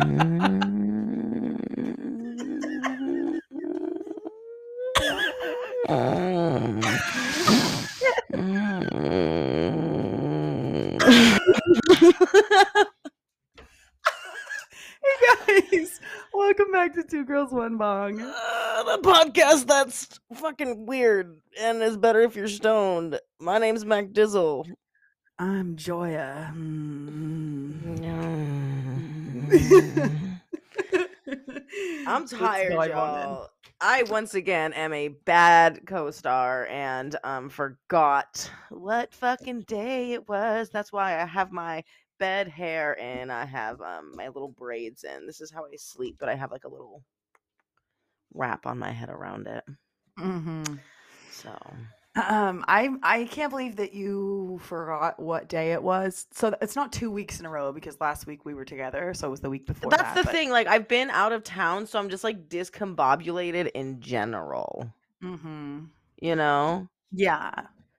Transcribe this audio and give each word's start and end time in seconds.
hey 0.00 0.06
guys, 15.70 16.00
welcome 16.32 16.72
back 16.72 16.94
to 16.94 17.02
Two 17.02 17.26
Girls 17.26 17.52
One 17.52 17.76
Bong. 17.76 18.22
Uh, 18.22 18.82
the 18.84 19.02
podcast 19.02 19.66
that's 19.66 20.18
fucking 20.32 20.86
weird 20.86 21.38
and 21.60 21.82
is 21.82 21.98
better 21.98 22.22
if 22.22 22.36
you're 22.36 22.48
stoned. 22.48 23.20
My 23.38 23.58
name's 23.58 23.84
Mac 23.84 24.06
Dizzle. 24.12 24.64
I'm 25.38 25.76
Joya. 25.76 26.54
Mm. 26.56 27.29
I'm 32.06 32.26
tired, 32.28 32.84
y'all. 32.84 33.48
I 33.80 34.02
once 34.04 34.34
again 34.34 34.72
am 34.74 34.92
a 34.92 35.08
bad 35.08 35.86
co-star 35.86 36.66
and 36.68 37.16
um 37.24 37.48
forgot 37.48 38.50
what 38.70 39.14
fucking 39.14 39.62
day 39.62 40.12
it 40.12 40.28
was. 40.28 40.70
That's 40.70 40.92
why 40.92 41.20
I 41.20 41.24
have 41.24 41.50
my 41.50 41.82
bed 42.18 42.48
hair 42.48 42.98
and 43.00 43.32
I 43.32 43.44
have 43.46 43.80
um 43.80 44.12
my 44.14 44.28
little 44.28 44.50
braids 44.56 45.04
in. 45.04 45.26
This 45.26 45.40
is 45.40 45.50
how 45.50 45.64
I 45.64 45.76
sleep, 45.76 46.16
but 46.20 46.28
I 46.28 46.34
have 46.34 46.50
like 46.52 46.64
a 46.64 46.68
little 46.70 47.02
wrap 48.34 48.66
on 48.66 48.78
my 48.78 48.90
head 48.92 49.08
around 49.08 49.46
it. 49.46 49.64
Mhm. 50.18 50.78
So 51.30 51.56
Um, 52.28 52.64
I 52.68 52.90
I 53.02 53.24
can't 53.24 53.50
believe 53.50 53.76
that 53.76 53.92
you 53.94 54.60
forgot 54.64 55.18
what 55.20 55.48
day 55.48 55.72
it 55.72 55.82
was. 55.82 56.26
So 56.32 56.54
it's 56.60 56.76
not 56.76 56.92
two 56.92 57.10
weeks 57.10 57.40
in 57.40 57.46
a 57.46 57.50
row 57.50 57.72
because 57.72 58.00
last 58.00 58.26
week 58.26 58.44
we 58.44 58.54
were 58.54 58.64
together, 58.64 59.14
so 59.14 59.28
it 59.28 59.30
was 59.30 59.40
the 59.40 59.50
week 59.50 59.66
before. 59.66 59.90
that's 59.90 60.02
that, 60.02 60.14
the 60.16 60.22
but- 60.24 60.32
thing. 60.32 60.50
Like 60.50 60.66
I've 60.66 60.88
been 60.88 61.10
out 61.10 61.32
of 61.32 61.44
town, 61.44 61.86
so 61.86 61.98
I'm 61.98 62.08
just 62.10 62.24
like 62.24 62.48
discombobulated 62.48 63.70
in 63.74 64.00
general. 64.00 64.92
Mhm. 65.22 65.88
You 66.20 66.36
know? 66.36 66.88
Yeah, 67.12 67.50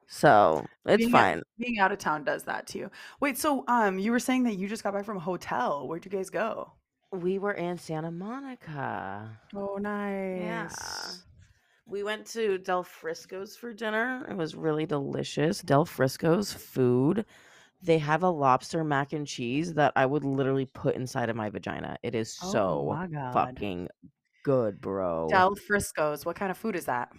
So 0.08 0.66
it's 0.86 0.97
Being 0.97 1.11
fine. 1.11 1.42
being 1.58 1.80
out 1.80 1.92
of 1.92 1.97
town 1.99 2.23
does 2.23 2.44
that 2.44 2.67
to 2.67 2.77
you. 2.77 2.92
Wait, 3.19 3.38
so 3.38 3.64
um, 3.67 3.97
you 3.99 4.11
were 4.11 4.19
saying 4.19 4.44
that 4.44 4.55
you 4.55 4.67
just 4.67 4.83
got 4.83 4.94
back 4.94 5.05
from 5.05 5.17
a 5.17 5.22
hotel. 5.22 5.88
Where'd 5.88 6.03
you 6.05 6.11
guys 6.11 6.30
go? 6.30 6.72
We 7.11 7.39
were 7.39 7.53
in 7.53 7.77
Santa 7.77 8.11
Monica. 8.11 9.38
Oh, 9.55 9.77
nice. 9.77 11.23
We 11.92 12.03
went 12.03 12.25
to 12.28 12.58
Del 12.58 12.84
Frisco's 12.84 13.58
for 13.58 13.73
dinner. 13.73 14.25
It 14.30 14.38
was 14.38 14.56
really 14.56 14.86
delicious. 14.86 15.59
Del 15.61 15.84
Frisco's 15.84 16.53
food. 16.53 17.25
They 17.81 17.98
have 17.98 18.23
a 18.23 18.30
lobster 18.30 18.86
mac 18.86 19.11
and 19.11 19.28
cheese 19.28 19.73
that 19.73 19.92
I 19.98 20.06
would 20.06 20.23
literally 20.23 20.67
put 20.67 20.95
inside 20.95 21.30
of 21.30 21.36
my 21.36 21.50
vagina. 21.50 21.98
It 22.02 22.16
is 22.16 22.38
Oh 22.42 22.52
so 22.53 23.08
fucking 23.33 23.89
good, 24.44 24.80
bro. 24.80 25.28
Del 25.30 25.53
Frisco's. 25.56 26.25
What 26.25 26.38
kind 26.38 26.50
of 26.50 26.58
food 26.58 26.78
is 26.78 26.86
that? 26.86 27.11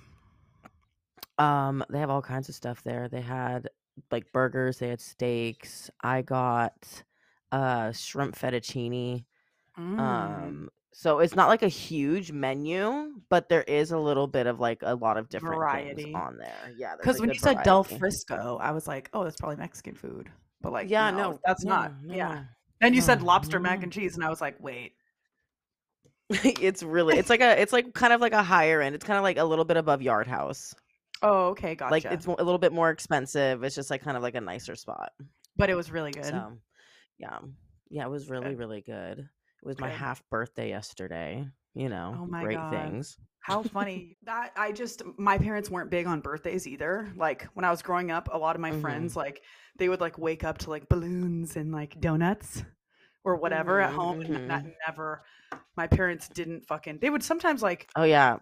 Um, 1.36 1.84
they 1.91 1.98
have 1.98 2.11
all 2.11 2.23
kinds 2.23 2.48
of 2.48 2.55
stuff 2.55 2.83
there. 2.83 3.11
They 3.11 3.20
had 3.20 3.69
like 4.11 4.33
burgers, 4.33 4.79
they 4.79 4.89
had 4.89 5.03
steaks. 5.03 5.91
I 6.03 6.23
got 6.23 6.73
uh 7.51 7.92
shrimp 7.92 8.39
fettuccine. 8.39 9.27
Mm. 9.79 9.98
Um, 9.98 10.70
so 10.93 11.21
it's 11.21 11.35
not 11.35 11.48
like 11.48 11.62
a 11.62 11.69
huge 11.69 12.33
menu, 12.33 13.15
but 13.31 13.48
there 13.48 13.62
is 13.62 13.93
a 13.93 13.98
little 13.98 14.27
bit 14.27 14.47
of 14.47 14.61
like 14.61 14.81
a 14.83 14.95
lot 14.95 15.17
of 15.17 15.29
different 15.29 15.57
Variety. 15.57 16.03
things 16.05 16.15
on 16.15 16.37
there. 16.37 16.73
Yeah, 16.77 16.97
Because 16.97 17.19
when 17.19 17.31
you 17.31 17.39
said 17.39 17.62
Del. 17.62 17.83
Frisco, 17.83 18.59
I 18.61 18.73
was 18.73 18.87
like, 18.87 19.09
oh, 19.15 19.25
that's 19.25 19.37
probably 19.37 19.57
Mexican 19.57 19.95
food. 19.95 20.29
But 20.61 20.73
like, 20.73 20.91
yeah, 20.91 21.11
no, 21.11 21.17
no, 21.17 21.41
that's 21.45 21.65
no, 21.65 21.75
not. 21.75 21.93
no, 22.05 22.15
yeah. 22.15 22.33
Mm. 22.37 22.48
Then 22.81 22.95
you 22.95 23.01
said 23.01 23.20
mm, 23.20 23.25
lobster 23.25 23.58
no, 23.58 23.63
mac 23.63 23.83
and 23.83 23.92
cheese, 23.92 24.17
and 24.17 24.25
I 24.25 24.29
was 24.29 24.41
like, 24.41 24.57
wait. 24.61 24.92
it's 26.31 26.83
really 26.83 27.19
it's 27.19 27.29
like 27.29 27.42
a 27.42 27.61
it's 27.61 27.73
like 27.73 27.92
kind 27.92 28.13
of 28.13 28.20
like 28.20 28.33
a 28.33 28.42
higher 28.42 28.81
end. 28.81 28.95
It's 28.95 29.05
kind 29.05 29.19
of 29.19 29.23
like 29.23 29.39
a 29.39 29.45
little 29.45 29.64
bit 29.64 29.77
above 29.77 30.02
Yard 30.02 30.27
House. 30.27 30.75
Oh, 31.23 31.48
okay, 31.48 31.75
gotcha. 31.75 31.92
Like 31.92 32.05
it's 32.05 32.27
a 32.27 32.31
little 32.31 32.58
bit 32.58 32.73
more 32.73 32.91
expensive. 32.91 33.63
It's 33.64 33.75
just 33.75 33.91
like 33.91 34.02
kind 34.02 34.17
of 34.17 34.23
like 34.23 34.35
a 34.35 34.41
nicer 34.41 34.75
spot. 34.75 35.13
but 35.57 35.70
it 35.70 35.75
was 35.75 35.91
really 35.91 36.11
good. 36.11 36.25
So, 36.25 36.58
yeah, 37.19 37.39
yeah, 37.91 38.05
it 38.05 38.11
was 38.11 38.29
really 38.29 38.55
really 38.55 38.83
good. 38.83 39.29
It 39.62 39.67
was 39.67 39.78
my 39.78 39.89
Good. 39.89 39.98
half 39.98 40.28
birthday 40.28 40.68
yesterday. 40.68 41.46
You 41.74 41.89
know, 41.89 42.18
Oh 42.20 42.27
my 42.27 42.42
great 42.42 42.58
God. 42.58 42.68
things. 42.68 43.17
How 43.40 43.62
funny 43.62 44.17
that 44.24 44.52
I 44.56 44.73
just 44.73 45.02
my 45.18 45.39
parents 45.39 45.70
weren't 45.70 45.90
big 45.90 46.06
on 46.06 46.20
birthdays 46.20 46.67
either. 46.67 47.12
Like 47.17 47.45
when 47.55 47.64
I 47.64 47.70
was 47.70 47.83
growing 47.83 48.11
up, 48.11 48.28
a 48.33 48.39
lot 48.39 48.56
of 48.56 48.61
my 48.61 48.70
Mhm. 48.72 48.80
friends 48.83 49.17
like 49.17 49.42
they 49.78 49.89
would 49.89 50.01
like 50.01 50.18
wake 50.18 50.45
up 50.45 50.58
to 50.58 50.70
like 50.70 50.89
balloons 50.89 51.56
and 51.56 51.72
like 51.72 52.01
donuts 52.01 52.64
or 53.24 53.36
whatever 53.36 53.80
at 53.80 53.90
Mhm, 53.90 53.95
home, 53.95 54.20
and 54.20 54.40
that 54.48 54.62
mhm. 54.64 54.74
never. 54.86 55.24
My 55.77 55.86
parents 55.86 56.28
didn't 56.28 56.67
fucking. 56.67 56.98
They 56.98 57.11
would 57.11 57.22
sometimes 57.22 57.62
like 57.62 57.89
Oh 57.96 58.05
yeah, 58.05 58.39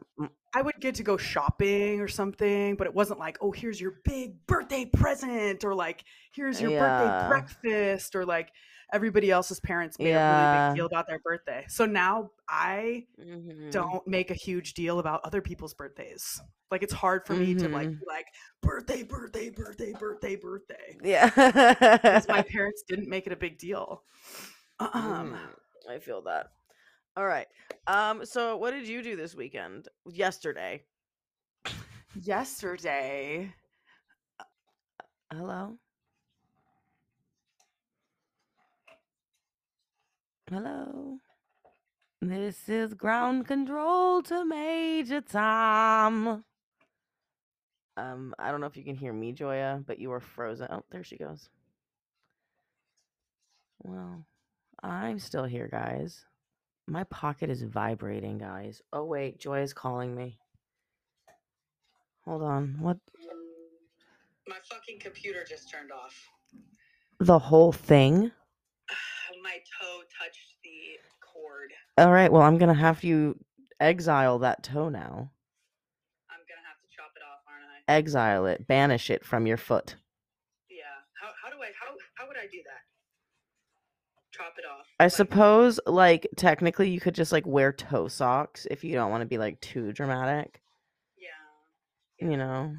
I 0.55 0.63
would 0.63 0.75
get 0.81 0.97
to 0.97 1.05
go 1.05 1.17
shopping 1.17 2.01
or 2.01 2.09
something, 2.09 2.75
but 2.75 2.87
it 2.89 2.95
wasn't 2.95 3.21
like, 3.21 3.39
oh, 3.41 3.53
here's 3.53 3.81
your 3.81 4.01
big 4.05 4.45
birthday 4.47 4.85
present, 4.85 5.65
or 5.65 5.75
like, 5.75 6.03
here's 6.33 6.61
your 6.61 6.73
Yeah. 6.73 6.91
birthday 6.91 7.27
breakfast, 7.29 8.17
or 8.17 8.27
like 8.27 8.51
everybody 8.93 9.31
else's 9.31 9.61
parents 9.61 9.99
made 9.99 10.13
a 10.13 10.15
really 10.15 10.69
big 10.69 10.77
deal 10.77 10.87
about 10.87 11.07
their 11.07 11.19
birthday. 11.19 11.65
So 11.69 11.87
now 11.87 12.31
I 12.49 13.07
mhm. 13.21 13.71
don't 13.71 14.07
make 14.07 14.31
a 14.31 14.35
huge 14.35 14.75
deal 14.75 14.99
about 14.99 15.21
other 15.25 15.41
people's 15.41 15.75
birthdays. 15.75 16.41
Like 16.71 16.83
it's 16.83 16.93
hard 16.93 17.27
for 17.27 17.35
me 17.35 17.55
to 17.55 17.69
like 17.69 17.89
Mhm. 17.89 17.99
like 18.07 18.27
birthday, 18.63 19.03
birthday, 19.03 19.51
birthday, 19.51 19.93
birthday, 19.93 20.37
birthday. 20.37 20.97
Yeah, 21.03 21.27
Because 21.27 22.29
my 22.29 22.43
parents 22.49 22.83
didn't 22.89 23.09
make 23.09 23.27
it 23.27 23.33
a 23.33 23.37
big 23.37 23.59
deal. 23.59 24.05
Um, 24.79 25.37
I 25.89 25.99
feel 25.99 26.23
that. 26.23 26.47
All 27.17 27.27
right. 27.27 27.49
Um. 27.87 28.25
So, 28.25 28.57
what 28.57 28.71
did 28.71 28.87
you 28.89 29.03
do 29.03 29.17
this 29.17 29.35
weekend? 29.35 29.89
Yesterday. 30.07 30.85
yesterday, 32.15 33.53
Hello. 35.33 35.79
Hello. 40.53 41.19
This 42.21 42.69
is 42.69 42.95
ground 42.95 43.47
control 43.47 44.21
to 44.25 44.45
Major 44.45 45.21
Tom. 45.21 46.43
Um, 47.97 48.35
I 48.37 48.51
don't 48.51 48.61
know 48.61 48.67
if 48.67 48.77
you 48.77 48.83
can 48.83 48.97
hear 48.97 49.13
me, 49.13 49.31
Joya, 49.31 49.81
but 49.87 50.01
you 50.01 50.11
were 50.11 50.19
frozen. 50.19 50.67
Oh, 50.69 50.83
there 50.91 51.05
she 51.05 51.17
goes. 51.17 51.49
Well, 53.85 54.25
I'm 54.83 55.21
still 55.21 55.45
here, 55.45 55.69
guys. 55.71 56.25
My 56.89 57.05
pocket 57.05 57.49
is 57.49 57.63
vibrating, 57.63 58.39
guys. 58.39 58.83
Oh 58.93 59.05
wait, 59.05 59.39
Joya's 59.39 59.73
calling 59.73 60.17
me. 60.17 60.37
Hold 62.25 62.43
on. 62.43 62.77
What? 62.81 62.99
My 64.49 64.57
fucking 64.65 64.99
computer 64.99 65.45
just 65.49 65.71
turned 65.71 65.93
off. 65.93 66.29
The 67.21 67.39
whole 67.39 67.71
thing? 67.71 68.33
My 69.43 69.57
toe 69.81 70.03
touched 70.19 70.57
the 70.63 70.99
cord. 71.21 71.71
All 71.99 72.13
right. 72.13 72.31
Well, 72.31 72.43
I'm 72.43 72.59
gonna 72.59 72.75
have 72.75 73.03
you 73.05 73.39
exile 73.81 74.39
that 74.41 74.63
toe 74.63 74.89
now. 74.89 75.31
I'm 76.31 76.43
gonna 76.49 76.67
have 76.67 76.81
to 76.83 76.89
chop 76.95 77.13
it 77.17 77.23
off, 77.23 77.41
aren't 77.47 77.65
I? 77.89 77.93
Exile 77.93 78.47
it. 78.47 78.67
Banish 78.67 79.11
it 79.11 79.25
from 79.25 79.47
your 79.47 79.57
foot. 79.57 79.97
Yeah. 80.69 80.85
How, 81.21 81.31
how 81.43 81.51
do 81.51 81.63
I 81.63 81.71
how 81.79 81.95
how 82.15 82.29
would 82.29 82.37
I 82.37 82.47
do 82.51 82.59
that? 82.65 82.83
Chop 84.33 84.55
it 84.59 84.65
off. 84.67 84.87
I 84.99 85.05
Like, 85.05 85.13
suppose, 85.13 85.81
like 85.87 86.29
technically, 86.37 86.91
you 86.91 87.01
could 87.01 87.15
just 87.15 87.33
like 87.33 87.47
wear 87.47 87.73
toe 87.73 88.09
socks 88.09 88.67
if 88.71 88.85
you 88.85 88.93
don't 88.95 89.11
want 89.11 89.23
to 89.23 89.27
be 89.27 89.39
like 89.39 89.61
too 89.61 89.93
dramatic. 89.93 90.61
Yeah. 91.19 92.29
You 92.29 92.37
know. 92.37 92.77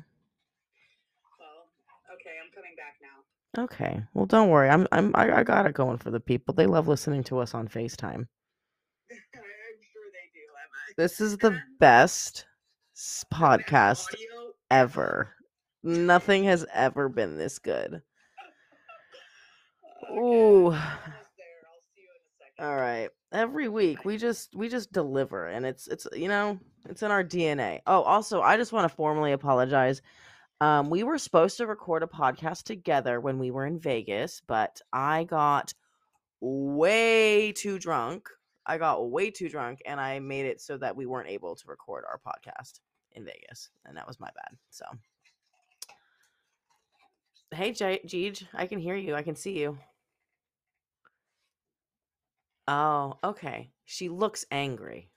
Well, 1.39 1.67
okay, 2.13 2.37
I'm 2.43 2.51
coming 2.53 2.75
back 2.77 2.95
now. 3.01 3.23
Okay. 3.57 4.01
Well, 4.13 4.25
don't 4.25 4.49
worry. 4.49 4.69
I'm 4.69 4.87
I'm 4.91 5.11
I, 5.15 5.39
I 5.39 5.43
got 5.43 5.65
it 5.65 5.73
going 5.73 5.97
for 5.97 6.09
the 6.09 6.19
people. 6.19 6.53
They 6.53 6.67
love 6.67 6.87
listening 6.87 7.23
to 7.25 7.39
us 7.39 7.53
on 7.53 7.67
Facetime. 7.67 8.27
I'm 9.11 9.17
sure 9.33 10.03
they 10.13 10.29
do, 10.33 10.39
Emma. 10.47 10.93
This 10.97 11.19
is 11.19 11.37
the 11.37 11.59
best 11.79 12.45
s- 12.95 13.25
podcast 13.33 14.07
audio 14.13 14.53
ever. 14.69 15.33
Nothing 15.83 16.45
has 16.45 16.65
ever 16.73 17.09
been 17.09 17.37
this 17.37 17.59
good. 17.59 18.01
Okay, 20.03 20.19
Ooh. 20.19 20.67
I'm 20.67 20.73
almost 20.73 20.81
there. 21.37 21.61
I'll 21.67 21.81
see 21.95 22.01
you 22.01 22.09
in 22.09 22.21
a 22.21 22.63
second. 22.63 22.65
All 22.65 22.75
right. 22.75 23.09
Every 23.31 23.69
week 23.69 24.03
we 24.03 24.17
just 24.17 24.55
we 24.55 24.67
just 24.67 24.91
deliver 24.91 25.47
and 25.47 25.65
it's 25.65 25.87
it's 25.87 26.07
you 26.13 26.27
know, 26.27 26.59
it's 26.89 27.03
in 27.03 27.11
our 27.11 27.23
DNA. 27.23 27.81
Oh, 27.87 28.01
also, 28.01 28.41
I 28.41 28.57
just 28.57 28.73
want 28.73 28.89
to 28.89 28.95
formally 28.95 29.31
apologize. 29.31 30.01
Um 30.61 30.89
we 30.89 31.03
were 31.03 31.17
supposed 31.17 31.57
to 31.57 31.67
record 31.67 32.03
a 32.03 32.07
podcast 32.07 32.63
together 32.63 33.19
when 33.19 33.37
we 33.39 33.51
were 33.51 33.65
in 33.65 33.79
Vegas, 33.79 34.41
but 34.47 34.79
I 34.93 35.25
got 35.25 35.73
way 36.39 37.51
too 37.51 37.79
drunk. 37.79 38.29
I 38.65 38.77
got 38.77 39.09
way 39.11 39.31
too 39.31 39.49
drunk 39.49 39.81
and 39.85 39.99
I 39.99 40.19
made 40.19 40.45
it 40.45 40.61
so 40.61 40.77
that 40.77 40.95
we 40.95 41.05
weren't 41.05 41.29
able 41.29 41.55
to 41.55 41.67
record 41.67 42.05
our 42.07 42.19
podcast 42.25 42.79
in 43.13 43.25
Vegas, 43.25 43.69
and 43.85 43.97
that 43.97 44.07
was 44.07 44.19
my 44.19 44.29
bad. 44.35 44.57
So 44.69 44.85
Hey, 47.53 47.73
Jeej, 47.73 48.47
I 48.53 48.65
can 48.65 48.79
hear 48.79 48.95
you. 48.95 49.13
I 49.13 49.23
can 49.23 49.35
see 49.35 49.59
you. 49.59 49.77
Oh, 52.65 53.17
okay. 53.23 53.71
She 53.83 54.07
looks 54.07 54.45
angry. 54.51 55.09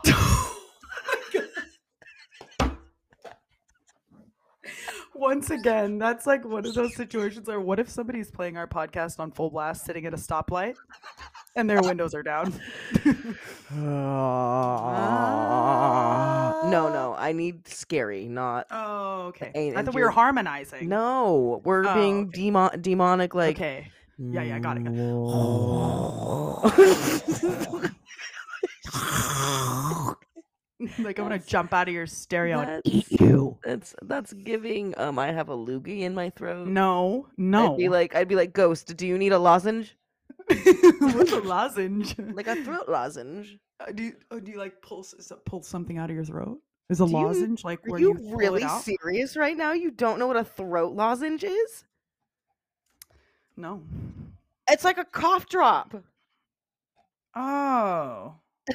Once 5.15 5.49
again, 5.49 5.97
that's 5.97 6.25
like 6.27 6.45
one 6.45 6.65
of 6.65 6.73
those 6.73 6.95
situations 6.95 7.47
where 7.47 7.59
what 7.59 7.79
if 7.79 7.89
somebody's 7.89 8.31
playing 8.31 8.57
our 8.57 8.67
podcast 8.67 9.19
on 9.19 9.31
full 9.31 9.49
blast 9.49 9.83
sitting 9.83 10.05
at 10.05 10.13
a 10.13 10.17
stoplight 10.17 10.75
and 11.55 11.69
their 11.69 11.81
windows 11.83 12.13
are 12.13 12.23
down? 12.23 12.53
no, 16.69 16.89
no. 16.93 17.15
I 17.17 17.31
need 17.33 17.67
scary, 17.67 18.25
not. 18.27 18.67
oh, 18.71 19.27
okay. 19.29 19.73
I 19.75 19.83
thought 19.83 19.93
we 19.95 20.01
were 20.03 20.09
harmonizing. 20.11 20.87
No, 20.89 21.61
we're 21.63 21.85
Oh, 21.87 21.93
being 21.95 22.21
okay. 22.27 22.31
demon- 22.31 22.81
demonic, 22.81 23.33
like. 23.35 23.55
okay. 23.57 23.91
Yeah, 24.17 24.43
yeah, 24.43 24.55
I 24.57 24.59
got 24.59 24.75
it, 24.77 24.83
like 30.99 31.19
I'm 31.19 31.25
gonna 31.25 31.39
jump 31.39 31.73
out 31.73 31.87
of 31.87 31.93
your 31.93 32.07
stereo 32.07 32.59
and 32.59 32.81
eat 32.85 33.09
you. 33.11 33.57
That's 33.63 33.95
that's 34.01 34.33
giving. 34.33 34.93
Um, 34.97 35.19
I 35.19 35.31
have 35.31 35.49
a 35.49 35.55
loogie 35.57 36.01
in 36.01 36.13
my 36.13 36.29
throat. 36.31 36.67
No, 36.67 37.27
no. 37.37 37.73
I'd 37.73 37.77
be 37.77 37.89
like, 37.89 38.15
I'd 38.15 38.27
be 38.27 38.35
like, 38.35 38.53
Ghost. 38.53 38.95
Do 38.97 39.07
you 39.07 39.17
need 39.17 39.31
a 39.33 39.39
lozenge? 39.39 39.95
What's 41.15 41.31
a 41.31 41.39
lozenge? 41.43 42.15
Like 42.17 42.47
a 42.47 42.55
throat 42.63 42.89
lozenge? 42.89 43.57
Uh, 43.79 43.91
do 43.91 44.03
you, 44.03 44.13
oh, 44.31 44.39
do 44.39 44.51
you 44.51 44.57
like 44.57 44.81
pull 44.81 44.99
s- 44.99 45.15
s- 45.19 45.31
pull 45.45 45.61
something 45.63 45.97
out 45.97 46.09
of 46.09 46.15
your 46.15 46.25
throat? 46.25 46.59
Is 46.89 47.01
a 47.01 47.05
Do 47.05 47.11
you- 47.11 47.17
lozenge 47.17 47.63
like 47.63 47.79
Are 47.87 47.91
where 47.91 47.99
you, 47.99 48.13
pull 48.15 48.33
it 48.33 48.35
really 48.37 48.63
out? 48.63 48.81
serious 48.83 49.37
right 49.37 49.55
now? 49.55 49.73
You 49.73 49.91
don't 49.91 50.17
know 50.19 50.27
what 50.27 50.37
a 50.37 50.43
throat 50.43 50.93
lozenge 50.93 51.43
is? 51.43 51.83
No. 53.55 53.83
It's 54.69 54.83
like 54.83 54.97
a 54.97 55.05
cough 55.05 55.47
drop. 55.47 55.95
Oh. 57.35 58.33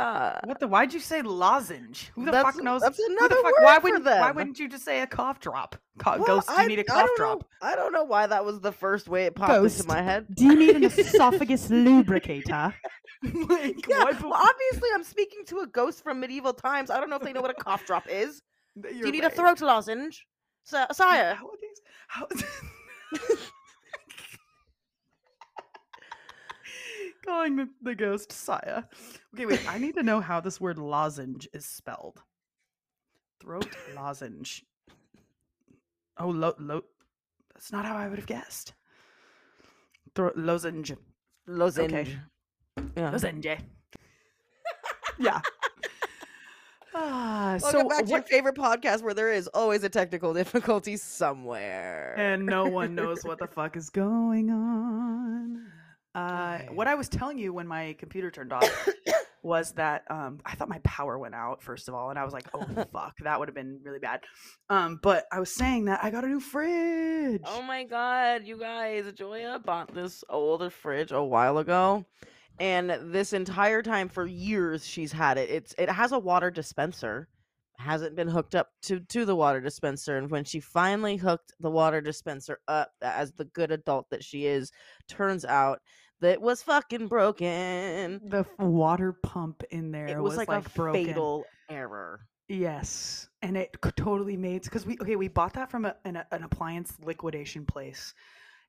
Uh, 0.00 0.40
What 0.44 0.58
the? 0.60 0.66
Why'd 0.68 0.92
you 0.94 1.00
say 1.00 1.22
lozenge? 1.22 2.10
Who 2.14 2.24
the 2.24 2.32
fuck 2.32 2.56
knows? 2.62 2.80
that's 2.82 2.96
who 2.96 3.06
the 3.08 3.16
another 3.18 3.34
fuck? 3.36 3.44
word 3.44 3.52
Why 3.64 3.76
for 3.76 3.82
wouldn't? 3.84 4.04
Why 4.04 4.26
them. 4.28 4.36
wouldn't 4.36 4.58
you 4.58 4.68
just 4.68 4.84
say 4.84 5.00
a 5.02 5.06
cough 5.06 5.40
drop? 5.40 5.76
Co- 5.98 6.16
well, 6.18 6.24
Ghost, 6.26 6.50
I, 6.50 6.62
you 6.62 6.68
need 6.68 6.78
a 6.78 6.84
cough 6.84 7.06
don't 7.06 7.16
drop. 7.18 7.38
Know, 7.40 7.46
I 7.68 7.76
don't 7.76 7.92
know 7.92 8.04
why 8.04 8.26
that 8.26 8.44
was 8.44 8.60
the 8.60 8.72
first 8.72 9.08
way 9.08 9.26
it 9.26 9.34
popped 9.34 9.52
Ghost. 9.52 9.80
into 9.80 9.88
my 9.88 10.02
head. 10.02 10.26
Do 10.34 10.44
you 10.46 10.56
need 10.56 10.76
an 10.76 10.84
esophagus 10.98 11.68
lubricator? 11.70 12.74
like, 13.22 13.86
Yeah, 13.88 14.04
what? 14.04 14.22
well, 14.22 14.32
obviously 14.34 14.88
I'm 14.94 15.04
speaking 15.04 15.44
to 15.46 15.58
a 15.60 15.66
ghost 15.66 16.02
from 16.02 16.20
medieval 16.20 16.54
times. 16.54 16.90
I 16.90 16.98
don't 16.98 17.10
know 17.10 17.16
if 17.16 17.22
they 17.22 17.32
know 17.32 17.42
what 17.42 17.50
a 17.50 17.54
cough 17.62 17.84
drop 17.86 18.04
is. 18.08 18.40
Do 18.80 18.88
you 18.94 19.10
need 19.12 19.24
a 19.24 19.30
throat 19.30 19.60
lozenge, 19.60 20.26
Sa- 20.64 20.90
sire? 20.92 21.34
How 21.34 21.46
are 21.46 21.58
these? 21.60 21.80
How? 22.08 22.26
Calling 27.30 27.54
the, 27.54 27.68
the 27.80 27.94
ghost 27.94 28.32
Saya. 28.32 28.82
Okay, 29.32 29.46
wait. 29.46 29.60
I 29.68 29.78
need 29.78 29.94
to 29.94 30.02
know 30.02 30.20
how 30.20 30.40
this 30.40 30.60
word 30.60 30.78
lozenge 30.78 31.48
is 31.54 31.64
spelled. 31.64 32.20
Throat 33.40 33.68
lozenge. 33.94 34.64
Oh, 36.18 36.30
lo, 36.30 36.54
lo. 36.58 36.82
That's 37.54 37.70
not 37.70 37.84
how 37.84 37.96
I 37.96 38.08
would 38.08 38.18
have 38.18 38.26
guessed. 38.26 38.72
Throat 40.16 40.36
lozenge. 40.36 40.92
Lozenge. 41.46 42.18
Yeah. 42.96 43.10
Lozenge. 43.12 43.46
yeah. 45.20 45.40
Ah, 46.92 47.58
Welcome 47.62 47.80
so 47.82 47.88
back 47.88 48.04
to 48.06 48.10
your 48.10 48.22
favorite 48.22 48.56
podcast 48.56 49.02
where 49.02 49.14
there 49.14 49.32
is 49.32 49.46
always 49.54 49.84
a 49.84 49.88
technical 49.88 50.34
difficulty 50.42 50.96
somewhere. 50.96 52.16
and 52.18 52.44
no 52.44 52.66
one 52.66 52.96
knows 52.96 53.22
what 53.22 53.38
the 53.38 53.46
fuck 53.46 53.76
is 53.76 53.88
going 53.88 54.50
on. 54.50 55.70
Uh, 56.14 56.58
Okay. 56.60 56.68
what 56.74 56.88
I 56.88 56.94
was 56.96 57.08
telling 57.08 57.38
you 57.38 57.52
when 57.52 57.66
my 57.68 57.94
computer 57.98 58.30
turned 58.30 58.52
off 58.52 58.88
was 59.42 59.72
that 59.72 60.02
um, 60.10 60.40
I 60.44 60.54
thought 60.54 60.68
my 60.68 60.80
power 60.80 61.18
went 61.18 61.34
out 61.34 61.62
first 61.62 61.88
of 61.88 61.94
all, 61.94 62.10
and 62.10 62.18
I 62.18 62.24
was 62.24 62.32
like, 62.34 62.46
"Oh 62.52 62.66
fuck, 62.92 63.14
that 63.22 63.38
would 63.38 63.48
have 63.48 63.54
been 63.54 63.78
really 63.84 64.00
bad." 64.00 64.20
Um, 64.68 64.98
but 65.02 65.26
I 65.32 65.38
was 65.40 65.54
saying 65.54 65.84
that 65.86 66.00
I 66.02 66.10
got 66.10 66.24
a 66.24 66.28
new 66.28 66.40
fridge. 66.40 67.42
Oh 67.44 67.62
my 67.62 67.84
god, 67.84 68.42
you 68.44 68.58
guys, 68.58 69.04
Julia 69.14 69.60
bought 69.64 69.94
this 69.94 70.24
older 70.28 70.68
fridge 70.70 71.12
a 71.12 71.22
while 71.22 71.58
ago. 71.58 72.04
And 72.58 72.90
this 73.14 73.32
entire 73.32 73.80
time 73.80 74.10
for 74.10 74.26
years 74.26 74.86
she's 74.86 75.12
had 75.12 75.38
it. 75.38 75.48
It's 75.48 75.74
it 75.78 75.88
has 75.88 76.12
a 76.12 76.18
water 76.18 76.50
dispenser. 76.50 77.28
Hasn't 77.80 78.14
been 78.14 78.28
hooked 78.28 78.54
up 78.54 78.68
to 78.82 79.00
to 79.00 79.24
the 79.24 79.34
water 79.34 79.60
dispenser 79.60 80.18
and 80.18 80.30
when 80.30 80.44
she 80.44 80.60
finally 80.60 81.16
hooked 81.16 81.52
the 81.60 81.70
water 81.70 82.00
dispenser 82.02 82.58
up 82.68 82.90
as 83.00 83.32
the 83.32 83.46
good 83.46 83.72
adult 83.72 84.06
that 84.10 84.22
she 84.22 84.44
is, 84.46 84.70
turns 85.08 85.44
out 85.46 85.80
that 86.20 86.32
it 86.32 86.42
was 86.42 86.62
fucking 86.62 87.08
broken. 87.08 88.20
the 88.28 88.40
f- 88.40 88.58
water 88.58 89.14
pump 89.22 89.62
in 89.70 89.90
there 89.92 90.08
It 90.08 90.20
was, 90.20 90.36
like, 90.36 90.48
like 90.48 90.66
a 90.66 90.70
broken. 90.70 91.06
fatal 91.06 91.46
error. 91.70 92.20
Yes, 92.48 93.28
and 93.42 93.56
it 93.56 93.74
totally 93.96 94.36
made 94.36 94.62
because 94.64 94.84
we 94.84 94.98
okay 95.00 95.16
we 95.16 95.28
bought 95.28 95.54
that 95.54 95.70
from 95.70 95.84
a, 95.86 95.94
an, 96.04 96.22
an 96.32 96.42
appliance 96.42 96.92
liquidation 97.02 97.64
place, 97.64 98.12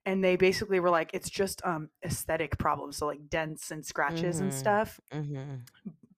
and 0.05 0.23
they 0.23 0.35
basically 0.37 0.79
were 0.79 0.89
like 0.91 1.09
it's 1.13 1.29
just 1.29 1.61
um 1.65 1.89
aesthetic 2.05 2.57
problems, 2.59 2.97
so 2.97 3.07
like 3.07 3.27
dents 3.27 3.71
and 3.71 3.85
scratches 3.85 4.39
and 4.39 4.51
Mhm. 4.51 4.55
stuff. 4.57 4.99
hmm 5.11 5.55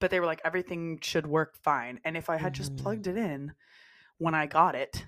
But 0.04 0.12
they 0.12 0.20
were 0.20 0.26
like 0.26 0.42
everything 0.44 1.00
should 1.02 1.26
work 1.26 1.56
fine, 1.64 2.02
and 2.04 2.18
if 2.18 2.30
I 2.30 2.36
had 2.36 2.54
just 2.54 2.76
plugged 2.76 3.08
it 3.08 3.16
in 3.16 3.54
when 4.18 4.36
I 4.36 4.48
got 4.48 4.76
it, 4.76 5.06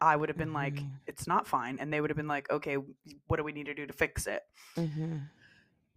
I 0.00 0.14
would 0.14 0.28
have 0.28 0.38
been 0.38 0.52
like 0.52 0.84
Mhm. 0.84 1.00
it's 1.08 1.26
not 1.26 1.48
fine, 1.48 1.80
and 1.80 1.92
they 1.92 2.00
would 2.00 2.10
have 2.10 2.16
been 2.16 2.28
like 2.28 2.48
okay, 2.48 2.76
what 3.26 3.38
do 3.38 3.42
we 3.42 3.50
need 3.50 3.66
to 3.66 3.74
do 3.74 3.84
to 3.84 3.92
fix 3.92 4.28
it? 4.28 4.44
hmm 4.76 5.30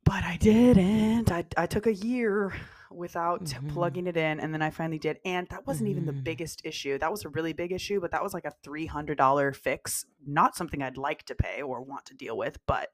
But 0.03 0.23
I 0.23 0.37
didn't. 0.37 1.31
I 1.31 1.45
I 1.57 1.65
took 1.65 1.87
a 1.87 1.93
year 1.93 2.53
without 2.91 3.45
Mhm. 3.45 3.67
plugging 3.67 4.07
it 4.07 4.15
in, 4.15 4.39
and 4.39 4.53
then 4.53 4.61
I 4.61 4.69
finally 4.69 4.99
did. 4.99 5.19
And 5.25 5.47
that 5.49 5.65
wasn't 5.65 5.89
even 5.89 6.05
the 6.05 6.13
Mhm. 6.13 6.23
biggest 6.23 6.61
issue. 6.63 6.97
That 6.99 7.11
was 7.11 7.25
a 7.25 7.29
really 7.29 7.53
big 7.53 7.71
issue, 7.71 7.99
but 7.99 8.11
that 8.11 8.23
was 8.23 8.33
like 8.33 8.45
a 8.45 8.53
three 8.63 8.85
hundred 8.85 9.17
dollar 9.17 9.51
fix. 9.53 10.05
Not 10.25 10.55
something 10.55 10.81
I'd 10.83 10.97
like 10.97 11.23
to 11.25 11.35
pay 11.35 11.61
or 11.61 11.81
want 11.81 12.05
to 12.07 12.13
deal 12.13 12.37
with, 12.37 12.59
but 12.67 12.89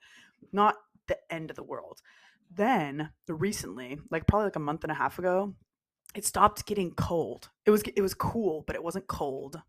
not 0.52 0.76
the 1.08 1.18
end 1.34 1.50
of 1.50 1.58
the 1.58 1.64
world. 1.64 2.02
Then 2.54 3.12
recently, 3.28 4.00
like 4.10 4.28
probably 4.28 4.46
like 4.46 4.56
a 4.58 4.60
month 4.60 4.84
and 4.84 4.92
a 4.92 4.96
half 4.96 5.18
ago, 5.20 5.56
it 6.16 6.26
stopped 6.26 6.66
getting 6.66 6.94
cold. 6.96 7.50
It 7.66 7.72
was 7.72 7.84
it 7.84 8.02
was 8.02 8.14
cool, 8.14 8.64
but 8.68 8.76
it 8.76 8.84
wasn't 8.84 9.08
cold. 9.08 9.62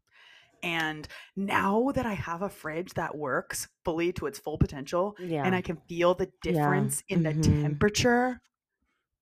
And 0.62 1.08
now 1.36 1.92
that 1.92 2.06
I 2.06 2.14
have 2.14 2.42
a 2.42 2.50
fridge 2.50 2.94
that 2.94 3.16
works 3.18 3.68
fully 3.84 4.12
to 4.14 4.26
its 4.26 4.38
full 4.40 4.58
potential, 4.58 5.16
Yeah. 5.18 5.44
and 5.44 5.56
I 5.56 5.62
can 5.62 5.78
feel 5.88 6.14
the 6.14 6.32
Yeah, 6.44 6.90
difference 6.90 7.02
in 7.08 7.22
the 7.24 7.34
mhm. 7.34 7.62
temperature. 7.62 8.40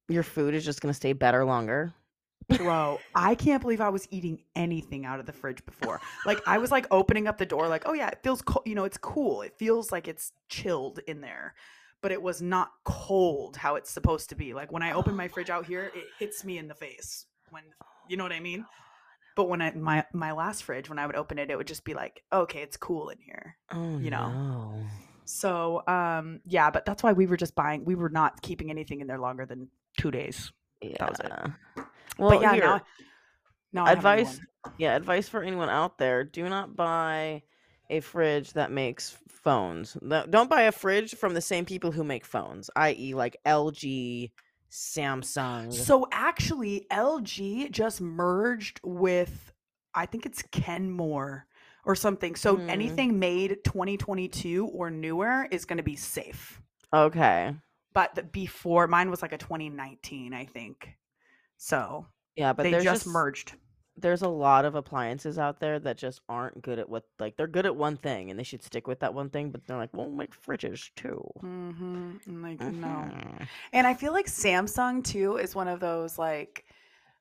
Your 0.09 0.23
food 0.25 0.55
is 0.55 0.65
just 0.65 0.81
gonna 0.83 0.95
stay 0.95 1.13
better 1.15 1.45
longer. 1.45 1.95
Bro, 2.57 3.05
I 3.15 3.37
can't 3.37 3.63
believe 3.63 3.81
I 3.81 3.89
was 3.91 4.09
eating 4.11 4.45
anything 4.57 5.07
out 5.07 5.21
of 5.21 5.27
the 5.27 5.33
fridge 5.33 5.65
before. 5.65 6.03
Like 6.25 6.43
I 6.47 6.59
was 6.59 6.71
like 6.71 6.87
opening 6.91 7.27
up 7.29 7.39
the 7.39 7.47
door, 7.47 7.69
like, 7.69 7.85
oh 7.87 7.93
yeah, 7.93 8.09
it 8.09 8.23
feels 8.23 8.43
cold. 8.43 8.67
You 8.67 8.75
know, 8.75 8.85
it's 8.85 8.99
cool. 8.99 9.43
It 9.43 9.57
feels 9.57 9.93
like 9.93 10.09
it's 10.09 10.33
chilled 10.49 10.99
in 11.07 11.21
there, 11.21 11.55
but 12.03 12.13
it 12.13 12.23
was 12.23 12.41
not 12.41 12.71
cold 12.85 13.57
how 13.57 13.77
it's 13.77 13.91
supposed 13.91 14.29
to 14.31 14.35
be. 14.35 14.55
Like 14.55 14.73
when 14.73 14.83
I 14.83 14.93
open 14.93 15.17
my 15.17 15.29
fridge 15.29 15.51
out 15.51 15.67
here, 15.67 15.91
it 15.95 16.05
hits 16.19 16.45
me 16.45 16.59
in 16.59 16.69
the 16.69 16.75
face. 16.75 17.27
When 17.51 17.63
you 18.09 18.17
know 18.17 18.25
what 18.25 18.33
I 18.33 18.41
mean. 18.41 18.65
But 19.37 19.49
when 19.49 19.63
I 19.63 19.73
my 19.73 20.05
my 20.13 20.33
last 20.33 20.65
fridge, 20.65 20.89
when 20.89 20.99
I 20.99 21.07
would 21.07 21.17
open 21.17 21.39
it, 21.39 21.51
it 21.51 21.57
would 21.57 21.67
just 21.67 21.85
be 21.85 21.95
like, 21.95 22.23
okay, 22.33 22.61
it's 22.63 22.77
cool 22.77 23.11
in 23.11 23.19
here. 23.19 23.57
Oh 23.71 23.99
You 23.99 24.11
know. 24.11 24.29
no. 24.29 24.85
So 25.25 25.83
um 25.87 26.41
yeah, 26.47 26.71
but 26.71 26.85
that's 26.85 27.03
why 27.03 27.13
we 27.13 27.27
were 27.27 27.37
just 27.37 27.55
buying. 27.55 27.85
We 27.85 27.95
were 27.95 28.09
not 28.11 28.43
keeping 28.43 28.71
anything 28.71 29.01
in 29.01 29.07
there 29.07 29.19
longer 29.19 29.47
than 29.47 29.69
two 29.99 30.11
days. 30.11 30.53
Yeah. 30.83 30.97
That 30.99 31.11
was 31.11 31.21
it. 31.21 31.85
Well, 32.19 32.31
but 32.31 32.41
yeah, 32.43 32.53
here, 32.55 32.65
now, 32.65 32.83
now 33.73 33.87
advice. 33.87 34.41
Yeah, 34.79 34.97
advice 34.97 35.29
for 35.29 35.43
anyone 35.43 35.71
out 35.71 35.99
there: 35.99 36.25
Do 36.25 36.49
not 36.49 36.77
buy 36.77 37.43
a 37.91 38.01
fridge 38.01 38.53
that 38.55 38.71
makes 38.71 39.17
phones. 39.29 39.97
No- 40.01 40.25
Don't 40.27 40.49
buy 40.49 40.63
a 40.63 40.73
fridge 40.73 41.15
from 41.17 41.35
the 41.35 41.41
same 41.41 41.65
people 41.65 41.91
who 41.91 42.05
make 42.05 42.25
phones, 42.25 42.71
i.e., 42.77 43.15
like 43.15 43.37
LG, 43.45 44.31
Samsung. 44.71 45.73
So 45.73 46.07
actually, 46.13 46.87
LG 46.91 47.71
just 47.71 48.01
merged 48.01 48.81
with, 48.85 49.53
I 49.95 50.07
think 50.07 50.27
it's 50.27 50.43
Kenmore 50.53 51.47
or 51.85 51.95
something. 51.95 52.37
So 52.37 52.57
Mm. 52.57 52.71
anything 52.71 53.19
made 53.19 53.59
2022 53.65 54.67
or 54.67 54.91
newer 54.91 55.47
is 55.51 55.65
going 55.65 55.79
to 55.79 55.83
be 55.83 55.97
safe. 55.97 56.61
okay. 56.93 57.55
But 57.93 58.15
the, 58.15 58.23
before 58.23 58.87
mine 58.87 59.11
was 59.11 59.21
like 59.21 59.33
a 59.33 59.39
2019, 59.39 60.33
I 60.33 60.45
think. 60.45 60.97
So 61.57 62.07
Yeah, 62.37 62.53
but 62.53 62.63
they 62.63 62.71
just, 62.71 62.85
just 62.85 63.07
merged. 63.09 63.55
There's 64.01 64.23
a 64.23 64.29
lot 64.29 64.65
of 64.65 64.75
appliances 64.75 65.39
out 65.39 65.61
there 65.61 65.79
that 65.79 65.97
just 65.97 66.21
aren't 66.29 66.61
good 66.63 66.79
at 66.79 66.89
what 66.89 67.05
like 67.19 67.37
they're 67.37 67.47
good 67.47 67.67
at 67.67 67.77
one 67.77 67.97
thing 67.97 68.31
and 68.31 68.39
they 68.39 68.43
should 68.45 68.63
stick 68.63 68.87
with 68.87 69.01
that 69.01 69.15
one 69.15 69.31
thing, 69.31 69.51
but 69.51 69.67
they're 69.67 69.77
like, 69.77 69.93
we'll 69.93 70.11
make 70.11 70.35
fridges 70.35 70.91
too. 70.97 71.23
Mm-hmm. 71.43 72.43
Like, 72.43 72.61
no. 72.61 72.89
Mhm. 72.89 73.47
And 73.73 73.87
I 73.87 73.95
feel 73.95 74.13
like 74.13 74.27
Samsung 74.27 75.05
too 75.05 75.37
is 75.37 75.55
one 75.55 75.69
of 75.69 75.81
those 75.81 76.19
like 76.19 76.65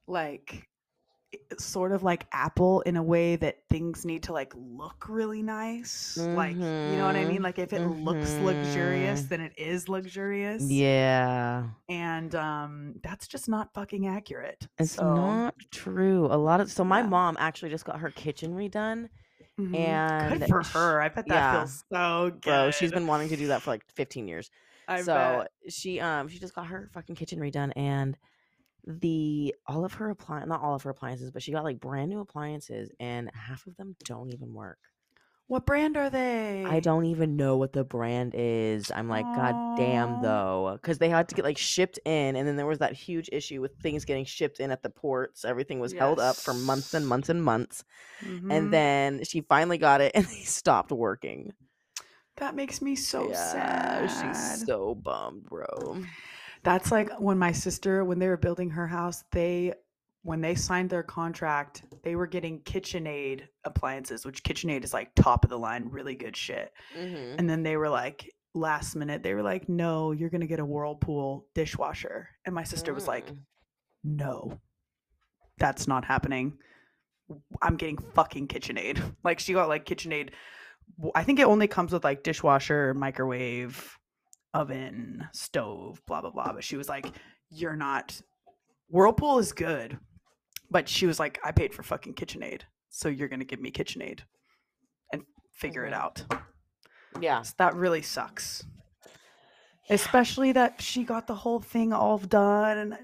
like 0.07 0.67
sort 1.57 1.91
of 1.91 2.01
like 2.03 2.25
Apple 2.31 2.81
in 2.81 2.95
a 2.97 3.03
way 3.03 3.35
that 3.35 3.59
things 3.69 4.05
need 4.05 4.23
to 4.23 4.33
like 4.33 4.53
look 4.55 5.07
really 5.09 5.41
nice. 5.43 6.17
Like, 6.17 6.55
you 6.55 6.61
know 6.61 7.05
what 7.05 7.15
I 7.15 7.25
mean? 7.25 7.39
Mhm. 7.39 7.43
Like 7.43 7.59
if 7.59 7.71
it 7.73 7.85
looks 7.85 8.33
luxurious, 8.39 9.21
Mhm. 9.23 9.29
then 9.29 9.41
it 9.41 9.53
is 9.57 9.87
luxurious. 9.89 10.63
Yeah. 10.63 11.69
And 11.87 12.33
um 12.35 12.95
that's 13.03 13.27
just 13.27 13.47
not 13.49 13.73
fucking 13.73 14.07
accurate. 14.07 14.67
It's 14.79 14.93
So, 14.93 15.13
not 15.13 15.55
true. 15.71 16.25
A 16.27 16.37
lot 16.37 16.61
of 16.61 16.71
so 16.71 16.83
my 16.83 17.01
Yeah. 17.01 17.07
mom 17.07 17.37
actually 17.39 17.69
just 17.69 17.85
got 17.85 17.99
her 17.99 18.09
kitchen 18.11 18.53
redone. 18.55 19.09
mhm. 19.59 19.75
and 19.75 20.39
good 20.39 20.47
for 20.47 20.63
her. 20.63 21.01
I 21.01 21.09
bet 21.09 21.25
that 21.27 21.33
yeah. 21.35 21.57
feels 21.59 21.83
so 21.91 22.29
good. 22.31 22.41
Bro, 22.43 22.71
she's 22.71 22.91
been 22.93 23.07
wanting 23.07 23.27
to 23.29 23.35
do 23.35 23.47
that 23.47 23.61
for 23.61 23.71
like 23.71 23.83
15 23.91 24.27
years. 24.27 24.49
I 24.87 25.01
so 25.01 25.13
bet. 25.65 25.73
she 25.73 25.99
um 25.99 26.27
she 26.29 26.39
just 26.39 26.55
got 26.55 26.67
her 26.67 26.89
fucking 26.93 27.15
kitchen 27.15 27.39
redone 27.39 27.71
and 27.75 28.17
the 28.89 29.55
all 29.67 29.85
of 29.85 29.93
her 29.93 30.09
appliance 30.09 30.49
not 30.49 30.61
all 30.61 30.75
of 30.75 30.83
her 30.83 30.89
appliances, 30.89 31.31
but 31.31 31.43
she 31.43 31.51
got 31.51 31.63
like 31.63 31.79
brand 31.79 32.09
new 32.09 32.19
appliances 32.19 32.89
and 32.99 33.29
half 33.33 33.67
of 33.67 33.77
them 33.77 33.95
don't 34.03 34.33
even 34.33 34.53
work. 34.53 34.79
What 35.47 35.65
brand 35.65 35.97
are 35.97 36.11
they? 36.11 36.63
I 36.63 36.79
don't 36.79 37.05
even 37.05 37.35
know 37.35 37.57
what 37.57 37.73
the 37.73 37.83
brand 37.83 38.33
is. 38.35 38.91
I'm 38.91 39.09
like, 39.09 39.25
God 39.35 39.55
damn 39.77 40.21
though. 40.21 40.77
Because 40.79 40.99
they 40.99 41.09
had 41.09 41.27
to 41.29 41.35
get 41.35 41.43
like 41.43 41.57
shipped 41.57 41.97
in, 42.05 42.35
and 42.35 42.47
then 42.47 42.55
there 42.55 42.67
was 42.67 42.77
that 42.79 42.93
huge 42.93 43.29
issue 43.31 43.59
with 43.59 43.75
things 43.77 44.05
getting 44.05 44.25
shipped 44.25 44.59
in 44.59 44.69
at 44.69 44.83
the 44.83 44.91
ports. 44.91 45.45
Everything 45.45 45.79
was 45.79 45.91
held 45.91 46.19
up 46.19 46.35
for 46.35 46.53
months 46.53 46.93
and 46.93 47.07
months 47.07 47.29
and 47.29 47.43
months. 47.43 47.83
Mhm. 48.23 48.51
And 48.51 48.71
then 48.73 49.23
she 49.23 49.41
finally 49.41 49.79
got 49.79 50.01
it 50.01 50.11
and 50.15 50.25
they 50.25 50.43
stopped 50.43 50.91
working. 50.91 51.53
that 52.37 52.53
makes 52.55 52.79
me 52.81 52.95
so 52.95 53.29
yeah, 53.29 53.51
sad. 53.51 54.09
she's 54.11 54.65
so 54.65 54.93
bummed, 54.93 55.45
bro. 55.45 56.03
That's 56.63 56.91
like 56.91 57.09
when 57.19 57.37
my 57.37 57.51
sister, 57.51 58.03
when 58.03 58.19
they 58.19 58.27
were 58.27 58.37
building 58.37 58.69
her 58.71 58.87
house, 58.87 59.23
they 59.31 59.73
when 60.23 60.41
they 60.41 60.53
signed 60.53 60.89
their 60.89 61.03
contract, 61.03 61.83
they 62.03 62.15
were 62.15 62.27
getting 62.27 62.59
KitchenAid 62.61 63.43
appliances, 63.63 64.25
which 64.25 64.43
KitchenAid 64.43 64.83
is 64.83 64.93
like 64.93 65.15
top 65.15 65.45
of 65.45 65.49
the 65.49 65.57
line, 65.57 65.87
really 65.89 66.15
good 66.15 66.35
shit. 66.35 66.73
Mm-hmm. 66.97 67.39
And 67.39 67.49
then 67.49 67.63
they 67.63 67.77
were 67.77 67.87
like, 67.89 68.29
last 68.53 68.95
minute, 68.95 69.23
they 69.23 69.33
were 69.33 69.41
like, 69.41 69.69
no, 69.69 70.11
you're 70.11 70.29
gonna 70.29 70.45
get 70.47 70.59
a 70.59 70.65
Whirlpool 70.65 71.45
dishwasher. 71.55 72.27
And 72.45 72.53
my 72.53 72.63
sister 72.63 72.93
was 72.93 73.07
like, 73.07 73.27
Mm. 73.27 73.37
no, 74.03 74.59
that's 75.57 75.87
not 75.87 76.03
happening. 76.05 76.57
I'm 77.61 77.75
getting 77.77 77.97
fucking 78.13 78.47
KitchenAid. 78.47 79.01
Like 79.23 79.39
she 79.39 79.53
got 79.53 79.69
like 79.69 79.85
KitchenAid. 79.85 80.31
I 81.15 81.23
think 81.23 81.39
it 81.39 81.45
only 81.45 81.67
comes 81.67 81.93
with 81.93 82.03
like 82.03 82.23
dishwasher, 82.23 82.93
microwave, 82.93 83.97
oven, 84.53 85.27
stove, 85.33 86.01
blah 86.05 86.21
blah 86.21 86.31
blah. 86.31 86.53
But 86.53 86.63
she 86.63 86.77
was 86.77 86.89
like, 86.89 87.07
"You're 87.49 87.75
not." 87.75 88.19
Whirlpool 88.89 89.39
is 89.39 89.51
good, 89.53 89.97
but 90.71 90.89
she 90.89 91.05
was 91.05 91.19
like, 91.19 91.39
"I 91.43 91.51
paid 91.51 91.73
for 91.73 91.83
fucking 91.83 92.15
KitchenAid, 92.15 92.61
so 92.89 93.07
you're 93.09 93.27
gonna 93.27 93.45
give 93.45 93.61
me 93.61 93.71
KitchenAid 93.71 94.21
and 95.13 95.23
figure 95.53 95.85
it 95.85 95.93
Mhm. 95.93 95.97
out." 95.97 96.25
yeah. 97.19 97.41
So 97.43 97.53
that 97.57 97.75
really 97.75 98.01
sucks. 98.01 98.63
Especially 99.89 100.51
that 100.51 100.81
she 100.81 101.03
got 101.03 101.25
the 101.27 101.33
whole 101.35 101.59
thing 101.59 101.91
all 101.93 102.19
done 102.19 102.77
and 102.77 102.97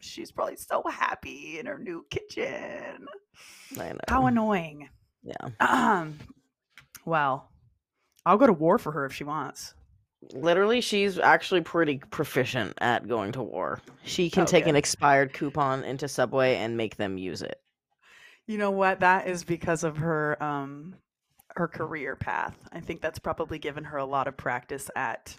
she's 0.00 0.32
probably 0.32 0.56
so 0.56 0.82
happy 0.90 1.58
in 1.60 1.66
her 1.66 1.78
new 1.78 2.04
kitchen. 2.10 3.06
I 3.78 3.92
know. 3.92 3.98
How 4.08 4.26
annoying. 4.26 4.88
yeah. 5.22 5.48
Um, 5.60 6.18
well, 7.04 7.52
I'll 8.26 8.38
go 8.38 8.48
to 8.48 8.52
war 8.52 8.78
for 8.78 8.90
her 8.92 9.04
if 9.06 9.12
she 9.14 9.22
wants. 9.24 9.74
Literally, 10.32 10.80
she's 10.80 11.18
actually 11.18 11.62
pretty 11.62 11.98
proficient 11.98 12.74
at 12.80 13.08
going 13.08 13.32
to 13.32 13.42
war. 13.42 13.80
She 14.04 14.30
can 14.30 14.44
Oh, 14.44 14.46
take 14.46 14.66
an 14.66 14.76
expired 14.76 15.32
coupon 15.32 15.84
into 15.84 16.08
Subway 16.08 16.56
and 16.56 16.76
make 16.76 16.96
them 16.96 17.18
use 17.18 17.42
it. 17.42 17.60
You 18.46 18.58
know 18.58 18.70
what? 18.70 19.00
That 19.00 19.26
is 19.28 19.44
because 19.44 19.84
of 19.84 19.96
her 19.98 20.42
um 20.42 20.94
her 21.56 21.68
career 21.68 22.16
path. 22.16 22.56
I 22.72 22.80
think 22.80 23.00
that's 23.00 23.18
probably 23.18 23.58
given 23.58 23.84
her 23.84 23.98
a 23.98 24.04
lot 24.04 24.28
of 24.28 24.36
practice 24.36 24.90
at 24.96 25.36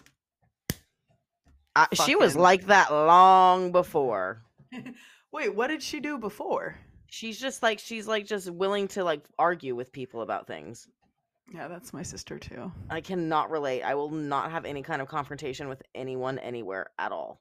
I, 1.76 1.88
she 2.04 2.14
was 2.14 2.36
like 2.36 2.66
that 2.66 2.92
long 2.92 3.72
before. 3.72 4.42
Wait, 5.32 5.54
what 5.54 5.66
did 5.68 5.82
she 5.82 5.98
do 6.00 6.18
before? 6.18 6.76
She's 7.06 7.38
just 7.40 7.62
like 7.62 7.78
she's 7.78 8.06
like 8.06 8.26
just 8.26 8.50
willing 8.50 8.88
to 8.88 9.02
like 9.02 9.22
argue 9.38 9.74
with 9.74 9.92
people 9.92 10.22
about 10.22 10.46
things. 10.46 10.86
Yeah, 11.52 11.68
that's 11.68 11.92
my 11.92 12.02
sister 12.02 12.38
too. 12.38 12.72
I 12.90 13.00
cannot 13.00 13.50
relate. 13.50 13.82
I 13.82 13.94
will 13.94 14.10
not 14.10 14.50
have 14.50 14.64
any 14.64 14.82
kind 14.82 15.00
of 15.02 15.08
confrontation 15.08 15.68
with 15.68 15.82
anyone 15.94 16.38
anywhere 16.38 16.90
at 16.98 17.12
all. 17.12 17.40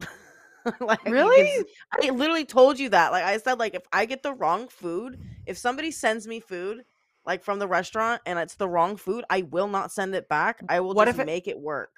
like, 0.80 1.04
Really? 1.04 1.64
I 1.92 2.10
literally 2.10 2.44
told 2.44 2.78
you 2.78 2.88
that. 2.90 3.12
Like 3.12 3.24
I 3.24 3.38
said, 3.38 3.58
like 3.58 3.74
if 3.74 3.82
I 3.92 4.06
get 4.06 4.22
the 4.22 4.34
wrong 4.34 4.68
food, 4.68 5.20
if 5.46 5.56
somebody 5.56 5.90
sends 5.90 6.26
me 6.26 6.40
food 6.40 6.84
like 7.26 7.42
from 7.42 7.58
the 7.58 7.68
restaurant 7.68 8.20
and 8.26 8.38
it's 8.38 8.56
the 8.56 8.68
wrong 8.68 8.96
food, 8.96 9.24
I 9.30 9.42
will 9.42 9.68
not 9.68 9.92
send 9.92 10.14
it 10.14 10.28
back. 10.28 10.60
I 10.68 10.80
will 10.80 10.94
What 10.94 11.06
just 11.06 11.18
if 11.18 11.22
it- 11.22 11.26
make 11.26 11.48
it 11.48 11.58
work. 11.58 11.90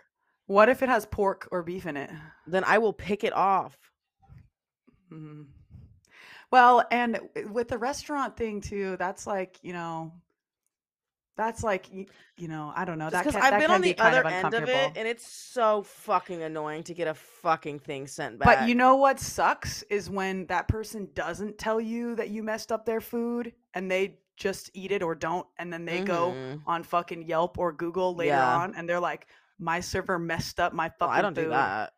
What 0.47 0.69
if 0.69 0.83
it 0.83 0.89
has 0.89 1.07
pork 1.07 1.49
or 1.51 1.65
beef 1.65 1.87
in 1.87 1.97
it? 1.97 2.11
Then 2.47 2.63
I 2.65 2.79
will 2.79 2.93
pick 2.93 3.25
it 3.25 3.33
off. 3.33 3.77
Mhm. 5.11 5.47
Well, 6.53 6.85
and 6.93 7.19
with 7.51 7.67
the 7.69 7.79
restaurant 7.79 8.37
thing 8.37 8.61
too, 8.61 8.97
that's 8.97 9.27
like 9.27 9.59
you 9.63 9.73
know, 9.73 10.13
that's 11.37 11.62
like 11.62 11.88
you 11.93 12.49
know, 12.49 12.73
I 12.75 12.85
don't 12.85 12.99
know. 12.99 13.11
That 13.11 13.25
Because 13.25 13.40
I've 13.40 13.61
been 13.61 13.71
on 13.71 13.81
be 13.83 13.93
the 13.93 14.02
other 14.02 14.21
of 14.21 14.26
end 14.33 14.55
of 14.55 14.69
it, 14.69 14.93
and 14.97 15.07
it's 15.09 15.26
so 15.26 15.83
fucking 15.83 16.43
annoying 16.43 16.83
to 16.85 16.95
get 16.95 17.09
a 17.09 17.14
fucking 17.14 17.78
thing 17.81 18.07
sent 18.07 18.38
back. 18.38 18.61
But 18.61 18.69
you 18.69 18.75
know 18.75 18.97
what 18.97 19.21
sucks 19.21 19.83
is 19.85 20.09
when 20.11 20.47
that 20.47 20.69
person 20.69 21.09
doesn't 21.14 21.59
tell 21.59 21.81
you 21.81 22.14
that 22.16 22.31
you 22.31 22.43
messed 22.43 22.73
up 22.73 22.85
their 22.87 23.00
food 23.00 23.52
and 23.75 23.90
they 23.90 24.19
just 24.37 24.71
eat 24.75 24.93
it 24.93 25.02
or 25.02 25.14
don't, 25.14 25.47
and 25.59 25.73
then 25.73 25.85
they 25.87 26.02
go 26.02 26.33
Mhm. 26.33 26.62
on 26.66 26.83
fucking 26.83 27.23
Yelp 27.23 27.59
or 27.59 27.73
Google 27.73 28.14
later 28.14 28.31
Yeah. 28.33 28.57
on 28.59 28.75
and 28.75 28.87
they're 28.88 29.00
like, 29.00 29.26
"My 29.59 29.81
server 29.81 30.19
messed 30.19 30.61
up 30.61 30.73
my 30.75 30.88
Well, 31.00 31.09
fucking 31.09 31.19
I 31.19 31.23
don't 31.23 31.35
food." 31.35 31.45
do 31.45 31.49
that. 31.50 31.93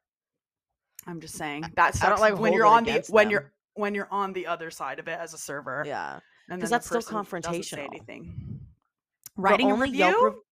I'm 1.07 1.21
just 1.21 1.35
saying 1.37 1.64
that 1.75 1.95
sucks 1.95 2.04
I 2.07 2.09
don't, 2.11 2.21
like, 2.21 2.38
when 2.38 2.52
you're 2.52 2.66
on 2.66 2.85
the 2.85 2.90
against 2.90 3.11
when 3.11 3.30
you're 3.30 3.52
when 3.75 3.95
you're 3.95 4.09
on 4.12 4.33
the 4.33 4.47
other 4.49 4.71
side 4.73 4.99
of 4.99 5.07
it 5.09 5.18
as 5.18 5.33
a 5.35 5.38
server. 5.38 5.85
Yeah. 5.87 6.18
and 6.50 6.61
'Cause 6.61 6.71
then 6.71 6.76
the 6.76 6.76
that's 6.76 6.87
still 6.87 6.99
person 7.18 7.40
doesn't 7.42 7.62
say 7.64 7.76
confrontational. 7.76 7.87
anything. 7.87 8.58
Writing 9.38 9.71
a 9.71 9.75
review 9.75 10.42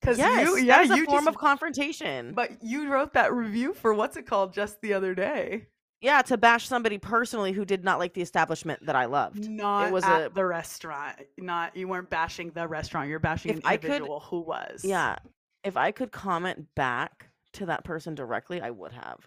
because 0.00 0.18
Yes, 0.18 0.46
you 0.46 0.56
that 0.56 0.64
yeah 0.66 0.82
is 0.82 0.90
a 0.90 0.96
you 0.96 1.04
form 1.06 1.24
just, 1.24 1.28
of 1.28 1.38
confrontation. 1.38 2.32
but 2.34 2.50
you 2.62 2.88
wrote 2.92 3.14
that 3.14 3.32
review 3.32 3.72
for 3.72 3.94
what's 3.94 4.16
it 4.16 4.26
called 4.26 4.52
just 4.52 4.80
the 4.82 4.92
other 4.92 5.14
day. 5.14 5.66
yeah, 6.02 6.20
to 6.22 6.36
bash 6.36 6.68
somebody 6.68 6.98
personally 6.98 7.52
who 7.52 7.64
did 7.64 7.82
not 7.84 7.98
like 7.98 8.12
the 8.14 8.20
establishment 8.20 8.84
that 8.84 8.94
I 8.94 9.06
loved. 9.06 9.48
Not 9.48 9.90
was 9.92 10.04
at 10.04 10.26
a- 10.26 10.28
the 10.28 10.44
restaurant. 10.44 11.16
Not 11.38 11.74
you 11.76 11.88
weren't 11.88 12.10
bashing 12.10 12.50
the 12.50 12.68
restaurant. 12.68 13.08
You're 13.08 13.18
bashing 13.20 13.52
an 13.52 13.62
I 13.64 13.76
could- 13.76 13.86
individual 13.86 14.20
who 14.20 14.40
was. 14.40 14.84
Yeah. 14.84 15.16
If 15.64 15.76
I 15.76 15.90
could 15.92 16.12
comment 16.12 16.66
back 16.76 17.30
to 17.54 17.66
that 17.66 17.82
person 17.84 18.14
directly, 18.14 18.60
I 18.60 18.70
would 18.70 18.92
have. 18.92 19.26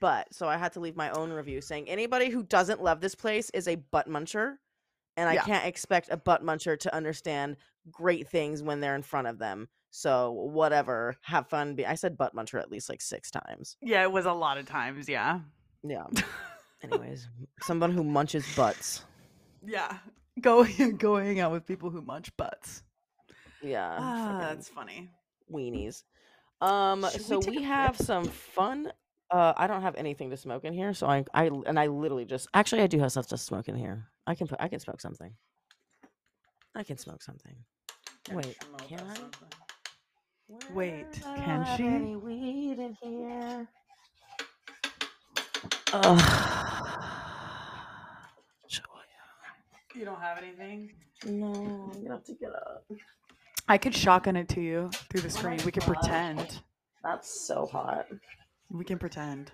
But 0.00 0.32
so 0.34 0.48
I 0.48 0.56
had 0.56 0.72
to 0.74 0.80
leave 0.80 0.96
my 0.96 1.10
own 1.10 1.30
review 1.32 1.60
saying 1.60 1.88
anybody 1.88 2.30
who 2.30 2.42
doesn't 2.42 2.82
love 2.82 3.00
this 3.00 3.14
place 3.14 3.48
is 3.50 3.66
a 3.68 3.76
butt 3.76 4.08
muncher. 4.08 4.56
And 5.16 5.28
I 5.28 5.34
Yeah. 5.34 5.42
can't 5.44 5.66
expect 5.66 6.08
a 6.10 6.16
butt 6.16 6.42
muncher 6.42 6.78
to 6.80 6.94
understand 6.94 7.56
great 7.90 8.28
things 8.28 8.62
when 8.62 8.80
they're 8.80 8.94
in 8.94 9.02
front 9.02 9.26
of 9.26 9.38
them. 9.38 9.68
So 9.90 10.30
whatever. 10.32 11.16
Have 11.22 11.48
fun. 11.48 11.74
Be- 11.74 11.86
I 11.86 11.94
said 11.94 12.16
butt 12.16 12.34
muncher 12.34 12.60
at 12.60 12.70
least 12.70 12.88
like 12.88 13.00
six 13.00 13.30
times. 13.30 13.76
Yeah, 13.82 14.02
it 14.02 14.12
was 14.12 14.26
a 14.26 14.32
lot 14.32 14.56
of 14.58 14.66
times. 14.66 15.08
Yeah. 15.08 15.40
Yeah. 15.82 16.04
Anyways, 16.82 17.28
someone 17.62 17.90
who 17.92 18.04
munches 18.04 18.46
butts. 18.56 19.04
Yeah. 19.64 19.98
Go 20.40 20.64
go 20.98 21.16
hang 21.16 21.40
out 21.40 21.52
with 21.52 21.66
people 21.66 21.90
who 21.90 22.00
munch 22.02 22.34
butts. 22.36 22.82
Yeah. 23.62 23.96
Ah, 23.98 24.38
that's 24.40 24.68
funny. 24.68 25.10
weenies. 25.52 26.04
Um, 26.62 27.06
Should 27.10 27.22
so 27.22 27.40
take 27.40 27.56
we, 27.56 27.62
have 27.62 27.98
rip? 27.98 28.06
some 28.06 28.24
fun. 28.24 28.92
Uh, 29.30 29.52
I 29.56 29.66
don't 29.66 29.82
have 29.82 29.94
anything 29.96 30.30
to 30.30 30.36
smoke 30.36 30.64
in 30.64 30.72
here, 30.72 30.92
so 30.94 31.06
I, 31.06 31.24
I, 31.34 31.46
and 31.66 31.78
I 31.78 31.86
literally 31.86 32.24
just 32.24 32.48
actually 32.54 32.82
I 32.82 32.86
do 32.86 32.98
have 33.00 33.10
stuff 33.12 33.28
to 33.28 33.38
smoke 33.38 33.68
in 33.68 33.76
here. 33.76 34.08
I 34.30 34.34
can 34.36 34.46
put, 34.46 34.60
I 34.60 34.68
can 34.68 34.78
smoke 34.78 35.00
something. 35.00 35.32
I 36.76 36.84
can 36.84 36.96
smoke 36.98 37.20
something. 37.20 37.56
Wait, 38.30 38.56
can 38.86 39.00
I? 39.00 39.16
Wait, 40.48 40.68
Where 40.72 41.08
do 41.12 41.20
can 41.42 41.62
I 41.62 41.76
she? 41.76 41.84
Any 41.88 42.14
weed 42.14 42.78
in 42.78 42.96
here? 43.02 43.66
Ugh. 45.92 46.20
Should 48.68 48.84
You 49.96 50.04
don't 50.04 50.20
have 50.20 50.38
anything? 50.38 50.92
I? 51.26 51.30
No, 51.30 51.90
I'm 51.92 52.02
gonna 52.04 52.14
have 52.14 52.24
to 52.26 52.34
get 52.34 52.50
up. 52.54 52.84
I 53.66 53.78
could 53.78 53.94
shotgun 53.96 54.36
it 54.36 54.48
to 54.50 54.60
you 54.60 54.90
through 55.10 55.22
the 55.22 55.26
Oh 55.26 55.30
screen. 55.30 55.56
my 55.56 55.64
We 55.64 55.72
could 55.72 55.84
God. 55.84 55.94
pretend. 55.96 56.60
That's 57.02 57.48
so 57.48 57.66
hot. 57.66 58.06
We 58.70 58.84
can 58.84 59.00
pretend. 59.00 59.50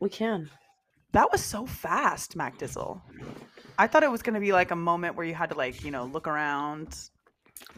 We 0.00 0.08
can. 0.08 0.50
That 1.12 1.30
was 1.30 1.42
so 1.44 1.64
fast, 1.64 2.34
Mac 2.34 2.58
Dizzle. 2.58 3.00
I 3.78 3.86
thought 3.86 4.02
it 4.02 4.10
was 4.10 4.22
gonna 4.22 4.40
be 4.40 4.52
like 4.52 4.70
a 4.72 4.76
moment 4.76 5.16
where 5.16 5.24
you 5.24 5.34
had 5.34 5.50
to 5.50 5.56
like 5.56 5.84
you 5.84 5.90
know 5.90 6.04
look 6.04 6.26
around. 6.28 6.88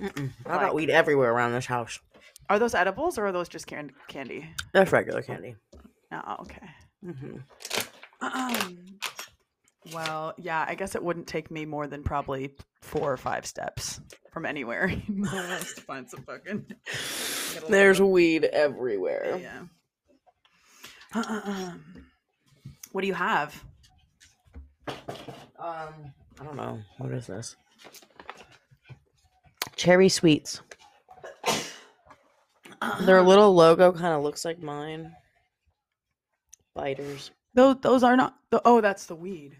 Mm-mm. 0.00 0.30
I 0.46 0.50
Like- 0.52 0.60
got 0.60 0.74
weed 0.74 0.90
everywhere 0.90 1.30
around 1.32 1.52
this 1.52 1.66
house. 1.66 1.98
Are 2.48 2.58
those 2.58 2.74
edibles 2.74 3.16
or 3.18 3.26
are 3.26 3.32
those 3.32 3.48
just 3.48 3.66
can- 3.66 3.92
candy? 4.08 4.48
That's 4.72 4.90
regular 4.92 5.22
candy. 5.22 5.54
Oh, 6.12 6.36
okay. 6.40 6.68
hmm 7.04 7.36
Um, 8.20 8.78
well, 9.94 10.34
yeah, 10.36 10.64
I 10.68 10.74
guess 10.74 10.94
it 10.96 11.02
wouldn't 11.02 11.28
take 11.28 11.50
me 11.50 11.64
more 11.64 11.86
than 11.86 12.02
probably 12.02 12.56
four 12.82 13.12
or 13.12 13.16
five 13.16 13.46
steps 13.46 14.00
from 14.32 14.44
anywhere 14.46 14.86
in 15.08 15.20
my 15.20 15.28
house 15.28 15.74
to 15.74 15.80
find 15.82 16.10
some 16.10 16.22
fucking. 16.24 16.64
get 16.68 16.78
a 16.78 17.54
little 17.54 17.70
There's 17.70 18.00
weed 18.02 18.44
everywhere. 18.44 19.38
yeah. 19.40 19.62
Um, 21.14 21.82
what 22.92 23.00
do 23.02 23.06
you 23.06 23.14
have? 23.14 23.64
Um, 25.60 26.12
I 26.40 26.44
don't 26.44 26.56
know. 26.56 26.80
What 26.98 27.12
is 27.12 27.26
this? 27.26 27.56
Cherry 29.76 30.08
sweets. 30.08 30.62
Their 33.02 33.22
little 33.22 33.54
logo 33.54 33.92
kind 33.92 34.14
of 34.14 34.22
looks 34.22 34.44
like 34.44 34.62
mine. 34.62 35.12
Biters. 36.74 37.30
Those 37.54 37.76
those 37.82 38.02
are 38.02 38.16
not. 38.16 38.36
The, 38.50 38.62
oh, 38.64 38.80
that's 38.80 39.06
the 39.06 39.14
weed. 39.14 39.56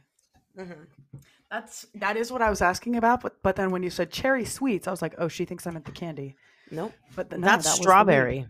Mm-hmm. 0.59 1.19
That's 1.51 1.87
that 1.97 2.17
is 2.17 2.33
what 2.33 2.41
I 2.41 2.49
was 2.49 2.63
asking 2.63 2.97
about. 2.97 3.21
But 3.21 3.43
but 3.43 3.57
then 3.57 3.71
when 3.71 3.83
you 3.83 3.91
said 3.91 4.11
cherry 4.11 4.45
sweets, 4.45 4.89
I 4.89 4.91
was 4.91 5.03
like, 5.03 5.15
oh, 5.19 5.29
she 5.29 5.45
thinks 5.45 5.67
I 5.67 5.71
meant 5.71 5.85
the 5.85 5.93
candy. 5.93 6.37
Nope. 6.71 6.93
But 7.17 7.29
the, 7.31 7.39
no, 7.39 7.47
That's 7.47 7.65
that 7.65 7.71
was 7.71 7.79
the 7.79 7.83
strawberry. 7.83 8.47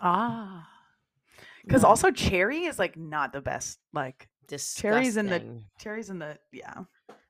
Ah. 0.00 0.66
Because 1.64 1.82
No. 1.82 1.88
also 1.88 2.10
cherry 2.10 2.64
is 2.64 2.78
like 2.78 2.96
not 2.96 3.32
the 3.32 3.40
best. 3.42 3.78
Like 3.92 4.28
Cherries 4.50 5.16
in 5.16 5.26
the- 5.26 5.38
Disgusting. 5.38 5.64
cherries 5.78 6.10
in 6.10 6.18
the 6.18 6.38
yeah. 6.52 6.74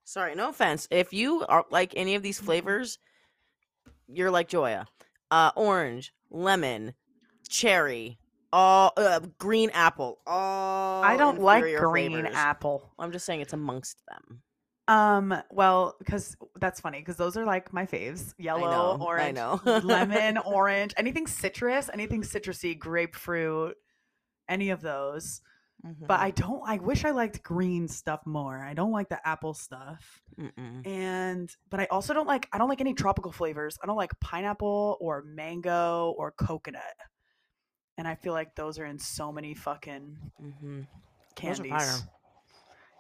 Sorry, 0.05 0.35
no 0.35 0.49
offense. 0.49 0.89
If 0.91 1.13
you 1.13 1.45
are 1.49 1.65
like 1.71 1.93
any 1.97 2.15
of 2.15 2.23
these 2.23 2.39
flavors, 2.41 2.99
you're 4.09 4.31
like 4.31 4.49
Joya. 4.49 4.87
Uh, 5.31 5.53
orange, 5.55 6.13
lemon, 6.31 6.95
cherry, 7.49 8.19
all 8.53 8.93
uh, 8.97 9.21
green 9.39 9.71
apple. 9.71 10.19
All 10.27 11.05
I 11.05 11.17
don't 11.17 11.41
like 11.41 11.63
green 11.63 12.13
flavors. 12.13 12.35
apple. 12.35 12.93
I'm 12.99 13.13
just 13.13 13.25
saying 13.25 13.41
it's 13.41 13.53
amongst 13.53 13.99
them. 14.09 14.43
Um, 14.89 15.41
well, 15.53 15.95
because 16.01 16.37
that's 16.57 16.81
funny 16.81 16.99
because 16.99 17.15
those 17.17 17.37
are 17.37 17.45
like 17.45 17.73
my 17.73 17.87
faves: 17.87 18.35
yellow, 18.39 18.69
know, 18.99 19.05
I 19.05 19.05
orange, 19.07 19.37
know. 19.37 19.61
lemon, 19.65 20.39
orange, 20.45 20.93
anything 20.97 21.29
citrus, 21.29 21.89
anything 21.93 22.23
citrusy, 22.23 22.77
grapefruit, 22.77 23.77
any 24.49 24.71
of 24.71 24.81
those. 24.81 25.43
But 25.83 25.89
Mhm. 25.89 26.07
But 26.07 26.21
I 26.21 26.31
don't. 26.31 26.63
I 26.67 26.77
wish 26.77 27.05
I 27.05 27.11
liked 27.11 27.43
green 27.43 27.89
stuff 27.89 28.27
more. 28.27 28.63
I 28.63 28.75
don't 28.75 28.93
like 28.93 29.09
the 29.09 29.27
apple 29.27 29.55
stuff, 29.55 30.21
Mm-mm. 30.39 30.87
and 30.87 31.51
but 31.71 31.81
I 31.81 31.87
also 31.87 32.13
don't 32.13 32.27
like. 32.27 32.49
I 32.53 32.59
don't 32.59 32.69
like 32.69 32.81
any 32.81 32.93
tropical 32.93 33.33
flavors. 33.33 33.79
I 33.83 33.87
don't 33.87 33.97
like 33.97 34.19
pineapple 34.21 34.99
or 35.01 35.23
mango 35.23 36.15
or 36.19 36.33
coconut. 36.33 36.83
And 37.97 38.07
I 38.07 38.15
feel 38.15 38.33
like 38.33 38.55
those 38.55 38.79
are 38.79 38.87
in 38.87 38.99
so 38.99 39.33
many 39.33 39.55
fucking 39.55 40.19
mm-hmm. 40.43 40.83
Candies. 41.35 42.05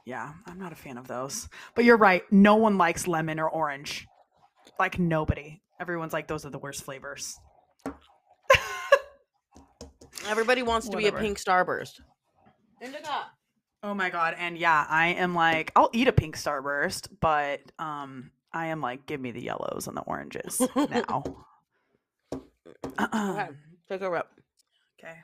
Yeah, 0.05 0.33
I'm 0.47 0.59
not 0.59 0.73
a 0.73 0.77
fan 0.77 0.97
of 0.99 1.07
those. 1.07 1.49
But 1.75 1.85
you're 1.85 1.97
right. 1.97 2.23
No 2.33 2.57
one 2.57 2.79
likes 2.79 3.07
lemon 3.07 3.39
or 3.39 3.49
orange. 3.49 4.09
Like 4.79 4.99
nobody. 4.99 5.61
Everyone's 5.79 6.13
like 6.13 6.27
those 6.27 6.45
are 6.47 6.51
the 6.51 6.59
worst 6.59 6.83
flavors. 6.85 7.39
Everybody 10.29 10.63
wants 10.63 10.89
to 10.89 10.97
be 10.97 11.07
a 11.07 11.13
pink 11.13 11.39
starburst. 11.39 12.01
Oh 13.83 13.95
my 13.95 14.11
god. 14.11 14.35
And 14.39 14.59
yeah, 14.59 14.87
I 14.89 15.09
am 15.09 15.35
like 15.35 15.73
I'll 15.77 15.91
eat 15.93 16.09
a 16.09 16.13
pink 16.13 16.37
starburst, 16.37 17.09
but 17.21 17.61
um 17.79 18.31
I 18.53 18.67
am 18.67 18.81
like 18.81 19.07
give 19.07 19.21
me 19.21 19.31
the 19.31 19.43
yellows 19.43 19.87
and 19.87 19.97
the 19.97 20.03
oranges 20.03 20.61
now. 20.77 21.25
Okay, 22.99 23.49
take 23.89 24.01
a 24.03 24.11
rip. 24.11 24.29
okay. 24.99 25.15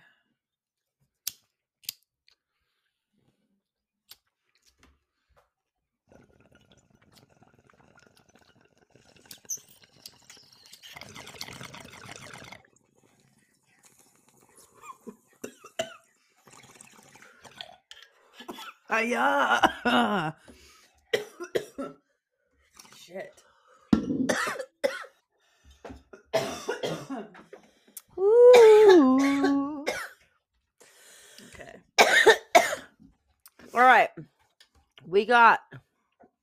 Uh, 18.89 18.99
Hiya! 19.03 20.37
Shit. 22.97 23.43
Ooh. 28.19 29.85
Okay. 31.55 31.75
All 33.75 33.81
right. 33.81 34.11
We 35.07 35.25
got 35.25 35.61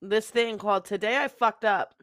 this 0.01 0.29
thing 0.29 0.58
called 0.58 0.86
Today 0.86 1.17
I 1.17 1.27
Fucked 1.27 1.65
Up. 1.65 1.93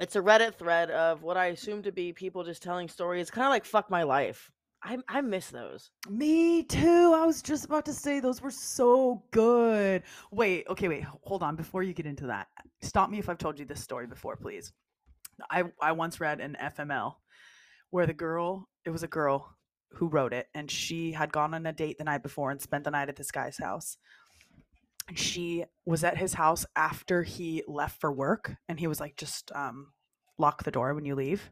It's 0.00 0.16
a 0.16 0.20
Reddit 0.20 0.54
thread 0.54 0.90
of 0.90 1.22
what 1.22 1.36
I 1.36 1.46
assume 1.46 1.82
to 1.84 1.92
be 1.92 2.12
people 2.12 2.44
just 2.44 2.62
telling 2.62 2.88
stories. 2.88 3.30
Kind 3.30 3.46
of 3.46 3.50
like 3.50 3.64
fuck 3.64 3.90
my 3.90 4.02
life. 4.02 4.50
I 4.84 4.98
I 5.08 5.20
miss 5.22 5.48
those. 5.48 5.90
Me 6.08 6.62
too. 6.62 7.14
I 7.16 7.24
was 7.24 7.42
just 7.42 7.64
about 7.64 7.86
to 7.86 7.92
say 7.92 8.20
those 8.20 8.42
were 8.42 8.50
so 8.50 9.22
good. 9.30 10.02
Wait, 10.30 10.66
okay, 10.68 10.88
wait. 10.88 11.04
Hold 11.22 11.42
on 11.42 11.56
before 11.56 11.82
you 11.82 11.94
get 11.94 12.06
into 12.06 12.26
that. 12.26 12.48
Stop 12.82 13.08
me 13.10 13.18
if 13.18 13.28
I've 13.28 13.38
told 13.38 13.58
you 13.58 13.64
this 13.64 13.82
story 13.82 14.06
before, 14.06 14.36
please. 14.36 14.72
I 15.50 15.64
I 15.80 15.92
once 15.92 16.20
read 16.20 16.40
an 16.40 16.56
FML 16.60 17.14
where 17.90 18.06
the 18.06 18.12
girl, 18.12 18.68
it 18.84 18.90
was 18.90 19.02
a 19.02 19.08
girl 19.08 19.56
who 19.92 20.08
wrote 20.08 20.32
it 20.32 20.48
and 20.54 20.70
she 20.70 21.12
had 21.12 21.32
gone 21.32 21.54
on 21.54 21.64
a 21.64 21.72
date 21.72 21.96
the 21.96 22.04
night 22.04 22.22
before 22.22 22.50
and 22.50 22.60
spent 22.60 22.84
the 22.84 22.90
night 22.90 23.08
at 23.08 23.16
this 23.16 23.30
guy's 23.30 23.56
house. 23.56 23.96
And 25.08 25.18
she 25.18 25.64
was 25.86 26.02
at 26.04 26.16
his 26.18 26.34
house 26.34 26.66
after 26.76 27.22
he 27.22 27.62
left 27.68 28.00
for 28.00 28.12
work 28.12 28.54
and 28.68 28.78
he 28.80 28.86
was 28.86 29.00
like 29.00 29.16
just 29.16 29.50
um 29.54 29.92
lock 30.38 30.64
the 30.64 30.70
door 30.72 30.92
when 30.94 31.04
you 31.04 31.14
leave. 31.14 31.50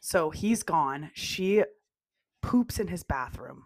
So 0.00 0.30
he's 0.30 0.62
gone. 0.62 1.10
She 1.14 1.62
poops 2.44 2.78
in 2.78 2.88
his 2.88 3.02
bathroom 3.02 3.64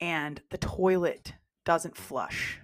and 0.00 0.40
the 0.50 0.58
toilet 0.58 1.34
doesn't 1.64 1.96
flush. 1.96 2.58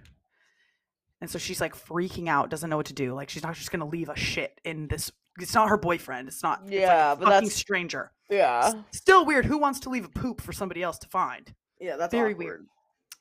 And 1.21 1.29
so 1.31 1.39
she's 1.39 1.61
like 1.61 1.75
freaking 1.75 2.29
out, 2.29 2.51
doesn't 2.51 2.69
know 2.71 2.77
what 2.77 2.87
to 2.87 2.93
do. 2.95 3.15
Like 3.15 3.29
she's 3.31 3.43
not 3.43 3.55
just 3.55 3.71
gonna 3.73 3.87
leave 3.89 4.09
a 4.09 4.17
shit 4.17 4.61
in 4.65 4.87
this. 4.89 5.11
It's 5.39 5.55
not 5.55 5.69
her 5.69 5.77
boyfriend. 5.77 6.29
It's 6.29 6.43
not. 6.43 6.61
it's 6.63 6.71
like 6.71 6.79
a 6.79 6.81
Yeah, 6.81 7.15
but 7.15 7.25
fucking 7.25 7.31
that's- 7.31 7.55
stranger. 7.55 8.13
Yeah. 8.31 8.73
S- 8.93 8.99
Still 8.99 9.25
weird. 9.27 9.45
Who 9.47 9.59
wants 9.59 9.81
to 9.81 9.91
leave 9.91 10.05
a 10.05 10.09
poop 10.09 10.41
for 10.41 10.53
somebody 10.53 10.83
else 10.83 10.99
to 11.01 11.09
find? 11.09 11.53
Yeah, 11.81 11.97
that's 11.97 12.11
Very 12.13 12.33
awkward. 12.33 12.45
weird. 12.45 12.67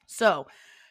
So 0.07 0.47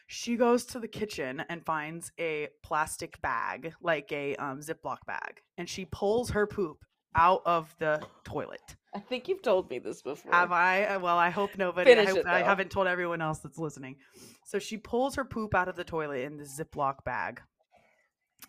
she 0.07 0.35
goes 0.35 0.65
to 0.65 0.79
the 0.79 0.87
kitchen 0.87 1.43
and 1.49 1.65
finds 1.65 2.11
a 2.19 2.49
plastic 2.63 3.19
bag, 3.21 3.73
like 3.81 4.11
a 4.11 4.35
um, 4.35 4.59
Ziploc 4.61 4.97
bag, 5.07 5.41
and 5.57 5.67
she 5.67 5.85
pulls 5.85 6.29
her 6.31 6.45
poop 6.45 6.83
out 7.15 7.41
of 7.45 7.73
the 7.79 8.01
toilet. 8.23 8.75
I 8.93 8.99
think 8.99 9.27
you've 9.27 9.41
told 9.41 9.69
me 9.69 9.79
this 9.79 10.01
before. 10.01 10.31
Have 10.31 10.51
I? 10.51 10.83
Uh, 10.85 10.99
Well, 10.99 11.17
I 11.17 11.29
hope 11.29 11.57
nobody. 11.57 11.93
I, 11.93 12.05
hope 12.05 12.17
it, 12.17 12.25
I 12.25 12.41
haven't 12.41 12.71
told 12.71 12.87
everyone 12.87 13.21
else 13.21 13.39
that's 13.39 13.57
listening. 13.57 13.97
So 14.45 14.59
she 14.59 14.77
pulls 14.77 15.15
her 15.15 15.25
poop 15.25 15.53
out 15.53 15.67
of 15.67 15.75
the 15.75 15.83
toilet 15.83 16.21
in 16.21 16.37
the 16.37 16.43
Ziploc 16.45 17.03
bag 17.03 17.41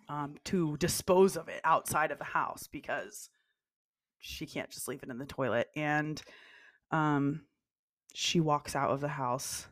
um, 0.09 0.37
to 0.45 0.77
dispose 0.77 1.37
of 1.37 1.49
it 1.49 1.61
outside 1.65 2.11
of 2.11 2.19
the 2.19 2.25
house 2.25 2.69
because 2.71 3.31
she 4.21 4.47
can't 4.47 4.71
just 4.71 4.89
leave 4.89 5.03
it 5.03 5.09
in 5.09 5.19
the 5.19 5.27
toilet. 5.27 5.69
And 5.75 6.21
um, 6.91 7.43
she 8.15 8.41
walks 8.41 8.77
out 8.77 8.91
of 8.91 9.01
the 9.01 9.09
house, 9.09 9.67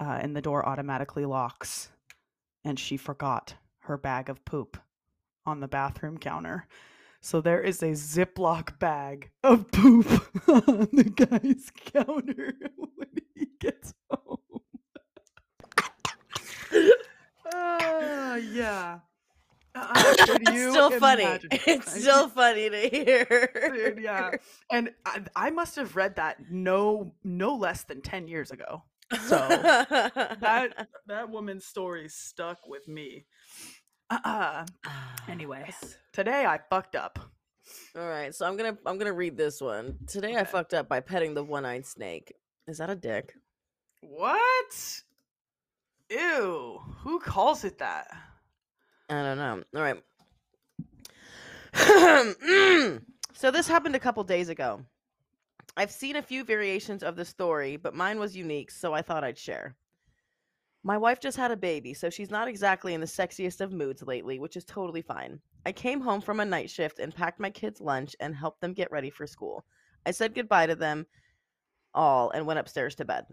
uh, 0.00 0.18
and 0.20 0.34
the 0.34 0.42
door 0.42 0.66
automatically 0.66 1.24
locks. 1.24 1.90
And 2.64 2.78
she 2.78 2.96
forgot 2.96 3.54
her 3.80 3.96
bag 3.96 4.28
of 4.30 4.44
poop 4.44 4.78
on 5.46 5.60
the 5.60 5.68
bathroom 5.68 6.18
counter. 6.18 6.66
So 7.20 7.40
there 7.40 7.60
is 7.60 7.82
a 7.82 7.92
Ziploc 7.92 8.78
bag 8.78 9.30
of 9.42 9.70
poop 9.70 10.06
on 10.48 10.88
the 10.92 11.04
guy's 11.04 11.70
counter 11.92 12.54
when 12.76 13.08
he 13.34 13.46
gets 13.60 13.92
home. 14.10 14.38
Ah, 17.52 18.36
yeah. 18.36 19.00
Uh, 19.74 19.92
it's 19.96 20.70
still 20.70 20.90
funny. 20.90 21.24
imagine? 21.24 21.48
It's 21.52 22.00
still 22.00 22.28
funny 22.28 22.70
to 22.70 22.88
hear. 22.88 23.50
Dude, 23.72 23.98
yeah. 24.02 24.30
And 24.70 24.90
I, 25.04 25.22
I 25.36 25.50
must 25.50 25.76
have 25.76 25.96
read 25.96 26.16
that 26.16 26.38
no 26.50 27.14
no 27.24 27.54
less 27.54 27.84
than 27.84 28.00
10 28.00 28.28
years 28.28 28.50
ago. 28.50 28.82
So 29.26 29.36
that 29.38 30.88
that 31.06 31.30
woman's 31.30 31.64
story 31.64 32.08
stuck 32.08 32.68
with 32.68 32.86
me. 32.88 33.24
Uh, 34.10 34.18
uh. 34.24 34.66
anyways, 35.28 35.98
today 36.12 36.46
I 36.46 36.58
fucked 36.70 36.96
up. 36.96 37.18
All 37.96 38.08
right, 38.08 38.34
so 38.34 38.46
I'm 38.46 38.56
gonna 38.56 38.76
I'm 38.86 38.98
gonna 38.98 39.12
read 39.12 39.36
this 39.36 39.60
one. 39.60 39.98
Today 40.06 40.36
I 40.36 40.44
fucked 40.44 40.72
up 40.74 40.88
by 40.88 41.00
petting 41.00 41.34
the 41.34 41.44
one-eyed 41.44 41.86
snake. 41.86 42.32
Is 42.66 42.78
that 42.78 42.90
a 42.90 42.96
dick? 42.96 43.34
What? 44.00 45.02
Ew. 46.10 46.80
Who 47.00 47.20
calls 47.20 47.64
it 47.64 47.78
that? 47.78 48.08
I 49.10 49.22
don't 49.22 49.38
know. 49.38 49.62
All 49.74 49.82
right. 49.82 50.02
Mm. 51.74 53.02
so 53.34 53.50
this 53.50 53.68
happened 53.68 53.94
a 53.94 54.00
couple 54.00 54.24
days 54.24 54.48
ago. 54.48 54.80
I've 55.76 55.90
seen 55.90 56.16
a 56.16 56.22
few 56.22 56.44
variations 56.44 57.02
of 57.02 57.14
the 57.14 57.24
story, 57.24 57.76
but 57.76 57.94
mine 57.94 58.18
was 58.18 58.36
unique, 58.36 58.70
so 58.70 58.94
I 58.94 59.02
thought 59.02 59.22
I'd 59.22 59.38
share. 59.38 59.76
My 60.84 60.96
wife 60.96 61.20
just 61.20 61.36
had 61.36 61.50
a 61.50 61.56
baby, 61.56 61.92
so 61.92 62.08
she's 62.08 62.30
not 62.30 62.48
exactly 62.48 62.94
in 62.94 63.00
the 63.00 63.06
sexiest 63.06 63.60
of 63.60 63.72
moods 63.72 64.02
lately, 64.02 64.38
which 64.38 64.56
is 64.56 64.64
totally 64.64 65.02
fine. 65.02 65.40
I 65.66 65.72
came 65.72 66.00
home 66.00 66.20
from 66.20 66.40
a 66.40 66.44
night 66.44 66.70
shift 66.70 66.98
and 66.98 67.14
packed 67.14 67.40
my 67.40 67.50
kids' 67.50 67.80
lunch 67.80 68.14
and 68.20 68.34
helped 68.34 68.60
them 68.60 68.74
get 68.74 68.90
ready 68.90 69.10
for 69.10 69.26
school. 69.26 69.64
I 70.06 70.12
said 70.12 70.34
goodbye 70.34 70.66
to 70.66 70.76
them 70.76 71.06
all 71.94 72.30
and 72.30 72.46
went 72.46 72.60
upstairs 72.60 72.94
to 72.96 73.04
bed. 73.04 73.26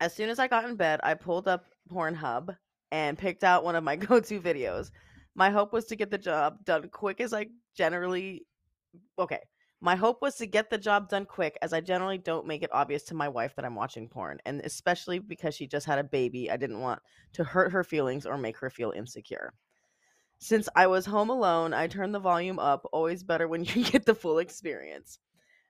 As 0.00 0.14
soon 0.14 0.28
as 0.28 0.38
I 0.38 0.48
got 0.48 0.64
in 0.64 0.76
bed, 0.76 1.00
I 1.02 1.14
pulled 1.14 1.48
up 1.48 1.64
Pornhub 1.90 2.56
and 2.92 3.18
picked 3.18 3.44
out 3.44 3.64
one 3.64 3.76
of 3.76 3.84
my 3.84 3.96
go 4.08 4.20
to 4.20 4.40
videos. 4.40 4.90
My 5.34 5.50
hope 5.50 5.72
was 5.72 5.86
to 5.86 5.96
get 5.96 6.10
the 6.10 6.18
job 6.18 6.64
done 6.64 6.88
quick 6.90 7.20
as 7.20 7.32
I 7.32 7.46
generally. 7.74 8.46
Okay. 9.18 9.40
My 9.82 9.96
hope 9.96 10.20
was 10.20 10.36
to 10.36 10.46
get 10.46 10.68
the 10.68 10.76
job 10.76 11.08
done 11.08 11.24
quick 11.24 11.56
as 11.62 11.72
I 11.72 11.80
generally 11.80 12.18
don't 12.18 12.46
make 12.46 12.62
it 12.62 12.70
obvious 12.72 13.02
to 13.04 13.14
my 13.14 13.28
wife 13.28 13.56
that 13.56 13.64
I'm 13.64 13.74
watching 13.74 14.08
porn. 14.08 14.38
And 14.44 14.60
especially 14.60 15.18
because 15.18 15.54
she 15.54 15.66
just 15.66 15.86
had 15.86 15.98
a 15.98 16.04
baby, 16.04 16.50
I 16.50 16.58
didn't 16.58 16.80
want 16.80 17.00
to 17.32 17.44
hurt 17.44 17.72
her 17.72 17.82
feelings 17.82 18.26
or 18.26 18.36
make 18.36 18.58
her 18.58 18.68
feel 18.68 18.92
insecure. 18.94 19.54
Since 20.38 20.68
I 20.76 20.86
was 20.86 21.06
home 21.06 21.30
alone, 21.30 21.72
I 21.72 21.86
turned 21.86 22.14
the 22.14 22.18
volume 22.18 22.58
up, 22.58 22.86
always 22.92 23.22
better 23.22 23.48
when 23.48 23.64
you 23.64 23.84
get 23.84 24.04
the 24.04 24.14
full 24.14 24.38
experience. 24.38 25.18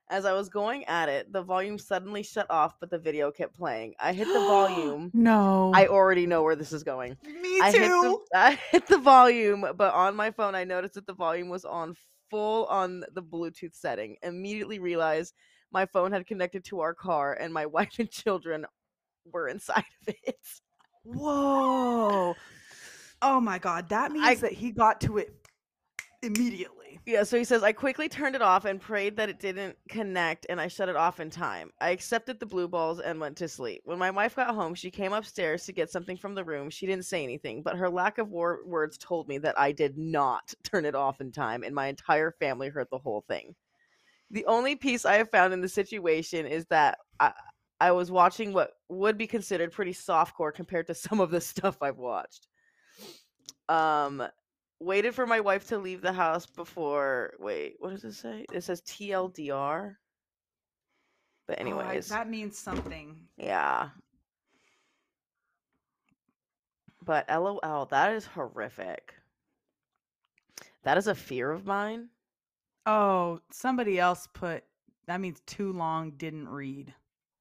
As 0.09 0.25
I 0.25 0.33
was 0.33 0.49
going 0.49 0.83
at 0.85 1.07
it, 1.07 1.31
the 1.31 1.41
volume 1.41 1.77
suddenly 1.77 2.21
shut 2.21 2.47
off, 2.49 2.75
but 2.81 2.89
the 2.89 2.99
video 2.99 3.31
kept 3.31 3.55
playing. 3.55 3.93
I 3.97 4.11
hit 4.11 4.27
the 4.27 4.33
volume. 4.33 5.09
No. 5.13 5.71
I 5.73 5.87
already 5.87 6.27
know 6.27 6.43
where 6.43 6.57
this 6.57 6.73
is 6.73 6.83
going. 6.83 7.15
Me 7.23 7.61
I 7.61 7.71
too. 7.71 7.79
hit, 7.79 7.89
the, 7.89 8.17
I 8.37 8.59
hit 8.71 8.87
the 8.87 8.97
volume, 8.97 9.65
but 9.77 9.93
on 9.93 10.17
my 10.17 10.31
phone, 10.31 10.53
I 10.53 10.65
noticed 10.65 10.95
that 10.95 11.07
the 11.07 11.13
volume 11.13 11.47
was 11.47 11.63
on 11.63 11.95
full 12.31 12.65
on 12.65 13.03
the 13.13 13.21
Bluetooth 13.21 13.75
setting. 13.75 14.15
Immediately 14.23 14.79
realized 14.79 15.35
my 15.71 15.85
phone 15.85 16.11
had 16.11 16.25
connected 16.25 16.63
to 16.65 16.79
our 16.79 16.95
car, 16.95 17.33
and 17.39 17.53
my 17.53 17.65
wife 17.77 17.99
and 17.99 18.09
children 18.09 18.65
were 19.31 19.49
inside 19.49 19.85
of 20.07 20.15
it. 20.25 20.39
Whoa. 21.03 22.35
Oh 23.21 23.39
my 23.39 23.59
god. 23.59 23.89
That 23.89 24.11
means 24.11 24.25
I- 24.25 24.35
that 24.35 24.53
he 24.53 24.71
got 24.71 24.99
to 25.01 25.19
it 25.19 25.35
immediately. 26.23 26.80
Yeah, 27.05 27.23
so 27.23 27.35
he 27.35 27.43
says, 27.43 27.63
I 27.63 27.71
quickly 27.71 28.07
turned 28.07 28.35
it 28.35 28.43
off 28.43 28.65
and 28.65 28.79
prayed 28.79 29.17
that 29.17 29.27
it 29.27 29.39
didn't 29.39 29.75
connect, 29.89 30.45
and 30.49 30.61
I 30.61 30.67
shut 30.67 30.87
it 30.87 30.95
off 30.95 31.19
in 31.19 31.31
time. 31.31 31.71
I 31.81 31.89
accepted 31.89 32.39
the 32.39 32.45
blue 32.45 32.67
balls 32.67 32.99
and 32.99 33.19
went 33.19 33.37
to 33.37 33.47
sleep. 33.47 33.81
When 33.85 33.97
my 33.97 34.11
wife 34.11 34.35
got 34.35 34.53
home, 34.53 34.75
she 34.75 34.91
came 34.91 35.11
upstairs 35.11 35.65
to 35.65 35.73
get 35.73 35.89
something 35.89 36.15
from 36.15 36.35
the 36.35 36.43
room. 36.43 36.69
She 36.69 36.85
didn't 36.85 37.05
say 37.05 37.23
anything, 37.23 37.63
but 37.63 37.75
her 37.75 37.89
lack 37.89 38.19
of 38.19 38.29
wor- 38.29 38.59
words 38.67 38.99
told 38.99 39.27
me 39.27 39.39
that 39.39 39.59
I 39.59 39.71
did 39.71 39.97
not 39.97 40.53
turn 40.63 40.85
it 40.85 40.93
off 40.93 41.21
in 41.21 41.31
time, 41.31 41.63
and 41.63 41.73
my 41.73 41.87
entire 41.87 42.31
family 42.39 42.69
heard 42.69 42.87
the 42.91 42.99
whole 42.99 43.25
thing. 43.27 43.55
The 44.29 44.45
only 44.45 44.75
piece 44.75 45.03
I 45.03 45.15
have 45.15 45.31
found 45.31 45.53
in 45.53 45.61
the 45.61 45.69
situation 45.69 46.45
is 46.45 46.65
that 46.67 46.99
I, 47.19 47.33
I 47.79 47.91
was 47.93 48.11
watching 48.11 48.53
what 48.53 48.73
would 48.89 49.17
be 49.17 49.25
considered 49.25 49.71
pretty 49.71 49.93
softcore 49.93 50.53
compared 50.53 50.85
to 50.87 50.93
some 50.95 51.19
of 51.19 51.31
the 51.31 51.41
stuff 51.41 51.77
I've 51.81 51.97
watched. 51.97 52.47
Um, 53.69 54.23
waited 54.81 55.13
for 55.13 55.25
my 55.27 55.39
wife 55.39 55.67
to 55.67 55.77
leave 55.77 56.01
the 56.01 56.11
house 56.13 56.45
before 56.45 57.33
wait 57.39 57.75
what 57.79 57.91
does 57.91 58.03
it 58.03 58.13
say 58.13 58.45
it 58.51 58.63
says 58.63 58.81
tldr 58.81 59.95
but 61.47 61.57
Oh, 61.57 61.61
anyways 61.61 62.07
that 62.09 62.29
means 62.29 62.57
something. 62.57 63.15
yeah 63.37 63.89
but 67.05 67.27
lol 67.29 67.85
that 67.89 68.11
is 68.13 68.25
horrific 68.25 69.13
that 70.83 70.97
is 70.97 71.07
a 71.07 71.15
fear 71.15 71.51
of 71.51 71.65
mine 71.65 72.09
Oh, 72.87 73.39
somebody 73.51 73.99
else 73.99 74.27
put 74.33 74.63
that 75.05 75.21
means 75.21 75.39
too 75.45 75.71
long 75.73 76.11
didn't 76.11 76.49
read. 76.49 76.91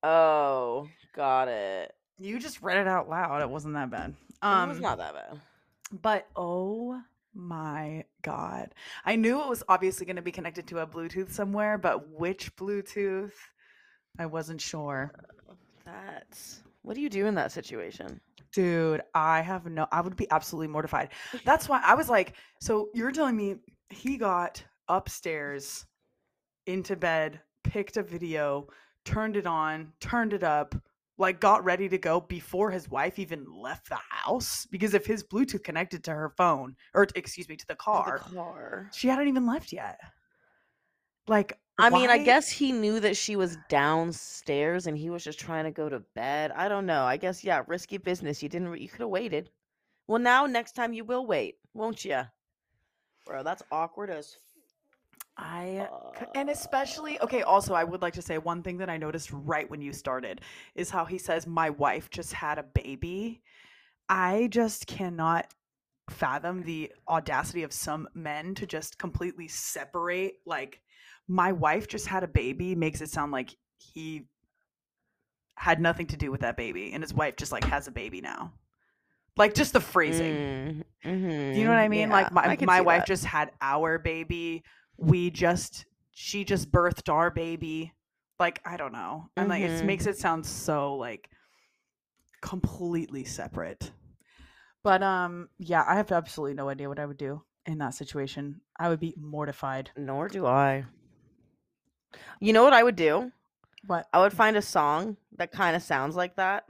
oh 0.02 0.86
got 1.14 1.48
it 1.48 1.94
You 2.18 2.38
just 2.38 2.60
read 2.60 2.76
it 2.78 2.86
out 2.86 3.08
loud. 3.08 3.40
It 3.40 3.48
wasn't 3.48 3.72
that 3.74 3.90
bad. 3.90 4.14
um, 4.42 4.52
Um 4.52 4.70
it's 4.70 4.80
not 4.80 4.98
that 4.98 5.14
bad 5.14 5.40
But 6.02 6.26
oh 6.36 7.00
my 7.34 8.04
god. 8.22 8.74
I 9.04 9.16
knew 9.16 9.40
it 9.40 9.48
was 9.48 9.62
obviously 9.68 10.06
going 10.06 10.16
to 10.16 10.22
be 10.22 10.32
connected 10.32 10.66
to 10.68 10.80
a 10.80 10.86
Bluetooth 10.86 11.30
somewhere, 11.30 11.78
but 11.78 12.08
which 12.10 12.54
Bluetooth? 12.56 13.32
I 14.18 14.26
wasn't 14.26 14.60
sure. 14.60 15.12
Oh, 15.48 15.54
that's 15.84 16.62
what 16.82 16.94
do 16.94 17.00
you 17.00 17.10
do 17.10 17.26
in 17.26 17.34
that 17.34 17.52
situation 17.52 18.20
Dude, 18.52 19.02
I 19.14 19.42
have 19.42 19.66
no 19.66 19.86
I 19.92 20.00
would 20.00 20.16
be 20.16 20.30
absolutely 20.30 20.68
mortified. 20.68 21.10
That's 21.44 21.68
why 21.68 21.80
I 21.84 21.94
was 21.94 22.08
like, 22.08 22.34
so 22.60 22.88
you're 22.94 23.12
telling 23.12 23.36
me 23.36 23.56
he 23.90 24.16
got 24.16 24.62
upstairs 24.88 25.86
into 26.66 26.96
bed, 26.96 27.40
picked 27.62 27.96
a 27.96 28.02
video, 28.02 28.66
turned 29.04 29.36
it 29.36 29.46
on, 29.46 29.92
turned 30.00 30.32
it 30.32 30.42
up, 30.42 30.74
like 31.20 31.40
got 31.40 31.64
ready 31.64 31.88
to 31.88 31.98
go 31.98 32.20
before 32.20 32.70
his 32.70 32.88
wife 32.90 33.18
even 33.18 33.46
left 33.54 33.88
the 33.88 33.98
house 34.08 34.66
because 34.70 34.94
if 34.94 35.06
his 35.06 35.22
Bluetooth 35.22 35.62
connected 35.62 36.02
to 36.04 36.12
her 36.12 36.30
phone 36.30 36.74
or 36.94 37.06
excuse 37.14 37.48
me 37.48 37.56
to 37.56 37.66
the 37.66 37.74
car, 37.74 38.22
the 38.28 38.34
car 38.34 38.90
she 38.92 39.08
hadn't 39.08 39.28
even 39.28 39.46
left 39.46 39.72
yet. 39.72 40.00
Like 41.28 41.58
I 41.78 41.90
mean, 41.90 42.10
I 42.10 42.18
guess 42.18 42.50
he 42.50 42.72
knew 42.72 43.00
that 43.00 43.16
she 43.16 43.36
was 43.36 43.56
downstairs 43.68 44.86
and 44.86 44.98
he 44.98 45.08
was 45.08 45.24
just 45.24 45.38
trying 45.38 45.64
to 45.64 45.70
go 45.70 45.88
to 45.88 46.00
bed. 46.14 46.52
I 46.54 46.68
don't 46.68 46.86
know. 46.86 47.04
I 47.04 47.16
guess 47.16 47.44
yeah, 47.44 47.62
risky 47.66 47.98
business. 47.98 48.42
You 48.42 48.48
didn't. 48.48 48.78
You 48.80 48.88
could 48.88 49.00
have 49.00 49.08
waited. 49.08 49.50
Well, 50.06 50.18
now 50.18 50.46
next 50.46 50.72
time 50.72 50.92
you 50.92 51.04
will 51.04 51.26
wait, 51.26 51.56
won't 51.72 52.04
you? 52.04 52.22
Bro, 53.26 53.44
that's 53.44 53.62
awkward 53.70 54.10
as. 54.10 54.36
I 55.36 55.88
and 56.34 56.50
especially 56.50 57.18
okay 57.20 57.42
also 57.42 57.72
i 57.72 57.82
would 57.82 58.02
like 58.02 58.12
to 58.14 58.22
say 58.22 58.36
one 58.36 58.62
thing 58.62 58.76
that 58.76 58.90
i 58.90 58.98
noticed 58.98 59.30
right 59.32 59.70
when 59.70 59.80
you 59.80 59.90
started 59.90 60.42
is 60.74 60.90
how 60.90 61.06
he 61.06 61.16
says 61.16 61.46
my 61.46 61.70
wife 61.70 62.10
just 62.10 62.32
had 62.32 62.58
a 62.58 62.62
baby. 62.62 63.42
I 64.08 64.48
just 64.50 64.88
cannot 64.88 65.54
fathom 66.10 66.64
the 66.64 66.92
audacity 67.08 67.62
of 67.62 67.72
some 67.72 68.08
men 68.12 68.56
to 68.56 68.66
just 68.66 68.98
completely 68.98 69.46
separate 69.46 70.34
like 70.44 70.80
my 71.28 71.52
wife 71.52 71.86
just 71.86 72.08
had 72.08 72.24
a 72.24 72.28
baby 72.28 72.74
makes 72.74 73.00
it 73.00 73.08
sound 73.08 73.30
like 73.30 73.56
he 73.78 74.26
had 75.54 75.80
nothing 75.80 76.06
to 76.06 76.16
do 76.16 76.30
with 76.30 76.40
that 76.40 76.56
baby 76.56 76.92
and 76.92 77.02
his 77.02 77.14
wife 77.14 77.36
just 77.36 77.52
like 77.52 77.64
has 77.64 77.86
a 77.86 77.92
baby 77.92 78.20
now. 78.20 78.52
Like 79.36 79.54
just 79.54 79.72
the 79.72 79.80
phrasing. 79.80 80.84
Mm, 81.04 81.52
do 81.54 81.58
you 81.58 81.64
know 81.64 81.70
what 81.70 81.78
I 81.78 81.88
mean? 81.88 82.08
yeah, 82.08 82.14
like 82.14 82.32
my 82.32 82.56
my 82.62 82.80
wife 82.80 83.02
that. 83.02 83.06
just 83.06 83.24
had 83.24 83.52
our 83.60 83.98
baby. 83.98 84.64
We 85.00 85.30
just 85.30 85.86
she 86.12 86.44
just 86.44 86.70
birthed 86.70 87.12
our 87.12 87.30
baby. 87.30 87.92
Like 88.38 88.60
I 88.64 88.76
don't 88.76 88.92
know. 88.92 89.30
And 89.36 89.48
like 89.48 89.62
it 89.62 89.70
Mhm. 89.72 89.84
makes 89.84 90.06
it 90.06 90.18
sound 90.18 90.46
so 90.46 90.94
like 90.94 91.30
completely 92.42 93.24
separate. 93.24 93.92
But 94.82 95.02
um 95.02 95.48
yeah, 95.58 95.84
I 95.86 95.96
have 95.96 96.12
absolutely 96.12 96.54
no 96.54 96.68
idea 96.68 96.88
what 96.88 96.98
I 96.98 97.06
would 97.06 97.18
do 97.18 97.44
in 97.66 97.78
that 97.78 97.94
situation. 97.94 98.60
I 98.78 98.88
would 98.88 99.00
be 99.00 99.14
mortified. 99.18 99.90
Nor 99.96 100.28
do 100.28 100.46
I. 100.46 100.86
You 102.40 102.52
know 102.52 102.64
what 102.64 102.72
I 102.72 102.82
would 102.82 102.96
do? 102.96 103.32
What? 103.86 104.08
I 104.12 104.20
would 104.20 104.32
find 104.32 104.56
a 104.56 104.62
song 104.62 105.16
that 105.36 105.52
kind 105.52 105.76
of 105.76 105.82
sounds 105.82 106.16
like 106.16 106.36
that, 106.36 106.66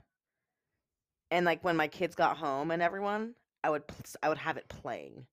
and 1.31 1.47
like 1.47 1.63
when 1.65 1.77
my 1.77 1.89
kids 1.89 2.15
got 2.15 2.37
home 2.37 2.71
and 2.71 2.83
everyone, 2.83 3.35
I 3.65 3.71
would 3.71 3.87
pl- 3.87 4.05
I 4.23 4.29
would 4.29 4.39
have 4.39 4.57
it 4.57 4.69
playing, 4.69 5.27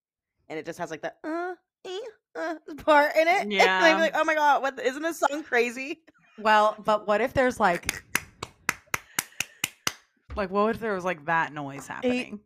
and 0.50 0.58
it 0.60 0.66
just 0.66 0.80
has 0.80 0.92
like 0.92 1.02
that 1.04 1.18
uh, 1.24 1.56
uh 2.38 2.56
part 2.84 3.16
in 3.16 3.28
it. 3.28 3.42
and 3.52 3.52
I'd 3.52 3.52
Yeah. 3.52 3.96
be 3.96 4.02
like, 4.02 4.14
oh 4.16 4.24
my 4.24 4.36
god, 4.36 4.62
what 4.62 4.80
isn't 4.80 5.02
this 5.02 5.20
song 5.20 5.44
crazy? 5.44 6.02
Well, 6.38 6.76
but 6.86 7.08
what 7.08 7.22
if 7.22 7.34
there's 7.34 7.60
like 7.60 8.04
like 10.36 10.52
what 10.52 10.76
if 10.76 10.82
there 10.82 10.94
was 10.94 11.04
like 11.04 11.26
that 11.26 11.52
noise 11.54 11.88
happening? 11.88 12.40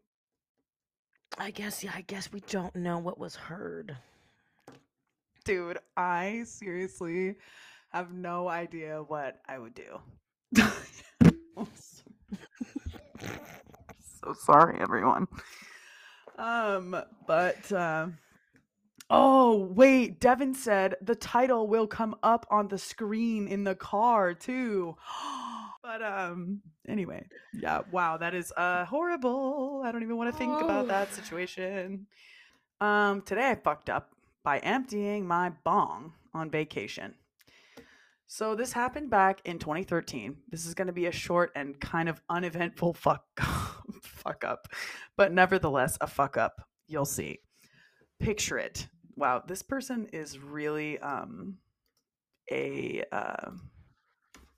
I 1.38 1.52
guess 1.52 1.84
yeah, 1.84 1.92
I 1.96 2.02
guess 2.02 2.32
we 2.32 2.40
don't 2.42 2.76
know 2.76 3.00
what 3.00 3.18
was 3.20 3.36
heard. 3.36 3.98
Dude, 5.44 5.80
I 5.98 6.44
seriously 6.46 7.36
have 7.90 8.14
no 8.14 8.48
idea 8.48 9.02
what 9.04 9.42
I 9.48 9.58
would 9.58 9.74
do. 9.74 10.00
so 14.24 14.34
sorry, 14.34 14.80
everyone. 14.80 15.28
Um, 16.38 16.96
but 17.28 17.72
um 17.74 18.18
Oh, 19.14 19.58
wait, 19.58 20.22
Devin 20.22 20.54
said 20.56 20.96
the 21.02 21.16
title 21.16 21.68
will 21.68 21.86
come 21.86 22.16
up 22.24 22.46
on 22.50 22.70
the 22.70 22.78
screen 22.78 23.50
in 23.50 23.66
the 23.66 23.76
car 23.76 24.34
too. 24.34 24.96
but 25.84 26.02
um 26.02 26.62
anyway, 26.88 27.28
yeah, 27.54 27.82
wow, 27.92 28.16
that 28.16 28.34
is 28.34 28.54
uh 28.56 28.86
horrible. 28.86 29.82
I 29.84 29.92
don't 29.92 30.04
even 30.04 30.16
want 30.16 30.32
to 30.32 30.38
think 30.38 30.62
about 30.62 30.88
that 30.88 31.14
situation. 31.14 32.08
Um 32.80 33.22
today 33.24 33.50
I 33.50 33.56
fucked 33.56 33.90
up 33.90 34.12
by 34.46 34.60
emptying 34.60 35.28
my 35.28 35.52
bong 35.66 36.14
on 36.34 36.50
vacation. 36.50 37.14
So 38.28 38.56
this 38.56 38.72
happened 38.72 39.10
back 39.10 39.42
in 39.44 39.60
2013. 39.60 40.38
This 40.50 40.66
is 40.66 40.74
going 40.74 40.88
to 40.88 40.94
be 40.94 41.08
a 41.08 41.12
short 41.12 41.52
and 41.54 41.78
kind 41.82 42.08
of 42.08 42.22
uneventful 42.30 42.94
fuck 42.94 43.26
fuck 44.02 44.46
up, 44.46 44.70
but 45.18 45.34
nevertheless 45.34 45.98
a 46.00 46.08
fuck 46.08 46.38
up. 46.38 46.62
You'll 46.88 47.04
see. 47.04 47.40
Picture 48.22 48.58
it. 48.58 48.88
Wow, 49.16 49.44
this 49.46 49.62
person 49.62 50.08
is 50.14 50.40
really 50.40 51.00
um 51.00 51.58
a 52.52 53.04
uh, 53.12 53.52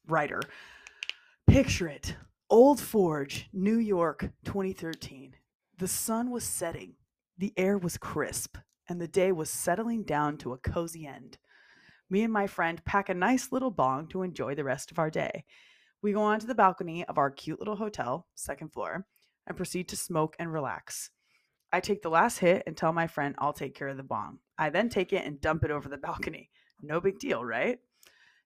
writer. 0.08 0.42
Picture 1.48 1.88
it. 1.88 2.16
Old 2.50 2.80
Forge, 2.80 3.50
New 3.54 3.78
York, 3.78 4.30
2013. 4.46 5.36
The 5.78 5.88
sun 5.88 6.30
was 6.30 6.44
setting, 6.44 6.94
the 7.38 7.54
air 7.58 7.78
was 7.78 7.98
crisp, 7.98 8.58
and 8.88 9.02
the 9.02 9.08
day 9.08 9.32
was 9.32 9.50
settling 9.50 10.04
down 10.04 10.38
to 10.38 10.54
a 10.54 10.58
cozy 10.58 11.08
end. 11.08 11.38
Me 12.10 12.22
and 12.24 12.32
my 12.32 12.48
friend 12.48 12.84
pack 12.86 13.10
a 13.10 13.14
nice 13.14 13.52
little 13.52 13.72
bong 13.72 14.08
to 14.08 14.22
enjoy 14.22 14.54
the 14.56 14.64
rest 14.64 14.92
of 14.92 15.00
our 15.00 15.10
day. 15.10 15.46
We 16.02 16.14
go 16.14 16.22
onto 16.22 16.46
the 16.46 16.56
balcony 16.56 17.06
of 17.06 17.18
our 17.18 17.32
cute 17.32 17.60
little 17.60 17.76
hotel, 17.76 18.28
second 18.36 18.72
floor, 18.72 19.06
and 19.48 19.58
proceed 19.58 19.88
to 19.90 19.98
smoke 19.98 20.36
and 20.38 20.52
relax. 20.52 21.10
I 21.74 21.80
take 21.80 22.04
the 22.04 22.10
last 22.10 22.38
hit 22.38 22.62
and 22.68 22.78
tell 22.78 22.94
my 22.94 23.08
friend 23.08 23.34
I'll 23.40 23.52
take 23.52 23.74
care 23.74 23.88
of 23.88 23.98
the 23.98 24.04
bong. 24.04 24.38
I 24.60 24.70
then 24.70 24.90
take 24.90 25.12
it 25.12 25.26
and 25.26 25.42
dump 25.42 25.64
it 25.64 25.72
over 25.72 25.90
the 25.90 25.98
balcony. 26.10 26.52
No 26.82 27.02
big 27.02 27.18
deal, 27.18 27.44
right? 27.44 27.80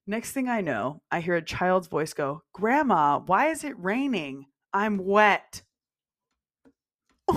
Next 0.07 0.31
thing 0.31 0.47
I 0.47 0.61
know, 0.61 1.01
I 1.11 1.19
hear 1.19 1.35
a 1.35 1.41
child's 1.41 1.89
voice 1.89 2.13
go, 2.13 2.43
Grandma, 2.53 3.19
why 3.19 3.49
is 3.49 3.65
it 3.65 3.77
raining? 3.77 4.45
I'm 4.73 4.97
wet. 4.97 5.63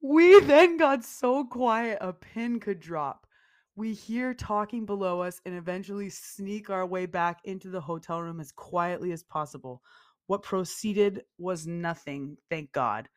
we 0.00 0.38
then 0.40 0.76
got 0.76 1.04
so 1.04 1.44
quiet 1.44 1.98
a 2.00 2.12
pin 2.12 2.60
could 2.60 2.78
drop. 2.78 3.26
We 3.74 3.92
hear 3.92 4.34
talking 4.34 4.86
below 4.86 5.20
us 5.20 5.40
and 5.44 5.56
eventually 5.56 6.10
sneak 6.10 6.70
our 6.70 6.86
way 6.86 7.06
back 7.06 7.40
into 7.44 7.70
the 7.70 7.80
hotel 7.80 8.22
room 8.22 8.38
as 8.38 8.52
quietly 8.52 9.10
as 9.10 9.24
possible. 9.24 9.82
What 10.28 10.44
proceeded 10.44 11.22
was 11.38 11.66
nothing, 11.66 12.36
thank 12.48 12.70
God. 12.70 13.08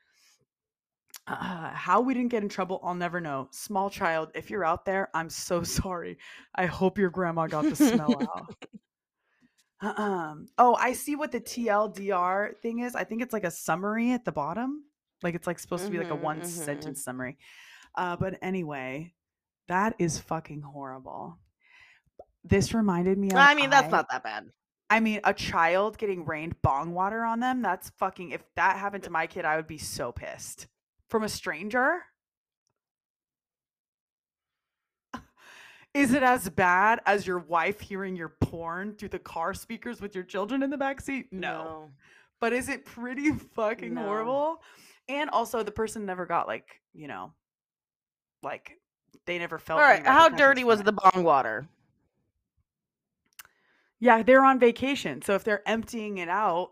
Uh, 1.27 1.69
how 1.69 2.01
we 2.01 2.13
didn't 2.13 2.29
get 2.31 2.43
in 2.43 2.49
trouble, 2.49 2.79
I'll 2.83 2.95
never 2.95 3.21
know. 3.21 3.47
Small 3.51 3.89
child, 3.89 4.31
if 4.33 4.49
you're 4.49 4.65
out 4.65 4.85
there, 4.85 5.09
I'm 5.13 5.29
so 5.29 5.63
sorry. 5.63 6.17
I 6.55 6.65
hope 6.65 6.97
your 6.97 7.09
grandma 7.09 7.47
got 7.47 7.69
the 7.69 7.75
smell 7.75 8.21
out. 9.81 9.99
Um, 9.99 10.47
oh, 10.57 10.75
I 10.75 10.93
see 10.93 11.15
what 11.15 11.31
the 11.31 11.39
TLDR 11.41 12.55
thing 12.61 12.79
is. 12.79 12.95
I 12.95 13.03
think 13.03 13.21
it's 13.21 13.33
like 13.33 13.43
a 13.43 13.51
summary 13.51 14.11
at 14.11 14.25
the 14.25 14.31
bottom. 14.31 14.83
Like 15.23 15.35
it's 15.35 15.47
like 15.47 15.59
supposed 15.59 15.85
to 15.85 15.91
be 15.91 15.97
like 15.97 16.11
a 16.11 16.17
Mhm, 16.17 16.21
one 16.21 16.41
mhm. 16.41 16.45
sentence 16.45 17.03
summary. 17.03 17.37
Uh, 17.95 18.15
but 18.15 18.37
anyway, 18.41 19.13
that 19.67 19.95
is 19.99 20.19
fucking 20.19 20.61
horrible. 20.61 21.37
This 22.43 22.73
reminded 22.73 23.17
me 23.17 23.29
of 23.29 23.37
I 23.37 23.53
mean, 23.55 23.69
that's 23.69 23.87
I- 23.87 23.97
not 23.97 24.09
that 24.09 24.23
bad. 24.23 24.49
I 24.89 24.99
mean, 24.99 25.21
a 25.23 25.33
child 25.33 25.97
getting 25.97 26.25
rained 26.25 26.61
bong 26.61 26.93
water 26.93 27.23
on 27.23 27.39
them, 27.39 27.61
that's 27.61 27.91
fucking 27.91 28.31
if 28.31 28.43
that 28.55 28.77
happened 28.77 29.05
to 29.05 29.09
my 29.09 29.25
kid, 29.25 29.45
I 29.45 29.55
would 29.55 29.67
be 29.67 29.77
so 29.77 30.11
pissed. 30.11 30.67
From 31.11 31.23
a 31.23 31.29
stranger? 31.29 31.99
Is 35.93 36.13
it 36.13 36.23
as 36.23 36.47
bad 36.47 37.01
as 37.05 37.27
your 37.27 37.39
wife 37.39 37.81
hearing 37.81 38.15
your 38.15 38.29
porn 38.29 38.95
through 38.95 39.09
the 39.09 39.19
car 39.19 39.53
speakers 39.53 39.99
with 39.99 40.15
your 40.15 40.23
children 40.23 40.63
in 40.63 40.69
the 40.69 40.77
back 40.77 41.01
seat? 41.01 41.27
No. 41.33 41.89
But 42.39 42.53
is 42.53 42.69
it 42.69 42.85
pretty 42.85 43.31
fucking 43.55 43.93
No. 43.93 44.03
horrible? 44.03 44.61
And 45.09 45.29
also 45.31 45.63
the 45.63 45.71
person 45.71 46.05
never 46.05 46.25
got 46.25 46.47
like, 46.47 46.79
you 46.93 47.09
know, 47.09 47.33
like 48.41 48.79
they 49.25 49.37
never 49.37 49.59
felt 49.59 49.81
All 49.81 49.85
right. 49.85 50.07
How 50.07 50.29
dirty 50.29 50.63
was 50.63 50.81
the 50.81 50.93
bong 50.93 51.25
water? 51.25 51.67
Yeah, 53.99 54.23
they're 54.23 54.45
on 54.45 54.59
vacation. 54.59 55.21
So 55.21 55.35
if 55.35 55.43
they're 55.43 55.67
emptying 55.67 56.19
it 56.19 56.29
out 56.29 56.71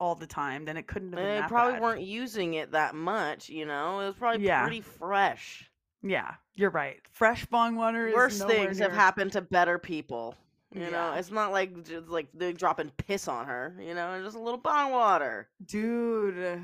all 0.00 0.14
the 0.14 0.26
time, 0.26 0.64
then 0.64 0.76
it 0.76 0.86
couldn't 0.86 1.12
have 1.12 1.18
been 1.18 1.42
They 1.42 1.46
probably 1.46 1.74
bad. 1.74 1.82
weren't 1.82 2.02
using 2.02 2.54
it 2.54 2.72
that 2.72 2.94
much, 2.94 3.48
you 3.48 3.66
know? 3.66 4.00
It 4.00 4.06
was 4.06 4.14
probably 4.16 4.46
Yeah. 4.46 4.62
pretty 4.62 4.80
fresh. 4.80 5.70
Yeah, 6.02 6.34
you're 6.54 6.70
right. 6.70 6.98
Fresh 7.12 7.46
bong 7.46 7.76
water 7.76 8.08
is 8.08 8.14
Worse 8.14 8.42
things 8.42 8.78
have 8.78 8.92
happened 8.92 9.32
to 9.32 9.42
better 9.42 9.78
people. 9.78 10.34
You 10.72 10.90
know, 10.90 11.14
it's 11.14 11.30
not 11.32 11.50
like 11.50 11.84
just 11.84 12.08
like 12.08 12.28
they're 12.32 12.52
dropping 12.52 12.90
piss 12.90 13.26
on 13.26 13.46
her, 13.46 13.76
you 13.80 13.92
know, 13.92 14.22
just 14.22 14.36
a 14.36 14.40
little 14.40 14.60
bong 14.60 14.92
water. 14.92 15.48
Dude, 15.64 16.62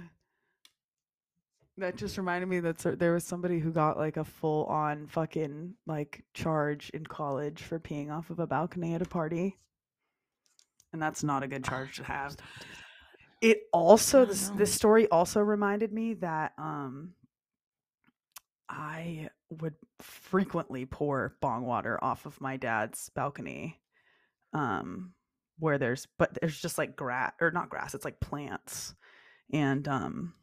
that 1.76 1.96
just 1.96 2.16
reminded 2.16 2.46
me 2.46 2.60
that 2.60 2.78
there 2.98 3.12
was 3.12 3.24
somebody 3.24 3.58
who 3.58 3.72
got 3.72 3.98
like 3.98 4.16
a 4.16 4.24
full 4.24 4.64
on 4.66 5.08
fucking 5.08 5.74
like 5.86 6.24
charge 6.34 6.88
in 6.90 7.04
college 7.04 7.62
for 7.62 7.80
peeing 7.80 8.10
off 8.10 8.30
of 8.30 8.38
a 8.38 8.46
balcony 8.46 8.94
at 8.94 9.02
a 9.02 9.06
party. 9.06 9.58
And 10.92 11.02
that's 11.02 11.22
not 11.24 11.42
a 11.42 11.48
good 11.48 11.64
ah, 11.66 11.70
charge 11.70 11.96
to 11.96 12.04
have. 12.04 12.36
It 13.40 13.62
also 13.72 14.24
this 14.24 14.50
know. 14.50 14.56
this 14.56 14.72
story 14.72 15.08
also 15.08 15.40
reminded 15.40 15.92
me 15.92 16.14
that 16.14 16.52
um 16.58 17.12
I 18.68 19.30
would 19.50 19.74
frequently 20.00 20.86
pour 20.86 21.36
bong 21.40 21.64
water 21.64 22.02
off 22.02 22.26
of 22.26 22.40
my 22.40 22.56
dad's 22.56 23.10
balcony. 23.10 23.80
Um 24.52 25.12
where 25.58 25.78
there's 25.78 26.06
but 26.18 26.36
there's 26.40 26.60
just 26.60 26.78
like 26.78 26.96
grass 26.96 27.32
or 27.40 27.50
not 27.50 27.68
grass, 27.70 27.94
it's 27.94 28.04
like 28.04 28.20
plants. 28.20 28.94
And 29.52 29.86
um 29.86 30.34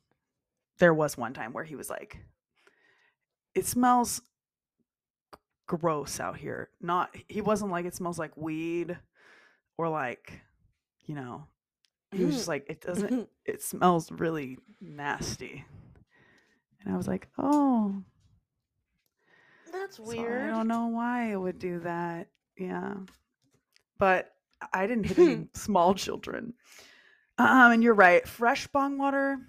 there 0.79 0.93
was 0.93 1.17
one 1.17 1.33
time 1.33 1.53
where 1.53 1.63
he 1.63 1.75
was 1.75 1.89
like 1.89 2.17
it 3.55 3.65
smells 3.65 4.21
gross 5.67 6.19
out 6.19 6.37
here. 6.37 6.69
Not 6.79 7.15
he 7.27 7.41
wasn't 7.41 7.71
like 7.71 7.85
it 7.85 7.95
smells 7.95 8.19
like 8.19 8.37
weed 8.37 8.97
or 9.77 9.89
like 9.89 10.41
you 11.05 11.15
know 11.15 11.47
he 12.13 12.25
was 12.25 12.35
just 12.35 12.47
like 12.47 12.65
it 12.69 12.81
doesn't 12.81 13.29
it 13.45 13.61
smells 13.61 14.11
really 14.11 14.57
nasty. 14.81 15.65
And 16.83 16.93
I 16.93 16.97
was 16.97 17.07
like, 17.07 17.29
"Oh, 17.37 17.95
That's 19.71 19.97
so 19.97 20.03
weird. 20.03 20.49
I 20.49 20.55
don't 20.55 20.67
know 20.67 20.87
why 20.87 21.31
it 21.31 21.37
would 21.37 21.59
do 21.59 21.79
that." 21.79 22.27
Yeah. 22.57 22.95
But 23.97 24.33
I 24.73 24.87
didn't 24.87 25.05
hit 25.05 25.19
any 25.19 25.47
small 25.53 25.93
children. 25.93 26.53
Um, 27.37 27.71
and 27.71 27.83
you're 27.83 27.93
right. 27.93 28.27
Fresh 28.27 28.67
bong 28.67 28.97
water. 28.97 29.39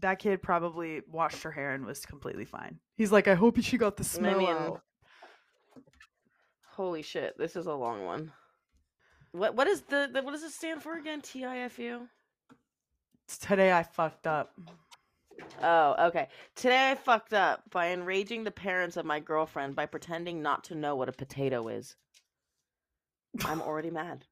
That 0.00 0.18
kid 0.18 0.42
probably 0.42 1.00
washed 1.10 1.42
her 1.44 1.50
hair 1.50 1.72
and 1.72 1.86
was 1.86 2.04
completely 2.04 2.44
fine. 2.44 2.78
He's 2.96 3.10
like, 3.10 3.26
I 3.26 3.34
hope 3.34 3.60
she 3.62 3.78
got 3.78 3.96
the 3.96 4.04
smell 4.04 4.38
mean, 4.38 4.48
out. 4.50 4.82
Holy 6.72 7.02
shit, 7.02 7.38
this 7.38 7.56
is 7.56 7.66
a 7.66 7.72
long 7.72 8.04
one. 8.04 8.32
What 9.34 9.56
what 9.56 9.66
is 9.66 9.80
the, 9.82 10.08
the 10.12 10.22
what 10.22 10.30
does 10.30 10.44
it 10.44 10.52
stand 10.52 10.80
for 10.80 10.96
again? 10.96 11.20
TIFU? 11.20 12.06
Today 13.40 13.72
I 13.72 13.82
fucked 13.82 14.28
up. 14.28 14.52
Oh, 15.60 16.06
okay. 16.06 16.28
Today 16.54 16.92
I 16.92 16.94
fucked 16.94 17.34
up 17.34 17.62
by 17.70 17.88
enraging 17.88 18.44
the 18.44 18.52
parents 18.52 18.96
of 18.96 19.04
my 19.04 19.18
girlfriend 19.18 19.74
by 19.74 19.86
pretending 19.86 20.40
not 20.40 20.62
to 20.64 20.76
know 20.76 20.94
what 20.94 21.08
a 21.08 21.12
potato 21.12 21.66
is. 21.66 21.96
I'm 23.44 23.60
already 23.60 23.90
mad. 23.90 24.24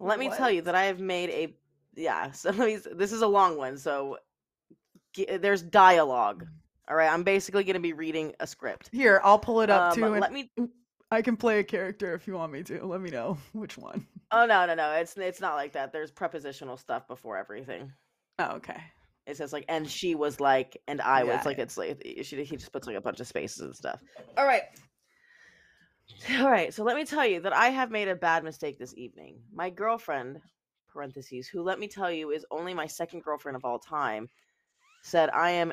Let 0.00 0.18
me 0.18 0.28
tell 0.28 0.50
you 0.50 0.62
that 0.62 0.74
I 0.74 0.86
have 0.86 0.98
made 0.98 1.30
a 1.30 1.54
yeah. 1.94 2.32
So 2.32 2.50
let 2.50 2.66
me, 2.66 2.78
this 2.96 3.12
is 3.12 3.22
a 3.22 3.28
long 3.28 3.56
one. 3.56 3.78
So 3.78 4.18
g- 5.12 5.36
there's 5.36 5.62
dialogue. 5.62 6.48
All 6.88 6.96
right, 6.96 7.10
I'm 7.10 7.22
basically 7.22 7.62
going 7.62 7.74
to 7.74 7.80
be 7.80 7.92
reading 7.92 8.34
a 8.40 8.46
script. 8.46 8.90
Here, 8.92 9.20
I'll 9.22 9.38
pull 9.38 9.60
it 9.60 9.70
up 9.70 9.92
Um, 9.92 9.94
too. 9.94 10.04
And 10.04 10.20
let 10.20 10.32
me. 10.32 10.50
I 11.10 11.22
can 11.22 11.36
play 11.36 11.58
a 11.60 11.64
character 11.64 12.14
if 12.14 12.26
you 12.26 12.34
want 12.34 12.52
me 12.52 12.62
to. 12.64 12.84
Let 12.86 13.00
me 13.00 13.10
know 13.10 13.38
which 13.52 13.78
one. 13.78 14.06
Oh 14.30 14.46
no, 14.46 14.66
no, 14.66 14.74
no. 14.74 14.92
It's 14.92 15.16
it's 15.16 15.40
not 15.40 15.54
like 15.54 15.72
that. 15.72 15.92
There's 15.92 16.10
prepositional 16.10 16.76
stuff 16.76 17.06
before 17.06 17.36
everything. 17.36 17.92
Oh, 18.38 18.56
okay. 18.56 18.80
It 19.26 19.36
says 19.36 19.52
like, 19.52 19.64
and 19.68 19.88
she 19.88 20.14
was 20.14 20.40
like, 20.40 20.76
and 20.88 21.00
I 21.00 21.24
was 21.24 21.36
Yeah, 21.36 21.42
like. 21.44 21.56
yeah. 21.56 21.62
It's 21.64 21.76
like 21.78 22.02
she, 22.22 22.44
he 22.44 22.56
just 22.56 22.72
puts 22.72 22.86
like 22.86 22.96
a 22.96 23.00
bunch 23.00 23.20
of 23.20 23.26
spaces 23.26 23.60
and 23.62 23.74
stuff. 23.76 24.00
All 24.36 24.46
right. 24.46 24.62
All 26.38 26.50
right. 26.50 26.72
So 26.74 26.84
let 26.84 26.96
me 26.96 27.04
tell 27.04 27.26
you 27.26 27.40
that 27.40 27.52
I 27.54 27.68
have 27.68 27.90
made 27.90 28.08
a 28.08 28.14
bad 28.16 28.44
mistake 28.44 28.78
this 28.78 28.94
evening. 28.96 29.40
My 29.52 29.70
girlfriend, 29.70 30.40
parentheses, 30.88 31.48
who 31.48 31.62
let 31.62 31.78
me 31.78 31.88
tell 31.88 32.10
you 32.10 32.30
is 32.30 32.44
only 32.50 32.74
my 32.74 32.86
second 32.86 33.22
girlfriend 33.22 33.56
of 33.56 33.64
all 33.64 33.78
time, 33.78 34.28
said 35.02 35.30
I 35.30 35.50
am, 35.52 35.72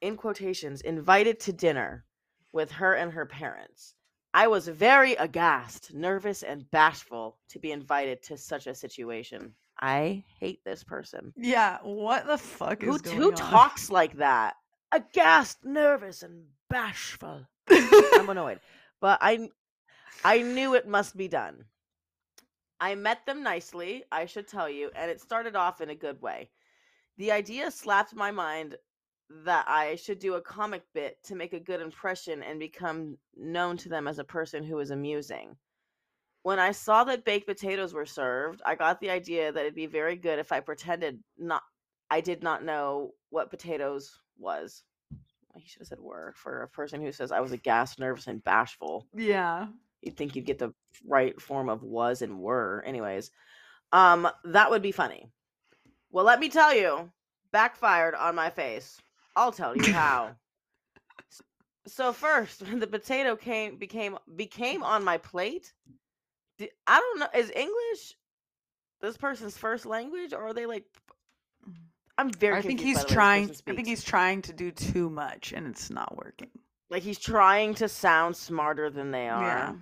in 0.00 0.16
quotations, 0.16 0.80
invited 0.82 1.40
to 1.40 1.52
dinner 1.52 2.04
with 2.52 2.70
her 2.72 2.94
and 2.94 3.12
her 3.12 3.26
parents. 3.26 3.94
I 4.34 4.46
was 4.48 4.68
very 4.68 5.14
aghast, 5.14 5.92
nervous, 5.92 6.42
and 6.42 6.70
bashful 6.70 7.38
to 7.48 7.58
be 7.58 7.70
invited 7.72 8.22
to 8.24 8.36
such 8.38 8.66
a 8.66 8.74
situation. 8.74 9.54
I 9.80 10.24
hate 10.40 10.64
this 10.64 10.84
person. 10.84 11.34
Yeah, 11.36 11.78
what 11.82 12.26
the 12.26 12.38
fuck 12.38 12.82
Who 12.82 12.94
is 12.94 13.02
going 13.02 13.16
who 13.18 13.28
on? 13.30 13.34
talks 13.36 13.90
like 13.90 14.16
that? 14.18 14.56
Aghast, 14.92 15.64
nervous, 15.64 16.22
and 16.22 16.44
bashful. 16.70 17.46
I'm 17.68 18.28
annoyed, 18.30 18.60
but 19.00 19.18
I 19.20 19.50
I 20.24 20.42
knew 20.42 20.74
it 20.74 20.86
must 20.88 21.16
be 21.16 21.28
done. 21.28 21.64
I 22.80 22.94
met 22.94 23.24
them 23.26 23.42
nicely, 23.42 24.04
I 24.10 24.26
should 24.26 24.48
tell 24.48 24.68
you, 24.68 24.90
and 24.96 25.10
it 25.10 25.20
started 25.20 25.56
off 25.56 25.80
in 25.80 25.90
a 25.90 25.94
good 25.94 26.20
way. 26.20 26.50
The 27.16 27.30
idea 27.32 27.70
slapped 27.70 28.14
my 28.14 28.30
mind 28.30 28.76
that 29.44 29.64
I 29.68 29.96
should 29.96 30.18
do 30.18 30.34
a 30.34 30.40
comic 30.40 30.82
bit 30.94 31.22
to 31.24 31.34
make 31.34 31.52
a 31.52 31.60
good 31.60 31.80
impression 31.80 32.42
and 32.42 32.58
become 32.58 33.16
known 33.36 33.76
to 33.78 33.88
them 33.88 34.06
as 34.06 34.18
a 34.18 34.24
person 34.24 34.62
who 34.62 34.78
is 34.78 34.90
amusing. 34.90 35.56
When 36.42 36.58
I 36.58 36.72
saw 36.72 37.04
that 37.04 37.24
baked 37.24 37.46
potatoes 37.46 37.94
were 37.94 38.06
served, 38.06 38.62
I 38.66 38.74
got 38.74 39.00
the 39.00 39.10
idea 39.10 39.52
that 39.52 39.60
it'd 39.60 39.74
be 39.74 39.86
very 39.86 40.16
good 40.16 40.38
if 40.38 40.52
I 40.52 40.60
pretended 40.60 41.22
not 41.38 41.62
I 42.10 42.20
did 42.20 42.42
not 42.42 42.62
know 42.62 43.14
what 43.30 43.48
potatoes 43.48 44.18
was. 44.38 44.82
He 45.56 45.66
should 45.66 45.80
have 45.80 45.88
said 45.88 46.00
were 46.00 46.34
for 46.36 46.62
a 46.62 46.68
person 46.68 47.00
who 47.00 47.10
says 47.10 47.32
I 47.32 47.40
was 47.40 47.52
aghast, 47.52 47.98
nervous, 47.98 48.26
and 48.26 48.44
bashful. 48.44 49.06
Yeah. 49.14 49.68
You'd 50.02 50.16
think 50.16 50.36
you'd 50.36 50.44
get 50.44 50.58
the 50.58 50.74
right 51.06 51.40
form 51.40 51.70
of 51.70 51.82
was 51.82 52.20
and 52.20 52.40
were. 52.40 52.82
Anyways, 52.86 53.30
um, 53.92 54.28
that 54.44 54.70
would 54.70 54.82
be 54.82 54.92
funny. 54.92 55.30
Well, 56.10 56.24
let 56.24 56.40
me 56.40 56.50
tell 56.50 56.74
you, 56.74 57.10
backfired 57.50 58.14
on 58.14 58.34
my 58.34 58.50
face. 58.50 59.00
I'll 59.36 59.52
tell 59.52 59.76
you 59.76 59.92
how. 59.92 60.36
So 61.86 62.12
first, 62.12 62.62
when 62.62 62.78
the 62.84 62.86
potato 62.86 63.34
came 63.34 63.76
became 63.76 64.16
became 64.36 64.84
on 64.84 65.02
my 65.02 65.18
plate, 65.18 65.72
I 66.86 67.00
don't 67.00 67.18
know. 67.18 67.26
Is 67.34 67.50
English 67.50 68.14
this 69.00 69.16
person's 69.16 69.56
first 69.56 69.84
language, 69.84 70.32
or 70.32 70.42
are 70.46 70.54
they 70.54 70.64
like? 70.66 70.84
I'm 72.18 72.30
very. 72.30 72.56
I 72.58 72.62
think 72.62 72.80
he's 72.80 72.98
by 72.98 73.02
the 73.02 73.06
way 73.06 73.08
this 73.08 73.14
trying. 73.14 73.50
I 73.66 73.74
think 73.74 73.88
he's 73.88 74.04
trying 74.04 74.42
to 74.42 74.52
do 74.52 74.70
too 74.70 75.10
much, 75.10 75.52
and 75.52 75.66
it's 75.66 75.90
not 75.90 76.16
working. 76.16 76.50
like 76.88 77.02
he's 77.02 77.18
trying 77.18 77.74
to 77.74 77.88
sound 77.88 78.36
smarter 78.36 78.88
than 78.88 79.10
they 79.10 79.28
are. 79.28 79.42
Yeah. 79.42 79.72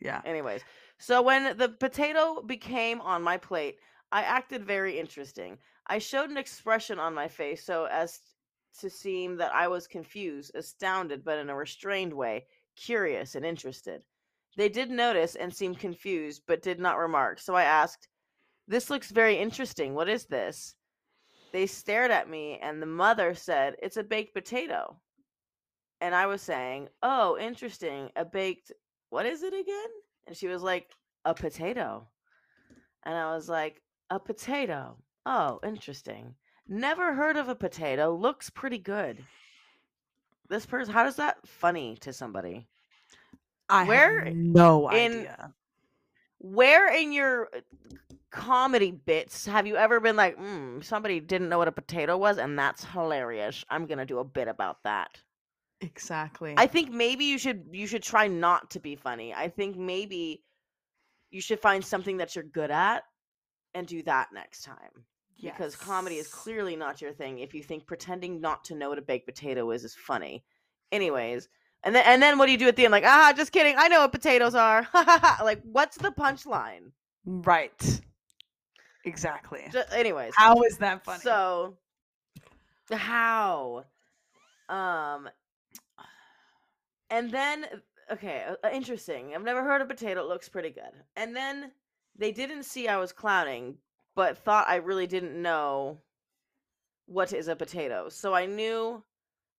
Yeah. 0.00 0.20
Anyways, 0.24 0.60
so 0.98 1.20
when 1.22 1.56
the 1.56 1.68
potato 1.68 2.42
became 2.42 3.00
on 3.00 3.22
my 3.22 3.38
plate, 3.38 3.78
I 4.12 4.22
acted 4.22 4.64
very 4.64 5.00
interesting. 5.00 5.58
I 5.86 5.98
showed 5.98 6.30
an 6.30 6.36
expression 6.36 6.98
on 6.98 7.14
my 7.14 7.28
face 7.28 7.64
so 7.64 7.86
as 7.86 8.20
to 8.80 8.90
seem 8.90 9.36
that 9.36 9.54
I 9.54 9.68
was 9.68 9.86
confused, 9.86 10.52
astounded, 10.54 11.24
but 11.24 11.38
in 11.38 11.50
a 11.50 11.56
restrained 11.56 12.12
way, 12.12 12.46
curious 12.76 13.34
and 13.34 13.44
interested. 13.44 14.02
They 14.56 14.68
did 14.68 14.90
notice 14.90 15.34
and 15.36 15.54
seemed 15.54 15.78
confused, 15.78 16.42
but 16.46 16.62
did 16.62 16.80
not 16.80 16.98
remark. 16.98 17.40
So 17.40 17.54
I 17.54 17.64
asked, 17.64 18.08
This 18.66 18.90
looks 18.90 19.10
very 19.10 19.36
interesting. 19.36 19.94
What 19.94 20.08
is 20.08 20.26
this? 20.26 20.74
They 21.52 21.66
stared 21.66 22.10
at 22.10 22.28
me, 22.28 22.58
and 22.62 22.80
the 22.80 22.86
mother 22.86 23.34
said, 23.34 23.76
It's 23.82 23.96
a 23.96 24.04
baked 24.04 24.34
potato. 24.34 24.98
And 26.00 26.14
I 26.14 26.26
was 26.26 26.42
saying, 26.42 26.88
Oh, 27.02 27.38
interesting. 27.38 28.10
A 28.16 28.24
baked 28.24 28.72
what 29.14 29.26
is 29.26 29.44
it 29.44 29.54
again? 29.54 29.92
And 30.26 30.36
she 30.36 30.48
was 30.48 30.60
like, 30.60 30.90
a 31.24 31.32
potato. 31.32 32.08
And 33.04 33.16
I 33.16 33.32
was 33.32 33.48
like, 33.48 33.80
a 34.10 34.18
potato. 34.18 34.96
Oh, 35.26 35.60
interesting. 35.64 36.34
Never 36.68 37.14
heard 37.14 37.36
of 37.36 37.48
a 37.48 37.54
potato. 37.54 38.14
Looks 38.14 38.50
pretty 38.50 38.78
good. 38.78 39.24
This 40.48 40.66
person, 40.66 40.92
how 40.92 41.04
does 41.04 41.16
that 41.16 41.46
funny 41.46 41.96
to 42.00 42.12
somebody? 42.12 42.66
I 43.68 43.84
Where 43.84 44.24
have 44.26 44.34
no 44.34 44.88
in- 44.90 45.12
idea. 45.12 45.54
Where 46.38 46.92
in 46.94 47.12
your 47.12 47.48
uh, 47.56 47.60
comedy 48.30 48.90
bits 48.90 49.46
have 49.46 49.66
you 49.66 49.76
ever 49.76 50.00
been 50.00 50.16
like, 50.16 50.36
mm, 50.38 50.84
somebody 50.84 51.18
didn't 51.20 51.48
know 51.48 51.56
what 51.56 51.68
a 51.68 51.72
potato 51.72 52.18
was, 52.18 52.36
and 52.36 52.58
that's 52.58 52.84
hilarious. 52.84 53.64
I'm 53.70 53.86
gonna 53.86 54.04
do 54.04 54.18
a 54.18 54.24
bit 54.24 54.48
about 54.48 54.82
that. 54.84 55.18
Exactly. 55.80 56.54
I 56.58 56.66
think 56.66 56.90
maybe 56.90 57.24
you 57.24 57.38
should 57.38 57.64
you 57.72 57.86
should 57.86 58.02
try 58.02 58.26
not 58.26 58.70
to 58.72 58.80
be 58.80 58.94
funny. 58.94 59.32
I 59.32 59.48
think 59.48 59.76
maybe 59.76 60.42
you 61.30 61.40
should 61.40 61.60
find 61.60 61.82
something 61.82 62.18
that 62.18 62.34
you're 62.34 62.44
good 62.44 62.70
at 62.70 63.04
and 63.72 63.86
do 63.86 64.02
that 64.02 64.28
next 64.32 64.62
time. 64.64 65.04
Because 65.50 65.76
comedy 65.76 66.16
is 66.16 66.28
clearly 66.28 66.76
not 66.76 67.00
your 67.00 67.12
thing 67.12 67.38
if 67.38 67.54
you 67.54 67.62
think 67.62 67.86
pretending 67.86 68.40
not 68.40 68.64
to 68.64 68.74
know 68.74 68.88
what 68.88 68.98
a 68.98 69.02
baked 69.02 69.26
potato 69.26 69.70
is 69.70 69.84
is 69.84 69.94
funny. 69.94 70.44
Anyways, 70.92 71.48
and 71.82 71.94
then 71.94 72.04
and 72.06 72.22
then 72.22 72.38
what 72.38 72.46
do 72.46 72.52
you 72.52 72.58
do 72.58 72.68
at 72.68 72.76
the 72.76 72.84
end? 72.84 72.92
Like, 72.92 73.04
ah, 73.04 73.32
just 73.36 73.52
kidding. 73.52 73.74
I 73.76 73.88
know 73.88 74.00
what 74.00 74.12
potatoes 74.12 74.54
are. 74.54 74.86
like, 75.42 75.60
what's 75.64 75.96
the 75.98 76.10
punchline? 76.10 76.92
Right. 77.26 78.00
Exactly. 79.04 79.62
Ju- 79.70 79.82
anyways, 79.92 80.32
How 80.36 80.62
is 80.62 80.78
that 80.78 81.04
funny? 81.04 81.20
So 81.20 81.76
how? 82.90 83.84
Um 84.68 85.28
and 87.10 87.30
then 87.30 87.66
okay, 88.10 88.44
uh, 88.48 88.66
uh, 88.66 88.70
interesting. 88.72 89.34
I've 89.34 89.44
never 89.44 89.62
heard 89.62 89.82
of 89.82 89.88
potato. 89.88 90.22
It 90.22 90.28
looks 90.28 90.48
pretty 90.48 90.70
good. 90.70 90.92
And 91.16 91.36
then 91.36 91.70
they 92.16 92.32
didn't 92.32 92.64
see 92.64 92.88
I 92.88 92.96
was 92.96 93.12
clowning, 93.12 93.76
but 94.14 94.38
thought 94.38 94.68
I 94.68 94.76
really 94.76 95.06
didn't 95.06 95.40
know 95.40 96.00
what 97.06 97.32
is 97.32 97.48
a 97.48 97.56
potato. 97.56 98.08
So 98.08 98.34
I 98.34 98.46
knew 98.46 99.02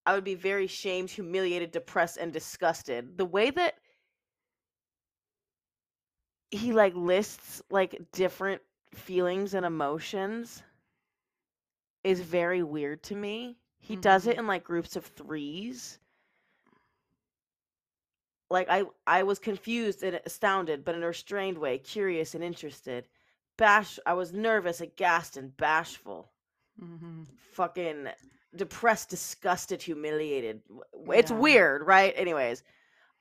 I 0.06 0.14
would 0.16 0.24
be 0.24 0.36
very 0.36 0.68
shamed, 0.68 1.12
humiliated, 1.12 1.72
depressed, 1.72 2.18
and 2.18 2.34
disgusted. 2.34 3.18
The 3.18 3.26
way 3.26 3.52
that 3.52 3.76
he 6.52 6.74
like 6.74 6.94
lists 6.96 7.62
like 7.70 8.12
different 8.12 8.62
feelings 8.94 9.54
and 9.54 9.66
emotions 9.66 10.64
is 12.06 12.22
very 12.22 12.64
weird 12.64 13.04
to 13.04 13.16
me. 13.16 13.58
He 13.80 13.98
does 13.98 14.28
it 14.28 14.38
Mhm. 14.38 14.40
in 14.40 14.48
like 14.48 14.64
groups 14.64 14.96
of 14.96 15.06
threes. 15.06 16.00
Like 18.50 18.68
I 18.70 18.86
I 19.06 19.24
was 19.24 19.38
confused 19.40 20.02
and 20.04 20.20
astounded, 20.26 20.84
but 20.84 20.96
in 20.96 21.04
a 21.04 21.08
restrained 21.08 21.58
way, 21.60 21.78
curious 21.78 22.34
and 22.36 22.44
interested. 22.44 23.08
Bash 23.58 24.00
I 24.06 24.14
was 24.14 24.34
nervous, 24.34 24.82
aghast, 24.82 25.38
and 25.38 25.56
bashful. 25.56 26.32
Mhm. 26.82 27.26
Fucking 27.54 28.08
depressed, 28.56 29.10
disgusted, 29.10 29.82
humiliated. 29.82 30.62
It's 31.14 31.32
Yeah. 31.32 31.38
weird, 31.38 31.86
right? 31.86 32.14
Anyways. 32.16 32.64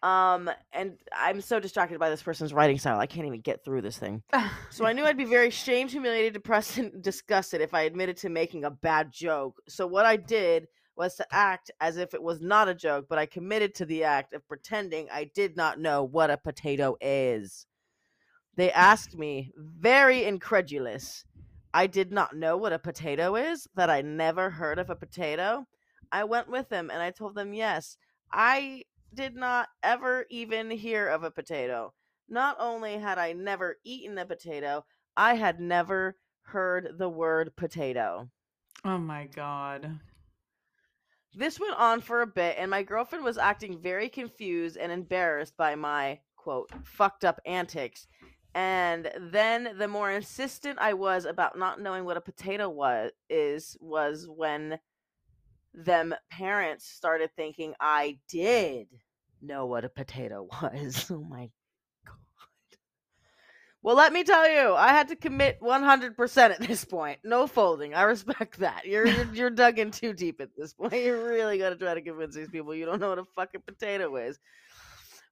Um, 0.02 0.50
and 0.72 0.98
I'm 1.12 1.40
so 1.40 1.58
distracted 1.60 1.98
by 1.98 2.10
this 2.10 2.22
person's 2.22 2.52
writing 2.52 2.78
style. 2.78 2.98
I 3.00 3.06
can't 3.06 3.26
even 3.26 3.40
get 3.40 3.64
through 3.64 3.80
this 3.80 3.96
thing. 3.98 4.22
So 4.68 4.84
I 4.84 4.92
knew 4.92 5.04
I'd 5.06 5.16
be 5.16 5.24
very 5.24 5.48
shamed, 5.50 5.92
humiliated, 5.92 6.34
depressed, 6.34 6.76
and 6.76 7.02
disgusted 7.02 7.62
if 7.62 7.72
I 7.72 7.82
admitted 7.82 8.18
to 8.18 8.28
making 8.28 8.64
a 8.64 8.70
bad 8.70 9.12
joke. 9.12 9.62
So 9.66 9.86
what 9.86 10.04
I 10.04 10.16
did 10.16 10.68
was 10.94 11.14
to 11.16 11.26
act 11.34 11.70
as 11.80 11.96
if 11.96 12.12
it 12.12 12.22
was 12.22 12.40
not 12.42 12.68
a 12.68 12.74
joke, 12.74 13.06
but 13.08 13.18
I 13.18 13.24
committed 13.26 13.74
to 13.76 13.86
the 13.86 14.04
act 14.04 14.34
of 14.34 14.46
pretending 14.46 15.08
I 15.10 15.24
did 15.34 15.56
not 15.56 15.80
know 15.80 16.04
what 16.04 16.30
a 16.30 16.36
potato 16.36 16.96
is. 17.00 17.66
They 18.56 18.70
asked 18.72 19.16
me, 19.16 19.50
very 19.56 20.24
incredulous. 20.24 21.24
I 21.72 21.86
did 21.88 22.12
not 22.12 22.36
know 22.36 22.56
what 22.56 22.72
a 22.72 22.78
potato 22.78 23.34
is, 23.34 23.66
that 23.74 23.90
I 23.90 24.00
never 24.02 24.50
heard 24.50 24.78
of 24.78 24.90
a 24.90 24.96
potato. 24.96 25.66
I 26.12 26.24
went 26.24 26.48
with 26.48 26.68
them 26.68 26.90
and 26.90 27.02
I 27.02 27.10
told 27.10 27.34
them, 27.34 27.52
yes, 27.52 27.96
I 28.32 28.84
did 29.12 29.34
not 29.34 29.68
ever 29.82 30.26
even 30.30 30.70
hear 30.70 31.08
of 31.08 31.24
a 31.24 31.30
potato. 31.30 31.92
Not 32.28 32.56
only 32.60 32.98
had 32.98 33.18
I 33.18 33.32
never 33.32 33.76
eaten 33.84 34.18
a 34.18 34.24
potato, 34.24 34.84
I 35.16 35.34
had 35.34 35.60
never 35.60 36.16
heard 36.42 36.98
the 36.98 37.08
word 37.08 37.56
potato. 37.56 38.28
oh 38.84 38.98
my 38.98 39.26
god. 39.26 39.98
This 41.36 41.58
went 41.58 41.74
on 41.76 42.00
for 42.00 42.22
a 42.22 42.26
bit, 42.28 42.56
and 42.58 42.70
my 42.70 42.84
girlfriend 42.84 43.24
was 43.24 43.38
acting 43.38 43.80
very 43.80 44.08
confused 44.08 44.76
and 44.76 44.92
embarrassed 44.92 45.56
by 45.56 45.74
my 45.74 46.20
quote 46.36 46.70
fucked 46.84 47.24
up 47.24 47.40
antics. 47.46 48.06
And 48.54 49.10
then 49.18 49.76
the 49.78 49.88
more 49.88 50.12
insistent 50.12 50.78
I 50.80 50.94
was 50.94 51.24
about 51.24 51.58
not 51.58 51.80
knowing 51.80 52.04
what 52.04 52.16
a 52.16 52.20
potato 52.20 52.68
was 52.68 53.10
is 53.28 53.76
was 53.80 54.28
when 54.28 54.78
them 55.74 56.14
parents 56.30 56.86
started 56.86 57.30
thinking 57.34 57.74
I 57.80 58.18
did 58.28 58.86
know 59.42 59.66
what 59.66 59.84
a 59.84 59.88
potato 59.88 60.48
was. 60.62 61.10
Oh 61.10 61.24
my 61.28 61.50
god. 62.06 62.14
Well, 63.82 63.96
let 63.96 64.12
me 64.12 64.24
tell 64.24 64.48
you, 64.48 64.74
I 64.74 64.88
had 64.88 65.08
to 65.08 65.16
commit 65.16 65.60
100% 65.60 66.38
at 66.38 66.60
this 66.60 66.84
point. 66.84 67.18
No 67.24 67.46
folding. 67.46 67.92
I 67.92 68.02
respect 68.02 68.60
that. 68.60 68.86
You're 68.86 69.06
you're, 69.06 69.34
you're 69.34 69.50
dug 69.50 69.78
in 69.78 69.90
too 69.90 70.12
deep 70.14 70.40
at 70.40 70.50
this 70.56 70.72
point. 70.72 70.94
You're 71.02 71.28
really 71.28 71.58
going 71.58 71.72
to 71.72 71.78
try 71.78 71.92
to 71.92 72.00
convince 72.00 72.34
these 72.34 72.48
people 72.48 72.74
you 72.74 72.86
don't 72.86 73.00
know 73.00 73.10
what 73.10 73.18
a 73.18 73.24
fucking 73.36 73.62
potato 73.66 74.14
is. 74.16 74.38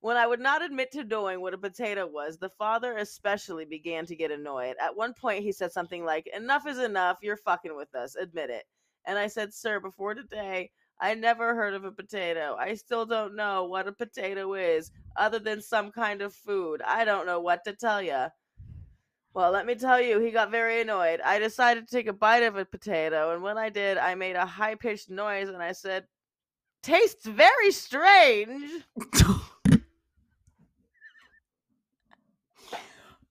When 0.02 0.16
I 0.16 0.26
would 0.26 0.40
not 0.40 0.62
admit 0.62 0.90
to 0.92 1.04
knowing 1.04 1.40
what 1.40 1.54
a 1.54 1.58
potato 1.58 2.08
was, 2.08 2.36
the 2.36 2.48
father 2.48 2.96
especially 2.96 3.64
began 3.64 4.04
to 4.06 4.16
get 4.16 4.32
annoyed. 4.32 4.74
At 4.80 4.96
one 4.96 5.14
point, 5.14 5.44
he 5.44 5.52
said 5.52 5.70
something 5.70 6.04
like, 6.04 6.26
Enough 6.34 6.66
is 6.66 6.78
enough. 6.78 7.18
You're 7.22 7.36
fucking 7.36 7.76
with 7.76 7.94
us. 7.94 8.16
Admit 8.16 8.50
it. 8.50 8.64
And 9.06 9.16
I 9.16 9.28
said, 9.28 9.54
Sir, 9.54 9.78
before 9.78 10.14
today, 10.14 10.72
I 11.00 11.14
never 11.14 11.54
heard 11.54 11.72
of 11.74 11.84
a 11.84 11.92
potato. 11.92 12.56
I 12.58 12.74
still 12.74 13.06
don't 13.06 13.36
know 13.36 13.66
what 13.66 13.86
a 13.86 13.92
potato 13.92 14.54
is, 14.54 14.90
other 15.14 15.38
than 15.38 15.62
some 15.62 15.92
kind 15.92 16.20
of 16.20 16.34
food. 16.34 16.82
I 16.84 17.04
don't 17.04 17.24
know 17.24 17.38
what 17.38 17.62
to 17.66 17.72
tell 17.72 18.02
you. 18.02 18.26
Well, 19.34 19.52
let 19.52 19.66
me 19.66 19.76
tell 19.76 20.00
you, 20.00 20.18
he 20.18 20.32
got 20.32 20.50
very 20.50 20.80
annoyed. 20.80 21.20
I 21.20 21.38
decided 21.38 21.86
to 21.86 21.96
take 21.96 22.08
a 22.08 22.12
bite 22.12 22.42
of 22.42 22.56
a 22.56 22.64
potato, 22.64 23.32
and 23.34 23.42
when 23.42 23.56
I 23.56 23.68
did, 23.68 23.98
I 23.98 24.16
made 24.16 24.34
a 24.34 24.46
high 24.46 24.74
pitched 24.74 25.10
noise 25.10 25.48
and 25.48 25.62
I 25.62 25.70
said, 25.70 26.06
Tastes 26.82 27.24
very 27.24 27.70
strange. 27.70 28.82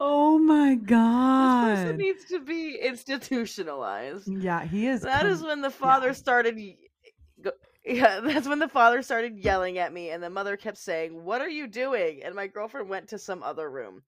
oh 0.02 0.39
my 0.39 0.76
god. 0.76 1.70
This 1.70 1.80
person 1.84 1.97
needs 1.97 2.26
to 2.26 2.39
be 2.39 2.78
institutionalized. 2.82 4.28
Yeah, 4.28 4.66
he 4.66 4.88
is. 4.88 5.02
That 5.02 5.26
is 5.26 5.43
when 5.43 5.62
the 5.62 5.70
father 5.70 6.08
yeah. 6.08 6.14
started. 6.14 6.60
yeah, 7.86 8.20
that's 8.22 8.47
when 8.47 8.60
the 8.60 8.68
father 8.68 9.02
started 9.02 9.38
yelling 9.38 9.78
at 9.78 9.93
me, 9.93 10.10
and 10.10 10.22
the 10.22 10.30
mother 10.30 10.58
kept 10.58 10.78
saying, 10.78 11.24
"What 11.24 11.41
are 11.41 11.49
you 11.49 11.68
doing?" 11.68 12.22
And 12.24 12.36
my 12.36 12.47
girlfriend 12.47 12.89
went 12.89 13.10
to 13.10 13.20
some 13.20 13.43
other 13.43 13.70
room. 13.70 14.02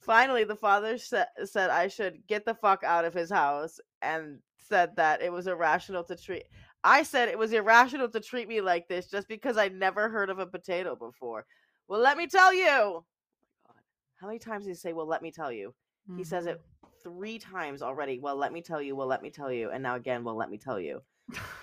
Finally, 0.00 0.44
the 0.44 0.56
father 0.56 0.96
sa- 0.98 1.24
said 1.44 1.70
I 1.70 1.88
should 1.88 2.26
get 2.26 2.44
the 2.44 2.54
fuck 2.54 2.84
out 2.84 3.04
of 3.04 3.14
his 3.14 3.30
house, 3.30 3.80
and 4.00 4.38
said 4.56 4.96
that 4.96 5.22
it 5.22 5.32
was 5.32 5.48
irrational 5.48 6.04
to 6.04 6.16
treat. 6.16 6.44
I 6.84 7.02
said 7.02 7.28
it 7.28 7.38
was 7.38 7.52
irrational 7.52 8.08
to 8.10 8.20
treat 8.20 8.48
me 8.48 8.60
like 8.60 8.88
this 8.88 9.08
just 9.08 9.28
because 9.28 9.56
I 9.56 9.68
never 9.68 10.08
heard 10.08 10.30
of 10.30 10.38
a 10.38 10.46
potato 10.46 10.96
before. 10.96 11.46
Well, 11.88 12.00
let 12.00 12.16
me 12.16 12.26
tell 12.26 12.54
you. 12.54 13.04
How 14.22 14.28
many 14.28 14.38
times 14.38 14.64
did 14.64 14.70
he 14.70 14.76
say, 14.76 14.92
Well, 14.92 15.08
let 15.08 15.20
me 15.20 15.32
tell 15.32 15.50
you? 15.50 15.74
He 16.16 16.24
says 16.24 16.46
it 16.46 16.58
mm-hmm. 16.58 16.88
three 17.02 17.38
times 17.38 17.82
already. 17.82 18.20
Well, 18.20 18.36
let 18.36 18.52
me 18.52 18.62
tell 18.62 18.80
you. 18.80 18.94
Well, 18.94 19.08
let 19.08 19.22
me 19.22 19.30
tell 19.30 19.52
you. 19.52 19.70
And 19.70 19.82
now 19.82 19.96
again, 19.96 20.22
well, 20.22 20.36
let 20.36 20.48
me 20.48 20.58
tell 20.58 20.78
you. 20.78 21.02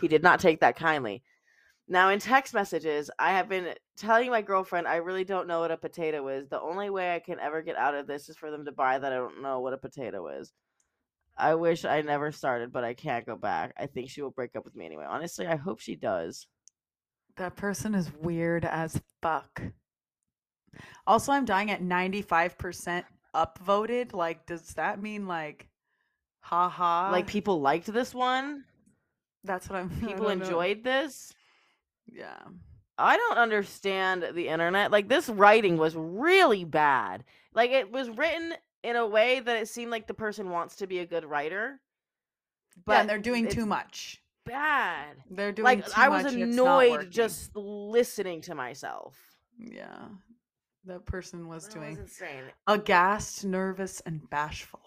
He 0.01 0.07
did 0.09 0.23
not 0.23 0.41
take 0.41 0.59
that 0.59 0.75
kindly. 0.75 1.23
Now, 1.87 2.09
in 2.09 2.19
text 2.19 2.53
messages, 2.53 3.09
I 3.17 3.31
have 3.31 3.49
been 3.49 3.73
telling 3.97 4.29
my 4.29 4.41
girlfriend 4.41 4.87
I 4.87 4.97
really 4.97 5.23
don't 5.23 5.47
know 5.47 5.61
what 5.61 5.71
a 5.71 5.77
potato 5.77 6.27
is. 6.27 6.47
The 6.49 6.61
only 6.61 6.89
way 6.89 7.15
I 7.15 7.19
can 7.19 7.39
ever 7.39 7.61
get 7.61 7.77
out 7.77 7.95
of 7.95 8.07
this 8.07 8.29
is 8.29 8.37
for 8.37 8.51
them 8.51 8.65
to 8.65 8.71
buy 8.71 8.99
that 8.99 9.11
I 9.11 9.15
don't 9.15 9.41
know 9.41 9.61
what 9.61 9.73
a 9.73 9.77
potato 9.77 10.27
is. 10.27 10.53
I 11.37 11.55
wish 11.55 11.85
I 11.85 12.01
never 12.01 12.31
started, 12.31 12.73
but 12.73 12.83
I 12.83 12.93
can't 12.93 13.25
go 13.25 13.37
back. 13.37 13.73
I 13.77 13.87
think 13.87 14.09
she 14.09 14.21
will 14.21 14.31
break 14.31 14.55
up 14.57 14.65
with 14.65 14.75
me 14.75 14.85
anyway. 14.85 15.05
Honestly, 15.07 15.47
I 15.47 15.55
hope 15.55 15.79
she 15.79 15.95
does. 15.95 16.45
That 17.37 17.55
person 17.55 17.95
is 17.95 18.11
weird 18.21 18.65
as 18.65 19.01
fuck. 19.21 19.61
Also, 21.07 21.31
I'm 21.31 21.45
dying 21.45 21.71
at 21.71 21.81
95% 21.81 23.03
upvoted. 23.35 24.13
Like, 24.13 24.45
does 24.45 24.73
that 24.73 25.01
mean 25.01 25.27
like, 25.27 25.67
haha? 26.41 27.11
like 27.11 27.27
people 27.27 27.61
liked 27.61 27.91
this 27.91 28.13
one. 28.13 28.63
that's 29.43 29.69
what 29.69 29.79
I'm. 29.79 29.89
People 29.99 30.25
know. 30.25 30.29
enjoyed 30.29 30.83
this. 30.83 31.33
Yeah. 32.07 32.39
I 32.97 33.15
don't 33.15 33.37
understand 33.37 34.25
the 34.33 34.49
internet. 34.49 34.91
Like 34.91 35.07
this 35.07 35.29
writing 35.29 35.77
was 35.77 35.95
really 35.95 36.65
bad. 36.65 37.23
Like 37.53 37.71
it 37.71 37.91
was 37.91 38.09
written 38.09 38.53
in 38.83 38.95
a 38.95 39.07
way 39.07 39.39
that 39.39 39.57
it 39.57 39.69
seemed 39.69 39.91
like 39.91 40.07
the 40.07 40.13
person 40.13 40.49
wants 40.49 40.75
to 40.77 40.87
be 40.87 40.99
a 40.99 41.05
good 41.05 41.23
writer. 41.23 41.79
But 42.85 42.97
But 42.97 43.07
they're 43.07 43.17
doing 43.19 43.47
too 43.47 43.65
much. 43.65 44.21
bad. 44.45 45.15
They're 45.29 45.51
doing 45.51 45.63
Like 45.63 45.97
I 45.97 46.09
was 46.09 46.23
much 46.23 46.33
and 46.33 46.43
it's 46.43 46.53
annoyed 46.53 47.09
just 47.09 47.55
listening 47.55 48.41
to 48.41 48.55
myself. 48.55 49.15
Yeah. 49.57 50.07
That 50.89 51.05
person 51.05 51.47
was 51.47 51.67
That 51.67 51.75
doing 51.75 51.91
was 51.91 51.99
insane. 51.99 52.43
aghast, 52.65 53.45
nervous, 53.45 53.99
and 54.07 54.27
bashful. 54.31 54.81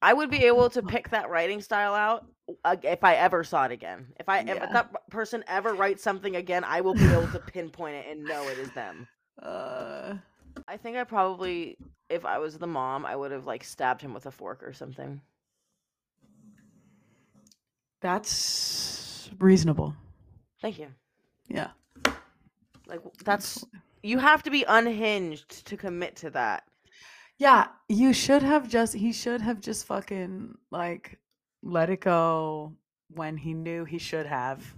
I 0.00 0.14
would 0.14 0.30
be 0.30 0.44
able 0.44 0.70
to 0.70 0.82
pick 0.94 1.10
that 1.10 1.28
writing 1.28 1.60
style 1.60 1.92
out 1.92 2.26
uh, 2.64 2.76
if 2.82 3.04
I 3.04 3.16
ever 3.16 3.44
saw 3.44 3.66
it 3.66 3.72
again. 3.72 4.06
If 4.18 4.30
I 4.30 4.40
if 4.40 4.72
that 4.72 5.10
person 5.10 5.44
ever 5.46 5.74
writes 5.74 6.02
something 6.02 6.36
again, 6.36 6.64
I 6.64 6.80
will 6.80 6.94
be 6.94 7.04
able 7.04 7.28
to 7.28 7.38
pinpoint 7.52 7.96
it 7.96 8.06
and 8.10 8.26
know 8.26 8.48
it 8.48 8.58
is 8.58 8.70
them. 8.70 9.06
Uh, 9.42 10.14
I 10.66 10.78
think 10.78 10.96
I 10.96 11.04
probably, 11.04 11.76
if 12.08 12.24
I 12.24 12.38
was 12.38 12.56
the 12.56 12.66
mom, 12.66 13.04
I 13.04 13.14
would 13.14 13.30
have 13.30 13.44
like 13.44 13.62
stabbed 13.62 14.00
him 14.00 14.14
with 14.14 14.24
a 14.24 14.30
fork 14.30 14.62
or 14.62 14.72
something. 14.72 15.20
that's 18.00 19.30
reasonable. 19.38 19.94
Thank 20.62 20.78
you. 20.78 20.88
Yeah. 21.48 21.68
Like 22.86 23.00
that's 23.24 23.64
you 24.02 24.18
have 24.18 24.42
to 24.42 24.50
be 24.50 24.64
unhinged 24.68 25.66
to 25.66 25.76
commit 25.76 26.16
to 26.16 26.30
that. 26.30 26.64
Yeah, 27.38 27.68
you 27.88 28.12
should 28.12 28.42
have 28.42 28.68
just 28.68 28.94
he 28.94 29.12
should 29.12 29.40
have 29.40 29.60
just 29.60 29.86
fucking 29.86 30.54
like 30.70 31.18
let 31.62 31.90
it 31.90 32.00
go 32.00 32.74
when 33.08 33.36
he 33.36 33.54
knew 33.54 33.84
he 33.84 33.98
should 33.98 34.26
have. 34.26 34.74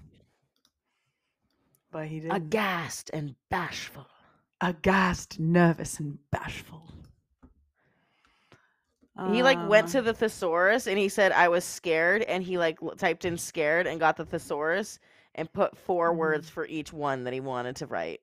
But 1.91 2.07
he 2.07 2.21
didn't. 2.21 2.37
Aghast 2.37 3.11
and 3.13 3.35
bashful. 3.51 4.07
Aghast, 4.61 5.39
nervous, 5.39 5.99
and 6.01 6.19
bashful. 6.31 6.91
he 9.33 9.43
like 9.43 9.59
went 9.69 9.89
to 9.89 9.99
Um, 9.99 10.05
the 10.05 10.13
thesaurus 10.15 10.87
and 10.87 10.99
he 10.99 11.09
said 11.09 11.33
I 11.33 11.49
was 11.49 11.65
scared 11.65 12.23
and 12.23 12.43
he 12.43 12.59
like 12.59 12.79
typed 12.99 13.25
in 13.25 13.39
scared 13.39 13.87
and 13.87 13.99
got 13.99 14.17
the 14.17 14.25
thesaurus 14.27 14.99
and 15.37 15.53
put 15.53 15.77
four 15.77 16.13
Mhm. 16.13 16.17
words 16.17 16.51
for 16.51 16.67
each 16.67 16.93
one 16.93 17.25
that 17.25 17.33
he 17.33 17.41
wanted 17.41 17.77
to 17.77 17.87
write. 17.87 18.21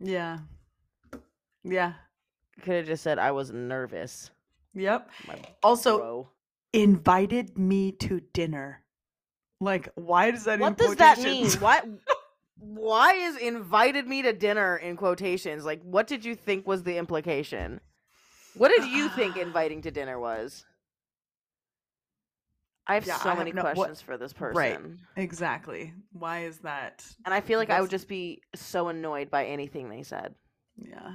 Yeah. 0.00 0.38
Yeah. 1.64 1.94
Could 2.62 2.74
have 2.76 2.86
just 2.86 3.02
said 3.02 3.18
I 3.18 3.32
was 3.32 3.50
nervous. 3.52 4.30
Yep. 4.74 5.10
My 5.26 5.42
Also 5.62 5.98
bro. 5.98 6.28
invited 6.72 7.58
me 7.58 7.92
to 7.92 8.20
dinner. 8.32 8.82
Like, 9.60 9.88
why 9.94 10.30
does 10.30 10.44
that? 10.44 10.58
What 10.58 10.76
does 10.78 10.96
that 10.96 11.18
mean? 11.20 11.50
What? 11.60 11.86
Why 12.64 13.14
is 13.14 13.36
invited 13.38 14.06
me 14.06 14.22
to 14.22 14.32
dinner 14.32 14.76
in 14.76 14.96
quotations? 14.96 15.64
Like, 15.64 15.82
what 15.82 16.06
did 16.06 16.24
you 16.24 16.36
think 16.36 16.64
was 16.64 16.84
the 16.84 16.96
implication? 16.96 17.80
What 18.54 18.68
did 18.68 18.88
you 18.88 19.08
think 19.08 19.36
inviting 19.36 19.82
to 19.82 19.90
dinner 19.90 20.20
was? 20.20 20.64
I 22.86 22.94
have 22.94 23.06
Yeah, 23.06 23.16
so 23.18 23.26
I 23.26 23.28
have 23.30 23.38
many 23.38 23.52
no- 23.52 23.62
what- 23.62 23.74
questions 23.74 24.00
for 24.00 24.16
this 24.16 24.32
person. 24.32 24.56
Right. 24.56 24.78
Exactly. 25.16 25.94
Why 26.12 26.44
is 26.44 26.58
that? 26.58 27.06
And 27.24 27.32
I 27.32 27.40
feel 27.40 27.58
like 27.58 27.70
I 27.70 27.80
would 27.80 27.90
just 27.90 28.08
be 28.08 28.42
so 28.54 28.88
annoyed 28.88 29.30
by 29.30 29.46
anything 29.46 29.88
they 29.88 30.02
said. 30.02 30.34
Yeah. 30.76 31.14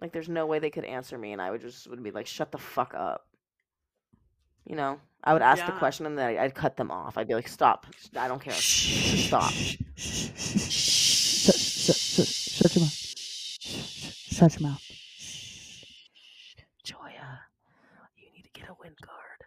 Like, 0.00 0.12
there's 0.12 0.28
no 0.28 0.46
way 0.46 0.58
they 0.58 0.70
could 0.70 0.84
answer 0.84 1.16
me, 1.18 1.32
and 1.32 1.40
I 1.42 1.50
would 1.50 1.60
just 1.62 1.88
would 1.88 2.02
be 2.02 2.10
like, 2.10 2.26
"Shut 2.26 2.52
the 2.52 2.58
fuck 2.58 2.94
up." 2.94 3.26
You 4.66 4.76
know, 4.76 5.00
I 5.22 5.32
would 5.32 5.42
ask 5.42 5.64
the 5.66 5.72
question, 5.72 6.06
and 6.06 6.16
then 6.18 6.38
I'd 6.38 6.54
cut 6.54 6.76
them 6.76 6.90
off. 6.90 7.16
I'd 7.16 7.28
be 7.28 7.34
like, 7.34 7.48
"Stop! 7.48 7.86
I 8.16 8.28
don't 8.28 8.40
care. 8.42 8.52
Stop." 8.54 9.52
Shut, 9.52 11.54
shut, 11.56 11.56
shut, 11.56 12.26
shut 12.26 12.74
your 12.76 12.84
mouth. 12.84 12.94
Shut 12.94 14.60
your 14.60 14.68
mouth. 14.70 14.82
Joya, 16.82 17.40
you 18.16 18.30
need 18.34 18.44
to 18.44 18.50
get 18.60 18.68
a 18.68 18.74
wind 18.80 18.96
guard. 19.00 19.44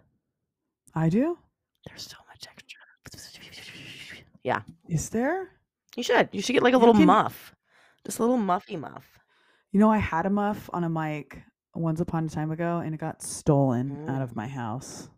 I 0.97 1.09
do. 1.09 1.37
There's 1.85 2.03
so 2.07 2.17
much 2.29 2.47
extra. 2.49 2.79
Yeah, 4.43 4.61
Is 4.87 5.09
there? 5.09 5.49
you 5.97 6.03
should. 6.03 6.29
You 6.31 6.41
should 6.41 6.53
get 6.53 6.63
like 6.63 6.73
a 6.73 6.77
You 6.77 6.79
little 6.79 6.93
can- 6.95 7.05
muff, 7.05 7.53
just 8.05 8.19
a 8.19 8.21
little 8.21 8.37
muffy 8.37 8.79
muff. 8.79 9.05
You 9.73 9.79
know, 9.81 9.91
I 9.91 9.97
had 9.97 10.25
a 10.25 10.29
muff 10.29 10.69
on 10.71 10.85
a 10.85 10.89
mic 10.89 11.41
once 11.75 11.99
upon 11.99 12.25
a 12.25 12.29
time 12.29 12.51
ago, 12.51 12.77
and 12.83 12.93
it 12.95 12.97
got 12.99 13.21
stolen 13.21 14.05
Mm. 14.05 14.09
out 14.09 14.21
of 14.21 14.35
my 14.37 14.47
house 14.47 15.09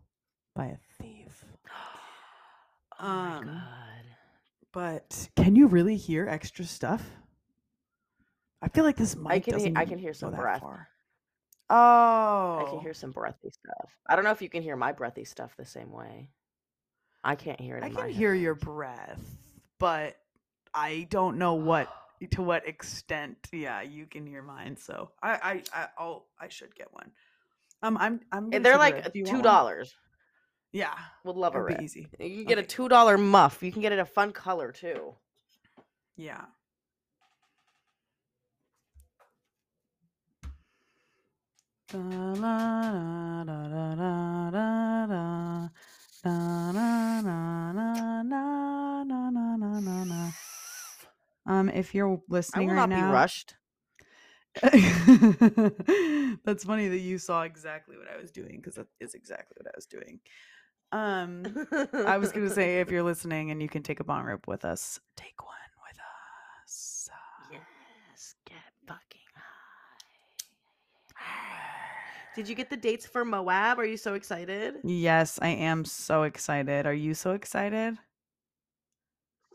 by 0.56 0.66
a 0.66 0.78
thief. 0.98 1.46
oh 3.00 3.06
my 3.06 3.38
Um, 3.38 3.46
god. 3.46 4.06
But 4.74 5.30
can 5.36 5.56
you 5.56 5.68
really 5.68 5.96
hear 5.96 6.28
extra 6.28 6.66
stuff? 6.66 7.04
I 8.64 8.68
feel 8.70 8.84
like 8.84 8.98
this 8.98 9.16
mic 9.16 9.44
can 9.46 9.54
doesn't 9.54 9.78
I 9.78 9.86
can 9.86 10.00
hear 10.00 10.14
some 10.14 10.34
breath. 10.34 10.62
far. 10.62 10.88
Oh, 11.70 11.76
I 12.58 12.64
can 12.64 12.80
hear 12.80 12.94
some 12.94 13.12
breathy 13.12 13.50
stuff. 13.52 13.92
I 14.08 14.16
don't 14.16 14.26
know 14.26 14.32
if 14.32 14.42
you 14.42 14.50
can 14.50 14.64
hear 14.64 14.76
my 14.76 14.92
breathy 14.92 15.26
stuff 15.26 15.56
the 15.58 15.66
same 15.66 15.92
way. 15.92 16.30
I 17.24 17.36
can't 17.36 17.60
hear 17.62 17.78
it. 17.78 17.84
I 17.84 17.88
in 17.88 17.94
can 17.96 17.96
my 17.96 18.08
hear 18.10 18.34
your 18.34 18.56
headphones. 18.56 18.66
breath, 18.66 19.38
but 19.80 20.18
I 20.74 21.08
don't 21.10 21.38
know 21.38 21.56
what 21.56 21.90
to 22.32 22.42
what 22.42 22.68
extent. 22.68 23.38
Yeah, 23.52 23.82
you 23.82 24.06
can 24.06 24.28
hear 24.28 24.42
mine. 24.44 24.78
So 24.78 25.12
I, 25.22 25.32
I, 25.32 25.64
I 25.84 25.88
I'll, 25.98 26.28
I 26.40 26.50
should 26.50 26.76
get 26.76 26.94
one. 26.94 27.12
Um, 27.82 27.98
I'm, 27.98 28.22
I'm. 28.32 28.52
And 28.52 28.64
gonna 28.64 28.66
They're 28.66 28.78
take 28.78 28.84
a 28.90 29.04
like. 29.04 29.12
Do 29.14 29.20
you 29.20 29.28
want 29.28 29.38
two 29.38 29.42
one? 29.42 29.44
dollars. 29.44 29.96
Yeah, 30.72 30.94
Would 31.24 31.36
love 31.38 31.56
a 31.56 31.62
rip. 31.64 31.78
be 31.78 31.84
easy. 31.84 32.08
You 32.20 32.38
can 32.38 32.46
get 32.46 32.58
a 32.60 32.64
Okay. 32.64 32.68
two 32.68 32.90
dollar 32.90 33.18
muff. 33.18 33.64
You 33.64 33.72
can 33.72 33.82
get 33.82 33.92
it 33.92 34.00
a 34.00 34.06
fun 34.06 34.32
color 34.34 34.72
too. 34.72 35.16
Yeah. 36.18 36.46
Um, 51.48 51.70
if 51.74 51.96
you're 51.96 52.14
I 52.14 52.20
listening 52.30 52.68
will 52.68 52.76
right 52.76 52.88
not 52.88 52.90
be 52.90 52.96
now, 52.96 53.12
rushed. 53.12 53.56
That's 56.46 56.64
funny 56.64 56.90
that 56.90 57.00
you 57.00 57.18
saw 57.18 57.42
exactly 57.44 57.98
what 57.98 58.08
I 58.08 58.18
was 58.22 58.30
doing 58.32 58.58
because 58.58 58.76
that 58.76 58.88
is 59.00 59.16
exactly 59.16 59.56
what 59.60 59.68
I 59.68 59.72
was 59.76 59.88
doing. 59.88 60.20
Um, 60.92 61.68
I 62.06 62.18
was 62.18 62.32
gonna 62.32 62.50
say 62.52 62.82
if 62.82 62.92
you're 62.92 63.04
listening 63.04 63.50
and 63.52 63.62
you 63.64 63.70
can 63.70 63.82
take 63.82 64.00
a 64.00 64.04
bong 64.04 64.26
rip 64.26 64.48
with 64.48 64.64
us, 64.64 65.00
take 65.16 65.44
one 65.44 65.56
with 65.88 65.98
us. 66.68 67.10
Yes, 67.52 68.36
get 68.46 68.58
fucking 68.88 69.22
high. 71.16 72.29
Did 72.40 72.48
you 72.48 72.56
get 72.56 72.70
the 72.70 72.78
dates 72.78 73.06
for 73.06 73.26
Moab? 73.26 73.80
Are 73.80 73.86
you 73.86 73.98
so 73.98 74.14
excited? 74.14 74.76
Yes, 74.86 75.40
I 75.42 75.50
am 75.50 75.84
so 75.84 76.24
excited. 76.24 76.86
Are 76.86 76.94
you 76.94 77.14
so 77.14 77.32
excited? 77.32 77.98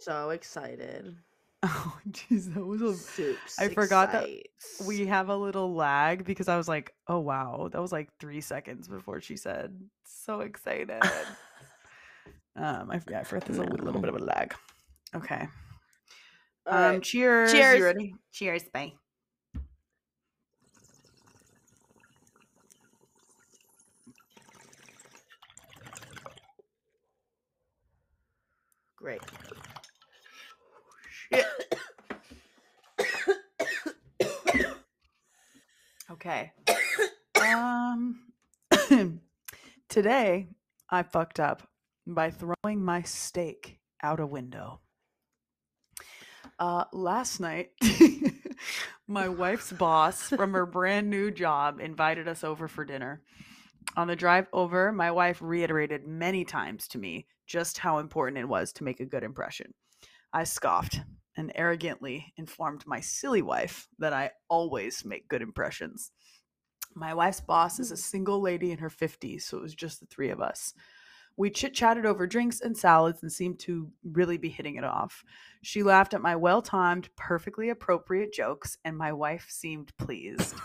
So 0.00 0.28
excited. 0.28 1.16
Oh, 1.66 1.98
jeez, 2.10 2.52
that 2.52 2.62
was 2.62 2.82
a. 2.82 2.92
Soups. 2.94 3.58
I 3.58 3.68
forgot 3.68 4.12
that. 4.12 4.28
We 4.84 5.06
have 5.06 5.30
a 5.30 5.34
little 5.34 5.72
lag 5.72 6.26
because 6.26 6.46
I 6.46 6.58
was 6.58 6.68
like, 6.68 6.92
oh 7.08 7.20
wow, 7.20 7.70
that 7.72 7.80
was 7.80 7.90
like 7.90 8.10
three 8.20 8.42
seconds 8.42 8.86
before 8.86 9.22
she 9.22 9.38
said 9.38 9.74
so 10.04 10.40
excited. 10.40 11.02
um, 12.56 12.90
I 12.90 12.98
forgot. 12.98 13.20
I 13.20 13.24
forgot 13.24 13.46
there's 13.46 13.60
a 13.60 13.62
little 13.62 13.98
bit 13.98 14.10
of 14.10 14.20
a 14.20 14.24
lag. 14.24 14.54
Okay. 15.16 15.48
All 16.66 16.74
um, 16.74 16.82
right. 16.82 17.02
cheers. 17.02 17.50
Cheers. 17.50 17.78
You 17.78 17.84
ready? 17.86 18.14
Cheers. 18.30 18.64
Bye. 18.64 18.92
Great. 29.04 29.20
Shit. 31.28 31.44
okay. 36.10 36.52
Um 37.38 38.20
today 39.90 40.48
I 40.88 41.02
fucked 41.02 41.38
up 41.38 41.68
by 42.06 42.30
throwing 42.30 42.82
my 42.82 43.02
steak 43.02 43.78
out 44.02 44.20
a 44.20 44.26
window. 44.26 44.80
Uh 46.58 46.84
last 46.94 47.40
night 47.40 47.72
my 49.06 49.28
wife's 49.28 49.70
boss 49.70 50.30
from 50.30 50.54
her 50.54 50.64
brand 50.64 51.10
new 51.10 51.30
job 51.30 51.78
invited 51.78 52.26
us 52.26 52.42
over 52.42 52.68
for 52.68 52.86
dinner. 52.86 53.20
On 53.98 54.08
the 54.08 54.16
drive 54.16 54.46
over, 54.54 54.92
my 54.92 55.10
wife 55.10 55.42
reiterated 55.42 56.06
many 56.06 56.46
times 56.46 56.88
to 56.88 56.98
me 56.98 57.26
just 57.46 57.78
how 57.78 57.98
important 57.98 58.38
it 58.38 58.48
was 58.48 58.72
to 58.74 58.84
make 58.84 59.00
a 59.00 59.06
good 59.06 59.22
impression. 59.22 59.74
I 60.32 60.44
scoffed 60.44 61.00
and 61.36 61.52
arrogantly 61.54 62.32
informed 62.36 62.86
my 62.86 63.00
silly 63.00 63.42
wife 63.42 63.88
that 63.98 64.12
I 64.12 64.30
always 64.48 65.04
make 65.04 65.28
good 65.28 65.42
impressions. 65.42 66.10
My 66.94 67.14
wife's 67.14 67.40
boss 67.40 67.80
is 67.80 67.90
a 67.90 67.94
mm. 67.94 67.98
single 67.98 68.40
lady 68.40 68.70
in 68.70 68.78
her 68.78 68.90
50s, 68.90 69.42
so 69.42 69.58
it 69.58 69.62
was 69.62 69.74
just 69.74 70.00
the 70.00 70.06
three 70.06 70.30
of 70.30 70.40
us. 70.40 70.74
We 71.36 71.50
chit 71.50 71.74
chatted 71.74 72.06
over 72.06 72.28
drinks 72.28 72.60
and 72.60 72.76
salads 72.76 73.22
and 73.22 73.32
seemed 73.32 73.58
to 73.60 73.90
really 74.04 74.38
be 74.38 74.48
hitting 74.48 74.76
it 74.76 74.84
off. 74.84 75.24
She 75.62 75.82
laughed 75.82 76.14
at 76.14 76.22
my 76.22 76.36
well 76.36 76.62
timed, 76.62 77.08
perfectly 77.16 77.70
appropriate 77.70 78.32
jokes, 78.32 78.78
and 78.84 78.96
my 78.96 79.12
wife 79.12 79.46
seemed 79.48 79.96
pleased. 79.96 80.54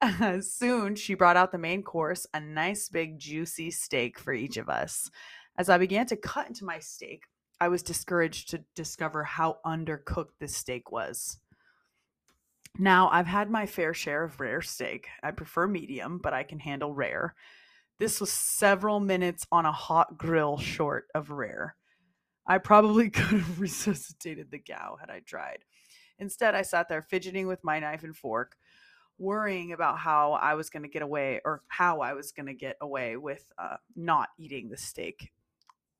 Soon, 0.40 0.94
she 0.94 1.14
brought 1.14 1.36
out 1.36 1.52
the 1.52 1.58
main 1.58 1.82
course 1.82 2.26
a 2.32 2.40
nice, 2.40 2.88
big, 2.88 3.18
juicy 3.18 3.70
steak 3.70 4.18
for 4.18 4.32
each 4.32 4.56
of 4.56 4.68
us. 4.68 5.10
As 5.58 5.68
I 5.68 5.76
began 5.76 6.06
to 6.06 6.16
cut 6.16 6.46
into 6.46 6.64
my 6.64 6.78
steak, 6.78 7.24
I 7.60 7.66
was 7.66 7.82
discouraged 7.82 8.50
to 8.50 8.64
discover 8.76 9.24
how 9.24 9.58
undercooked 9.66 10.38
this 10.38 10.54
steak 10.56 10.92
was. 10.92 11.38
Now, 12.78 13.08
I've 13.10 13.26
had 13.26 13.50
my 13.50 13.66
fair 13.66 13.92
share 13.92 14.22
of 14.22 14.38
rare 14.38 14.62
steak. 14.62 15.08
I 15.20 15.32
prefer 15.32 15.66
medium, 15.66 16.20
but 16.22 16.32
I 16.32 16.44
can 16.44 16.60
handle 16.60 16.94
rare. 16.94 17.34
This 17.98 18.20
was 18.20 18.30
several 18.30 19.00
minutes 19.00 19.44
on 19.50 19.66
a 19.66 19.72
hot 19.72 20.16
grill 20.16 20.58
short 20.58 21.06
of 21.12 21.30
rare. 21.30 21.74
I 22.46 22.58
probably 22.58 23.10
could 23.10 23.40
have 23.40 23.60
resuscitated 23.60 24.52
the 24.52 24.60
cow 24.60 24.96
had 25.00 25.10
I 25.10 25.22
tried. 25.26 25.64
Instead, 26.20 26.54
I 26.54 26.62
sat 26.62 26.88
there 26.88 27.02
fidgeting 27.02 27.48
with 27.48 27.64
my 27.64 27.80
knife 27.80 28.04
and 28.04 28.16
fork, 28.16 28.56
worrying 29.18 29.72
about 29.72 29.98
how 29.98 30.34
I 30.34 30.54
was 30.54 30.70
going 30.70 30.84
to 30.84 30.88
get 30.88 31.02
away 31.02 31.40
or 31.44 31.62
how 31.66 32.00
I 32.00 32.12
was 32.12 32.30
going 32.30 32.46
to 32.46 32.54
get 32.54 32.76
away 32.80 33.16
with 33.16 33.44
uh, 33.58 33.78
not 33.96 34.28
eating 34.38 34.68
the 34.68 34.76
steak. 34.76 35.32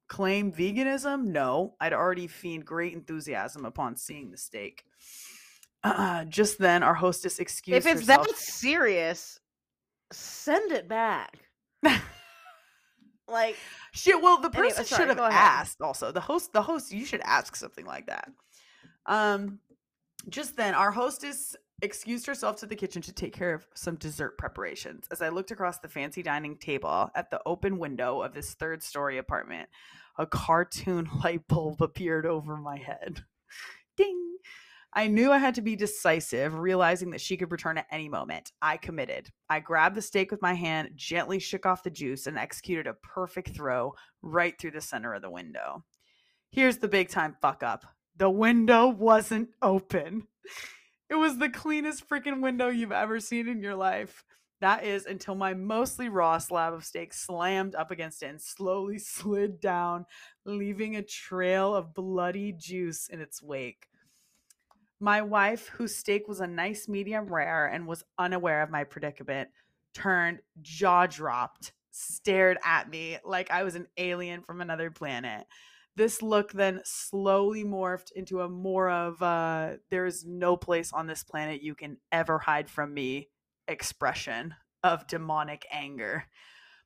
Claim 0.09 0.53
veganism? 0.53 1.25
No, 1.27 1.75
I'd 1.81 1.93
already 1.93 2.27
feigned 2.27 2.65
great 2.65 2.95
enthusiasm 2.95 3.65
upon 3.65 3.97
seeing 3.97 4.31
the 4.31 4.39
steak. 4.39 4.85
Uh, 5.85 6.25
just 6.25 6.59
then, 6.59 6.83
our 6.83 6.95
hostess 6.95 7.39
excused 7.39 7.87
If 7.87 7.87
it's 7.87 8.01
herself. 8.07 8.27
that 8.27 8.37
serious, 8.37 9.39
send 10.13 10.73
it 10.73 10.89
back. 10.89 11.39
Like, 13.31 13.57
Shit. 13.93 14.23
Well, 14.23 14.39
the 14.41 14.49
Anyway, 14.49 14.69
person 14.71 14.85
sorry, 14.87 15.01
should 15.03 15.09
have 15.19 15.19
asked. 15.31 15.83
Also, 15.83 16.11
the 16.13 16.21
host. 16.21 16.53
The 16.55 16.63
host. 16.63 16.91
You 16.93 17.05
should 17.05 17.21
ask 17.25 17.55
something 17.57 17.85
like 17.85 18.07
that. 18.07 18.31
Um, 19.05 19.59
just 20.31 20.57
then, 20.57 20.73
our 20.75 20.91
hostess 20.91 21.55
excused 21.83 22.26
herself 22.26 22.57
to 22.57 22.66
the 22.66 22.76
kitchen 22.76 23.03
to 23.03 23.12
take 23.12 23.33
care 23.33 23.55
of 23.55 23.66
some 23.74 23.97
dessert 23.97 24.37
preparations. 24.39 25.07
As 25.11 25.22
I 25.22 25.29
looked 25.29 25.51
across 25.51 25.79
the 25.79 25.89
fancy 25.89 26.22
dining 26.22 26.57
table 26.57 27.11
at 27.14 27.31
the 27.31 27.41
open 27.47 27.79
window 27.79 28.22
of 28.22 28.35
this 28.35 28.55
third-story 28.55 29.18
apartment, 29.18 29.68
a 30.18 30.26
cartoon 30.26 31.09
light 31.24 31.47
bulb 31.49 31.81
appeared 31.81 32.26
over 32.26 32.57
my 32.57 32.76
head. 32.76 33.24
Ding. 33.97 34.24
I 34.95 35.07
knew 35.07 35.31
I 35.31 35.39
had 35.39 35.55
to 35.57 35.62
be 35.62 35.76
decisive, 35.76 36.59
realizing 36.59 37.11
that 37.11 37.20
she 37.20 37.37
could 37.37 37.53
return 37.53 37.79
at 37.79 37.87
any 37.91 38.09
moment. 38.09 38.53
I 38.62 38.79
committed. 38.79 39.29
I 39.49 39.61
grabbed 39.61 39.95
the 39.95 40.03
steak 40.03 40.31
with 40.31 40.43
my 40.43 40.55
hand, 40.55 40.91
gently 40.97 41.39
shook 41.39 41.66
off 41.66 41.83
the 41.83 41.91
juice, 41.91 42.26
and 42.26 42.39
executed 42.39 42.87
a 42.87 42.95
perfect 42.95 43.55
throw 43.55 43.95
right 44.22 44.59
through 44.59 44.70
the 44.72 44.81
center 44.81 45.12
of 45.12 45.22
the 45.22 45.31
window. 45.31 45.85
Here's 46.51 46.79
the 46.79 46.89
big 46.89 47.11
time 47.11 47.37
fuck 47.41 47.62
up 47.62 47.85
the 48.16 48.31
window 48.31 48.89
wasn't 48.89 49.51
open. 49.62 50.26
It 51.11 51.15
was 51.15 51.39
the 51.39 51.49
cleanest 51.49 52.09
freaking 52.09 52.43
window 52.43 52.69
you've 52.69 52.93
ever 52.93 53.19
seen 53.21 53.49
in 53.49 53.63
your 53.63 53.75
life. 53.75 54.25
That 54.61 54.85
is 54.85 55.07
until 55.07 55.35
my 55.35 55.55
mostly 55.55 56.09
raw 56.09 56.39
slab 56.39 56.75
of 56.75 56.85
steak 56.85 57.15
slammed 57.15 57.75
up 57.75 57.91
against 57.91 58.23
it 58.23 58.27
and 58.27 58.41
slowly 58.41 58.99
slid 58.99 59.61
down, 59.61 60.05
leaving 60.45 60.97
a 60.97 61.03
trail 61.03 61.75
of 61.75 61.95
bloody 61.95 62.53
juice 62.53 63.09
in 63.09 63.21
its 63.21 63.43
wake. 63.43 63.89
My 65.01 65.23
wife, 65.23 65.69
whose 65.69 65.95
steak 65.95 66.27
was 66.27 66.41
a 66.41 66.47
nice 66.47 66.89
medium 66.89 67.33
rare 67.33 67.67
and 67.67 67.87
was 67.87 68.03
unaware 68.19 68.63
of 68.63 68.71
my 68.71 68.83
predicament, 68.83 69.49
turned 69.95 70.41
jaw 70.61 71.07
dropped, 71.07 71.73
stared 71.91 72.59
at 72.65 72.91
me 72.91 73.19
like 73.25 73.51
I 73.51 73.63
was 73.63 73.77
an 73.77 73.87
alien 73.97 74.43
from 74.43 74.61
another 74.61 74.91
planet. 74.91 75.47
This 75.99 76.23
look 76.23 76.53
then 76.53 76.81
slowly 76.85 77.65
morphed 77.65 78.13
into 78.13 78.43
a 78.43 78.49
more 78.49 78.89
of 78.89 79.21
uh, 79.21 79.79
there 79.91 80.07
is 80.07 80.25
no 80.25 80.57
place 80.57 80.93
on 80.93 81.09
this 81.09 81.25
planet 81.25 81.61
you 81.61 81.75
can 81.75 81.97
ever 82.13 82.39
hide 82.39 82.71
from 82.71 82.95
me 82.95 83.31
expression 83.67 84.55
of 84.85 85.09
demonic 85.09 85.67
anger. 85.73 86.23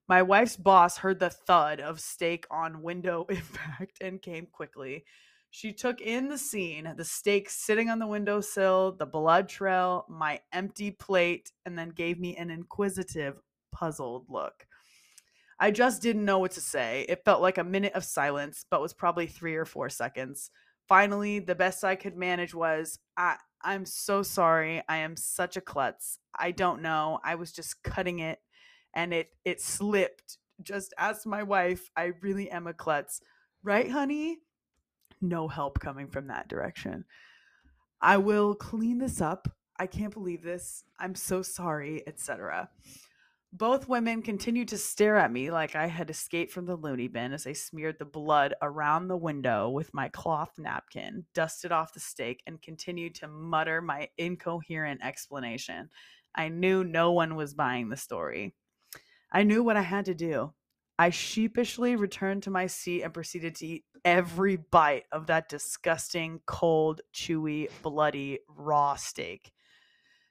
My 0.08 0.22
wife's 0.22 0.56
boss 0.56 0.96
heard 0.96 1.20
the 1.20 1.28
thud 1.28 1.78
of 1.78 2.00
steak 2.00 2.46
on 2.50 2.80
window 2.80 3.26
impact 3.28 3.98
and 4.00 4.22
came 4.22 4.46
quickly. 4.46 5.04
She 5.50 5.74
took 5.74 6.00
in 6.00 6.30
the 6.30 6.38
scene, 6.38 6.94
the 6.96 7.04
steak 7.04 7.50
sitting 7.50 7.90
on 7.90 7.98
the 7.98 8.06
windowsill, 8.06 8.92
the 8.92 9.04
blood 9.04 9.46
trail, 9.46 10.06
my 10.08 10.40
empty 10.54 10.90
plate, 10.90 11.52
and 11.66 11.78
then 11.78 11.90
gave 11.90 12.18
me 12.18 12.34
an 12.38 12.48
inquisitive, 12.48 13.36
puzzled 13.72 14.24
look. 14.30 14.66
I 15.62 15.70
just 15.70 16.02
didn't 16.02 16.24
know 16.24 16.40
what 16.40 16.50
to 16.52 16.60
say. 16.60 17.06
It 17.08 17.24
felt 17.24 17.40
like 17.40 17.56
a 17.56 17.62
minute 17.62 17.92
of 17.92 18.04
silence, 18.04 18.66
but 18.68 18.82
was 18.82 18.92
probably 18.92 19.28
three 19.28 19.54
or 19.54 19.64
four 19.64 19.88
seconds. 19.88 20.50
Finally, 20.88 21.38
the 21.38 21.54
best 21.54 21.84
I 21.84 21.94
could 21.94 22.16
manage 22.16 22.52
was 22.52 22.98
I, 23.16 23.36
I'm 23.62 23.86
so 23.86 24.24
sorry. 24.24 24.82
I 24.88 24.96
am 24.96 25.14
such 25.14 25.56
a 25.56 25.60
klutz. 25.60 26.18
I 26.36 26.50
don't 26.50 26.82
know. 26.82 27.20
I 27.24 27.36
was 27.36 27.52
just 27.52 27.80
cutting 27.84 28.18
it 28.18 28.40
and 28.92 29.14
it 29.14 29.28
it 29.44 29.60
slipped. 29.60 30.38
Just 30.64 30.94
ask 30.98 31.26
my 31.26 31.44
wife. 31.44 31.88
I 31.96 32.10
really 32.22 32.50
am 32.50 32.66
a 32.66 32.74
klutz. 32.74 33.20
Right, 33.62 33.88
honey? 33.88 34.38
No 35.20 35.46
help 35.46 35.78
coming 35.78 36.08
from 36.08 36.26
that 36.26 36.48
direction. 36.48 37.04
I 38.00 38.16
will 38.16 38.56
clean 38.56 38.98
this 38.98 39.20
up. 39.20 39.46
I 39.78 39.86
can't 39.86 40.12
believe 40.12 40.42
this. 40.42 40.82
I'm 40.98 41.14
so 41.14 41.40
sorry, 41.40 42.02
etc. 42.08 42.68
Both 43.54 43.86
women 43.86 44.22
continued 44.22 44.68
to 44.68 44.78
stare 44.78 45.18
at 45.18 45.30
me 45.30 45.50
like 45.50 45.76
I 45.76 45.86
had 45.86 46.08
escaped 46.08 46.52
from 46.52 46.64
the 46.64 46.74
loony 46.74 47.06
bin 47.06 47.34
as 47.34 47.46
I 47.46 47.52
smeared 47.52 47.98
the 47.98 48.06
blood 48.06 48.54
around 48.62 49.08
the 49.08 49.16
window 49.16 49.68
with 49.68 49.92
my 49.92 50.08
cloth 50.08 50.52
napkin, 50.56 51.26
dusted 51.34 51.70
off 51.70 51.92
the 51.92 52.00
steak, 52.00 52.42
and 52.46 52.62
continued 52.62 53.14
to 53.16 53.28
mutter 53.28 53.82
my 53.82 54.08
incoherent 54.16 55.04
explanation. 55.04 55.90
I 56.34 56.48
knew 56.48 56.82
no 56.82 57.12
one 57.12 57.36
was 57.36 57.52
buying 57.52 57.90
the 57.90 57.96
story. 57.98 58.54
I 59.30 59.42
knew 59.42 59.62
what 59.62 59.76
I 59.76 59.82
had 59.82 60.06
to 60.06 60.14
do. 60.14 60.54
I 60.98 61.10
sheepishly 61.10 61.94
returned 61.94 62.44
to 62.44 62.50
my 62.50 62.66
seat 62.66 63.02
and 63.02 63.12
proceeded 63.12 63.56
to 63.56 63.66
eat 63.66 63.84
every 64.02 64.56
bite 64.56 65.04
of 65.12 65.26
that 65.26 65.50
disgusting, 65.50 66.40
cold, 66.46 67.02
chewy, 67.12 67.68
bloody, 67.82 68.38
raw 68.48 68.96
steak. 68.96 69.52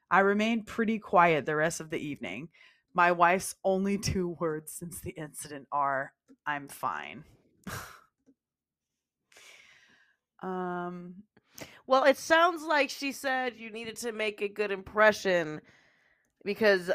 I 0.10 0.20
remained 0.22 0.66
pretty 0.66 0.98
quiet 0.98 1.46
the 1.46 1.56
rest 1.56 1.80
of 1.80 1.90
the 1.90 2.00
evening. 2.00 2.50
My 2.94 3.12
wife's 3.12 3.56
only 3.64 3.98
two 3.98 4.36
words 4.40 4.72
since 4.74 5.00
the 5.00 5.12
incident 5.12 5.68
are, 5.72 6.14
I'm 6.46 6.68
fine. 6.68 7.24
um, 10.44 11.16
well, 11.88 12.04
it 12.06 12.18
sounds 12.18 12.64
like 12.64 12.90
she 12.90 13.12
said 13.12 13.54
you 13.58 13.70
needed 13.72 13.98
to 13.98 14.12
make 14.12 14.42
a 14.42 14.48
good 14.48 14.72
impression 14.72 15.62
because 16.44 16.92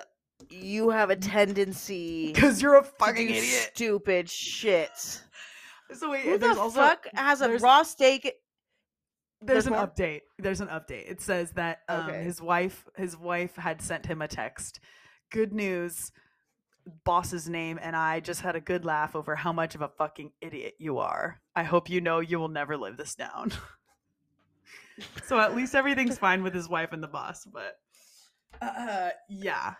you 0.50 0.90
have 0.90 1.10
a 1.10 1.16
tendency 1.16 2.32
because 2.32 2.60
you're 2.60 2.76
a 2.76 2.82
fucking 2.84 3.28
idiot. 3.28 3.70
stupid 3.74 4.28
shit. 4.30 4.90
So 5.92 6.10
wait, 6.10 6.22
Who 6.22 6.36
the 6.36 6.48
also 6.48 6.80
fuck 6.80 7.06
has 7.14 7.40
a 7.42 7.58
raw 7.58 7.84
steak? 7.84 8.22
there's 8.24 8.34
there's 9.40 9.66
an 9.68 9.74
more? 9.74 9.86
update. 9.86 10.22
There's 10.36 10.60
an 10.60 10.66
update. 10.66 11.08
It 11.08 11.20
says 11.20 11.52
that 11.52 11.82
um, 11.88 12.08
Okay. 12.10 12.24
his 12.24 12.42
wife 12.42 12.84
his 12.96 13.16
wife 13.16 13.54
had 13.54 13.80
sent 13.80 14.04
him 14.04 14.20
a 14.20 14.26
text. 14.26 14.80
Good 15.30 15.52
news. 15.52 16.12
Boss's 17.04 17.48
name 17.48 17.78
and 17.82 17.96
I 17.96 18.20
just 18.20 18.42
had 18.42 18.54
a 18.54 18.60
good 18.60 18.84
laugh 18.84 19.16
over 19.16 19.34
how 19.34 19.52
much 19.52 19.74
of 19.74 19.82
a 19.82 19.88
fucking 19.88 20.32
idiot 20.40 20.74
you 20.78 20.98
are. 20.98 21.40
I 21.54 21.64
hope 21.64 21.90
you 21.90 22.00
know 22.00 22.20
you 22.20 22.38
will 22.38 22.48
never 22.48 22.76
live 22.76 22.96
this 22.96 23.14
down. 23.14 23.52
so 25.24 25.40
at 25.40 25.56
least 25.56 25.74
everything's 25.74 26.18
fine 26.26 26.42
with 26.42 26.54
his 26.54 26.68
wife 26.68 26.92
and 26.92 27.02
the 27.02 27.08
boss, 27.08 27.44
but 27.44 27.78
uh 28.62 29.10
yeah. 29.28 29.74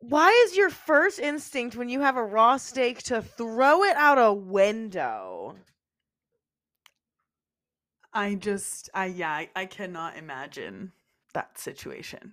Why 0.00 0.30
is 0.46 0.56
your 0.56 0.70
first 0.70 1.18
instinct 1.18 1.76
when 1.76 1.88
you 1.88 2.00
have 2.00 2.16
a 2.16 2.24
raw 2.24 2.56
steak 2.56 3.02
to 3.04 3.20
throw 3.20 3.82
it 3.82 3.96
out 3.96 4.18
a 4.18 4.32
window? 4.32 5.56
I 8.12 8.36
just, 8.36 8.88
I 8.94 9.06
yeah, 9.06 9.30
I, 9.30 9.50
I 9.54 9.66
cannot 9.66 10.16
imagine 10.16 10.92
that 11.34 11.58
situation. 11.58 12.32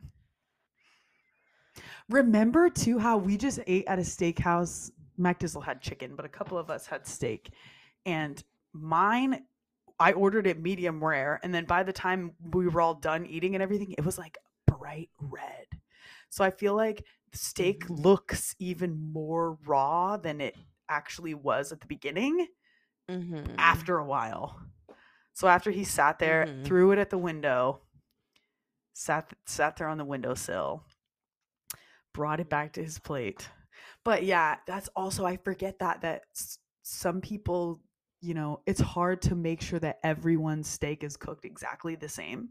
Remember 2.10 2.70
too 2.70 3.00
how 3.00 3.18
we 3.18 3.38
just 3.38 3.60
ate 3.68 3.86
at 3.88 4.00
a 4.00 4.04
steakhouse. 4.04 4.92
Mac 5.18 5.40
Dizzle 5.40 5.64
had 5.64 5.82
chicken, 5.82 6.16
but 6.16 6.26
a 6.26 6.30
couple 6.30 6.58
of 6.58 6.70
us 6.70 6.86
had 6.86 7.08
steak, 7.08 7.50
and 8.06 8.44
mine, 8.74 9.46
I 9.98 10.12
ordered 10.12 10.46
it 10.46 10.62
medium 10.62 11.02
rare, 11.04 11.40
and 11.42 11.54
then 11.54 11.64
by 11.66 11.84
the 11.84 11.94
time 11.94 12.34
we 12.52 12.68
were 12.68 12.82
all 12.82 12.96
done 12.96 13.26
eating 13.26 13.56
and 13.56 13.64
everything, 13.64 13.94
it 13.98 14.04
was 14.04 14.18
like 14.18 14.38
bright 14.68 15.10
red. 15.22 15.68
So 16.30 16.44
I 16.44 16.52
feel 16.52 16.76
like 16.76 17.06
the 17.32 17.38
steak 17.38 17.90
looks 17.90 18.56
even 18.60 19.12
more 19.14 19.58
raw 19.66 20.18
than 20.18 20.42
it 20.42 20.58
actually 20.90 21.34
was 21.34 21.72
at 21.72 21.80
the 21.82 21.88
beginning 21.88 22.48
Mm-hmm. 23.10 23.56
after 23.58 23.98
a 23.98 24.06
while. 24.06 24.60
So 25.34 25.48
after 25.48 25.72
he 25.72 25.84
sat 25.84 26.20
there, 26.20 26.48
Mhm. 26.48 26.66
threw 26.66 26.92
it 26.92 26.98
at 27.00 27.10
the 27.10 27.18
window, 27.18 27.82
sat 28.94 29.32
sat 29.46 29.78
there 29.78 29.88
on 29.88 29.98
the 29.98 30.06
windowsill, 30.06 30.84
brought 32.16 32.40
it 32.40 32.50
back 32.50 32.74
to 32.74 32.84
his 32.84 32.98
plate. 32.98 33.48
But 34.06 34.24
yeah, 34.24 34.56
that's 34.66 34.90
also 34.96 35.26
I 35.26 35.36
forget 35.38 35.80
that 35.80 36.02
that 36.02 36.22
s- 36.36 36.60
some 36.82 37.20
people, 37.20 37.82
you 38.22 38.34
know, 38.34 38.62
it's 38.66 38.80
hard 38.80 39.22
to 39.24 39.36
make 39.36 39.62
sure 39.62 39.80
that 39.80 40.00
everyone's 40.04 40.70
steak 40.70 41.04
is 41.04 41.18
cooked 41.18 41.44
exactly 41.44 41.96
the 41.96 42.08
same. 42.08 42.50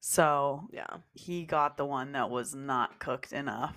So 0.00 0.68
yeah. 0.72 0.98
he 1.14 1.44
got 1.44 1.76
the 1.76 1.84
one 1.84 2.12
that 2.12 2.30
was 2.30 2.54
not 2.54 3.00
cooked 3.00 3.32
enough. 3.32 3.74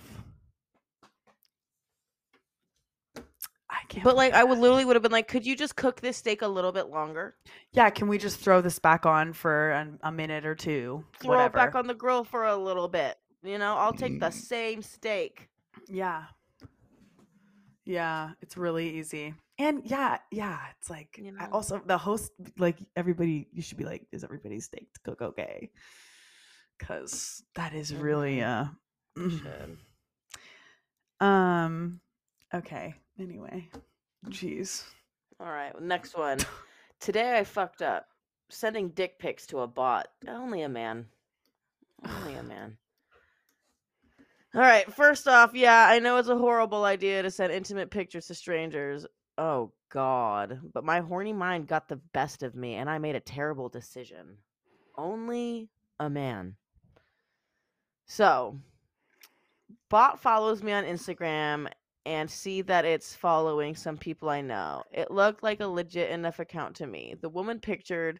I 3.71 3.81
can't. 3.87 4.03
But 4.03 4.15
like, 4.15 4.33
I 4.33 4.43
would 4.43 4.59
literally 4.59 4.85
would 4.85 4.95
have 4.95 5.03
been 5.03 5.11
like, 5.11 5.27
could 5.27 5.45
you 5.45 5.55
just 5.55 5.75
cook 5.75 6.01
this 6.01 6.17
steak 6.17 6.43
a 6.43 6.47
little 6.47 6.71
bit 6.71 6.89
longer? 6.89 7.35
Yeah, 7.71 7.89
can 7.89 8.07
we 8.07 8.17
just 8.17 8.39
throw 8.39 8.61
this 8.61 8.77
back 8.77 9.05
on 9.07 9.33
for 9.33 9.71
an, 9.71 9.99
a 10.03 10.11
minute 10.11 10.45
or 10.45 10.55
two? 10.55 11.03
Throw 11.21 11.31
Whatever. 11.31 11.47
it 11.47 11.53
back 11.53 11.75
on 11.75 11.87
the 11.87 11.93
grill 11.95 12.23
for 12.23 12.45
a 12.45 12.55
little 12.55 12.87
bit. 12.87 13.17
You 13.43 13.57
know, 13.57 13.75
I'll 13.75 13.93
take 13.93 14.19
the 14.19 14.31
same 14.31 14.81
steak. 14.81 15.49
Yeah. 15.87 16.23
Yeah, 17.85 18.31
it's 18.41 18.57
really 18.57 18.97
easy. 18.99 19.33
And 19.57 19.81
yeah, 19.85 20.17
yeah, 20.31 20.59
it's 20.77 20.89
like 20.89 21.17
You 21.17 21.33
I 21.39 21.45
know? 21.45 21.51
also 21.51 21.81
the 21.85 21.97
host 21.97 22.31
like 22.57 22.77
everybody 22.95 23.47
you 23.51 23.61
should 23.61 23.77
be 23.77 23.83
like 23.83 24.07
is 24.11 24.23
everybody's 24.23 24.65
steak 24.65 24.93
to 24.93 24.99
cook 25.01 25.21
okay? 25.21 25.71
Cuz 26.79 27.43
that 27.55 27.73
is 27.73 27.93
really 27.93 28.41
uh 28.43 28.65
mm. 29.17 29.41
should. 29.41 29.77
um 31.25 31.99
okay. 32.53 32.95
Anyway. 33.19 33.69
Jeez. 34.27 34.83
All 35.39 35.47
right, 35.51 35.73
next 35.81 36.15
one. 36.17 36.39
Today 36.99 37.37
I 37.39 37.43
fucked 37.43 37.81
up. 37.81 38.07
Sending 38.49 38.89
dick 38.89 39.19
pics 39.19 39.45
to 39.47 39.59
a 39.59 39.67
bot. 39.67 40.07
Only 40.27 40.61
a 40.61 40.69
man. 40.69 41.07
Only 42.05 42.35
a 42.35 42.43
man. 42.53 42.77
All 44.55 44.61
right, 44.61 44.91
first 44.91 45.27
off, 45.27 45.53
yeah, 45.53 45.87
I 45.89 45.99
know 45.99 46.17
it's 46.17 46.27
a 46.27 46.37
horrible 46.37 46.83
idea 46.83 47.21
to 47.21 47.29
send 47.29 47.53
intimate 47.53 47.91
pictures 47.91 48.27
to 48.27 48.35
strangers. 48.35 49.05
Oh, 49.37 49.73
God. 49.89 50.59
But 50.73 50.83
my 50.83 51.01
horny 51.01 51.33
mind 51.33 51.67
got 51.67 51.87
the 51.87 52.01
best 52.13 52.41
of 52.41 52.55
me, 52.55 52.75
and 52.75 52.89
I 52.89 52.97
made 52.97 53.15
a 53.15 53.19
terrible 53.19 53.69
decision. 53.69 54.37
Only 54.97 55.69
a 55.99 56.09
man. 56.09 56.55
So, 58.07 58.57
bot 59.89 60.19
follows 60.19 60.63
me 60.63 60.71
on 60.71 60.83
Instagram 60.83 61.67
and 62.07 62.29
see 62.29 62.63
that 62.63 62.85
it's 62.85 63.15
following 63.15 63.75
some 63.75 63.97
people 63.97 64.29
I 64.29 64.41
know. 64.41 64.81
It 64.91 65.11
looked 65.11 65.43
like 65.43 65.59
a 65.59 65.67
legit 65.67 66.09
enough 66.09 66.39
account 66.39 66.75
to 66.77 66.87
me. 66.87 67.13
The 67.21 67.29
woman 67.29 67.59
pictured 67.59 68.19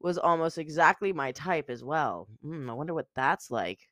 was 0.00 0.18
almost 0.18 0.58
exactly 0.58 1.12
my 1.12 1.30
type 1.30 1.70
as 1.70 1.84
well. 1.84 2.26
Mm, 2.44 2.68
I 2.68 2.72
wonder 2.72 2.92
what 2.92 3.06
that's 3.14 3.52
like. 3.52 3.89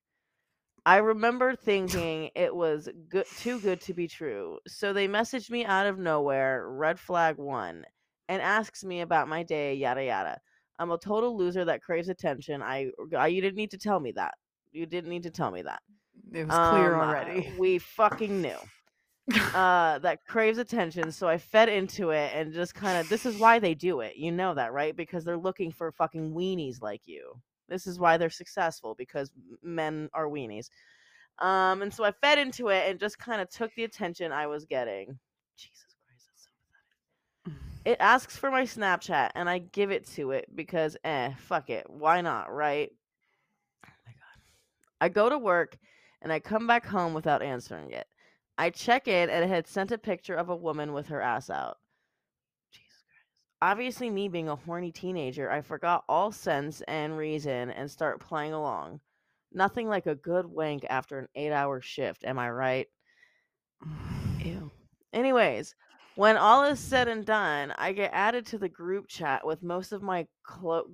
I 0.89 0.97
remember 0.99 1.55
thinking 1.55 2.31
it 2.35 2.55
was 2.55 2.89
good, 3.11 3.27
too 3.39 3.61
good 3.61 3.81
to 3.83 3.93
be 3.93 4.09
true. 4.09 4.59
So 4.67 4.95
they 4.95 5.07
messaged 5.07 5.51
me 5.51 5.67
out 5.67 5.87
of 5.87 5.99
nowhere, 5.99 6.67
red 6.71 6.99
flag 6.99 7.37
one, 7.37 7.85
and 8.31 8.41
asks 8.41 8.85
me 8.85 9.03
about 9.03 9.29
my 9.29 9.43
day, 9.43 9.75
yada 9.75 10.03
yada. 10.05 10.41
I'm 10.79 10.91
a 10.91 10.99
total 10.99 11.37
loser 11.37 11.67
that 11.67 11.83
craves 11.83 12.09
attention. 12.09 12.63
I, 12.63 12.91
I 13.17 13.27
you 13.29 13.43
didn't 13.43 13.57
need 13.57 13.73
to 13.73 13.79
tell 13.79 14.01
me 14.01 14.13
that. 14.13 14.35
You 14.73 14.87
didn't 14.87 15.11
need 15.11 15.25
to 15.25 15.31
tell 15.31 15.51
me 15.51 15.63
that. 15.63 15.83
It 16.33 16.47
was 16.47 16.59
clear 16.71 16.95
Um, 16.95 17.01
uh, 17.01 17.05
already. 17.05 17.53
We 17.59 17.79
fucking 17.79 18.41
knew. 18.41 18.57
Uh, 19.53 19.99
that 19.99 20.21
craves 20.27 20.59
attention. 20.59 21.13
So 21.13 21.29
I 21.29 21.37
fed 21.39 21.69
into 21.69 22.11
it 22.11 22.33
and 22.35 22.55
just 22.55 22.75
kind 22.75 22.99
of. 22.99 23.11
This 23.11 23.27
is 23.27 23.37
why 23.39 23.59
they 23.59 23.75
do 23.75 24.01
it. 24.01 24.17
You 24.17 24.33
know 24.33 24.55
that, 24.55 24.73
right? 24.73 24.97
Because 24.97 25.25
they're 25.25 25.37
looking 25.37 25.71
for 25.71 25.93
fucking 25.93 26.33
weenies 26.33 26.81
like 26.81 27.03
you. 27.07 27.35
This 27.69 27.87
is 27.87 27.99
why 27.99 28.17
they're 28.17 28.31
successful 28.31 28.95
because 28.97 29.31
men 29.63 30.09
are 30.13 30.27
weenies. 30.27 30.71
Um, 31.39 31.83
and 31.83 31.93
so 31.93 32.05
I 32.05 32.13
fed 32.13 32.39
into 32.39 32.69
it 32.69 32.89
and 32.91 32.99
just 32.99 33.19
kind 33.19 33.41
of 33.41 33.49
took 33.49 33.75
the 33.75 33.85
attention 33.85 34.33
I 34.33 34.47
was 34.47 34.65
getting. 34.65 35.19
Jesus 35.57 35.95
Christ, 36.05 36.27
that's 36.27 36.45
so 36.45 36.51
pathetic. 37.53 37.93
It 37.93 37.97
asks 38.01 38.37
for 38.37 38.51
my 38.51 38.63
Snapchat 38.63 39.31
and 39.35 39.49
I 39.49 39.59
give 39.59 39.91
it 39.91 40.07
to 40.15 40.33
it 40.33 40.49
because 40.55 40.97
eh, 41.05 41.33
fuck 41.39 41.71
it. 41.71 41.89
Why 41.89 42.21
not, 42.21 42.53
right? 42.53 42.91
Oh 43.87 43.91
my 44.07 44.13
god. 44.13 44.43
I 45.01 45.09
go 45.09 45.29
to 45.29 45.39
work 45.39 45.79
and 46.23 46.33
I 46.33 46.41
come 46.41 46.67
back 46.67 46.85
home 46.85 47.15
without 47.15 47.43
answering 47.43 47.93
it. 47.93 48.07
I 48.57 48.71
check 48.71 49.07
in 49.07 49.31
and 49.31 49.45
it 49.45 49.49
had 49.49 49.69
sent 49.69 49.93
a 49.93 49.99
picture 49.99 50.35
of 50.35 50.49
a 50.49 50.57
woman 50.57 50.93
with 50.93 51.07
her 51.09 51.21
ass 51.21 51.51
out. 51.51 51.79
Obviously, 53.61 54.09
me 54.09 54.29
being 54.29 54.49
a 54.49 54.57
horny 54.57 54.93
teenager, 54.93 55.51
I 55.51 55.63
forgot 55.63 56.05
all 56.09 56.31
sense 56.31 56.81
and 56.87 57.17
reason 57.17 57.71
and 57.71 57.91
start 57.91 58.21
playing 58.21 58.53
along. 58.53 59.01
Nothing 59.53 59.89
like 59.89 60.07
a 60.07 60.15
good 60.15 60.47
wank 60.47 60.87
after 60.89 61.19
an 61.19 61.29
eight 61.35 61.53
hour 61.53 61.81
shift, 61.81 62.25
am 62.25 62.39
I 62.39 62.51
right? 62.51 62.87
Ew. 64.41 64.71
Anyways, 65.13 65.75
when 66.15 66.37
all 66.37 66.65
is 66.65 66.79
said 66.79 67.09
and 67.09 67.25
done, 67.25 67.73
I 67.79 67.93
get 67.93 68.11
added 68.13 68.47
to 68.47 68.59
the 68.59 68.69
group 68.69 69.09
chat 69.09 69.45
with 69.47 69.63
most 69.63 69.93
of 69.93 70.03
my 70.03 70.27
clo- 70.45 70.91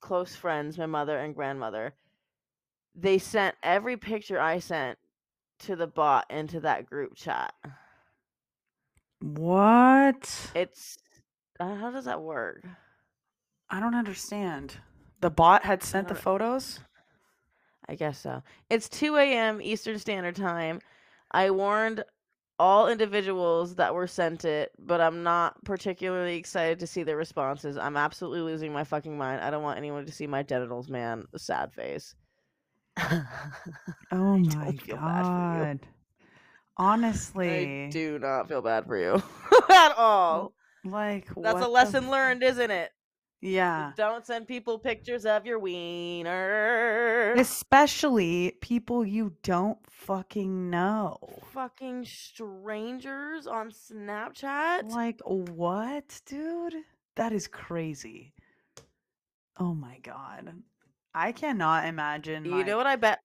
close 0.00 0.34
friends, 0.34 0.78
my 0.78 0.86
mother 0.86 1.18
and 1.18 1.34
grandmother. 1.34 1.94
They 2.94 3.18
sent 3.18 3.54
every 3.62 3.96
picture 3.96 4.40
I 4.40 4.58
sent 4.58 4.98
to 5.60 5.76
the 5.76 5.86
bot 5.86 6.26
into 6.30 6.60
that 6.60 6.86
group 6.86 7.14
chat. 7.14 7.52
What? 9.20 10.50
It's 10.54 10.98
uh, 11.60 11.74
how 11.76 11.90
does 11.90 12.04
that 12.04 12.20
work? 12.20 12.64
I 13.70 13.80
don't 13.80 13.94
understand. 13.94 14.76
The 15.20 15.30
bot 15.30 15.64
had 15.64 15.82
sent 15.82 16.08
the 16.08 16.14
photos? 16.14 16.80
I 17.88 17.94
guess 17.94 18.18
so. 18.18 18.42
It's 18.70 18.88
2 18.88 19.16
a.m. 19.16 19.60
Eastern 19.62 19.98
Standard 19.98 20.36
Time. 20.36 20.80
I 21.30 21.50
warned 21.50 22.04
all 22.58 22.88
individuals 22.88 23.76
that 23.76 23.94
were 23.94 24.06
sent 24.06 24.44
it, 24.44 24.72
but 24.78 25.00
I'm 25.00 25.22
not 25.22 25.62
particularly 25.64 26.36
excited 26.36 26.78
to 26.80 26.86
see 26.86 27.02
their 27.02 27.16
responses. 27.16 27.76
I'm 27.76 27.96
absolutely 27.96 28.40
losing 28.40 28.72
my 28.72 28.84
fucking 28.84 29.16
mind. 29.16 29.40
I 29.40 29.50
don't 29.50 29.62
want 29.62 29.78
anyone 29.78 30.06
to 30.06 30.12
see 30.12 30.26
my 30.26 30.42
genitals, 30.42 30.88
man. 30.88 31.24
Sad 31.36 31.72
face. 31.72 32.14
Oh 34.10 34.38
my 34.38 34.48
don't 34.48 34.82
feel 34.82 34.96
bad 34.96 35.24
for 35.24 35.30
you. 35.30 35.64
god. 35.64 35.80
Honestly. 36.78 37.86
I 37.86 37.90
do 37.90 38.18
not 38.18 38.48
feel 38.48 38.62
bad 38.62 38.86
for 38.86 38.96
you 38.96 39.14
at 39.70 39.92
all. 39.96 40.52
Like 40.90 41.28
That's 41.36 41.64
a 41.64 41.68
lesson 41.68 42.10
learned, 42.10 42.42
isn't 42.42 42.70
it? 42.70 42.90
Yeah. 43.40 43.92
Don't 43.96 44.26
send 44.26 44.48
people 44.48 44.78
pictures 44.78 45.24
of 45.24 45.46
your 45.46 45.58
wiener. 45.58 47.34
Especially 47.36 48.56
people 48.60 49.04
you 49.04 49.34
don't 49.42 49.78
fucking 49.88 50.70
know. 50.70 51.18
Fucking 51.52 52.04
strangers 52.04 53.46
on 53.46 53.70
Snapchat. 53.70 54.90
Like 54.90 55.20
what, 55.24 56.20
dude? 56.26 56.74
That 57.14 57.32
is 57.32 57.46
crazy. 57.46 58.34
Oh 59.58 59.74
my 59.74 59.98
god. 60.02 60.52
I 61.14 61.32
cannot 61.32 61.86
imagine 61.86 62.44
You 62.44 62.50
like, 62.52 62.66
know 62.66 62.76
what 62.76 62.86
I 62.86 62.96
bet? 62.96 63.20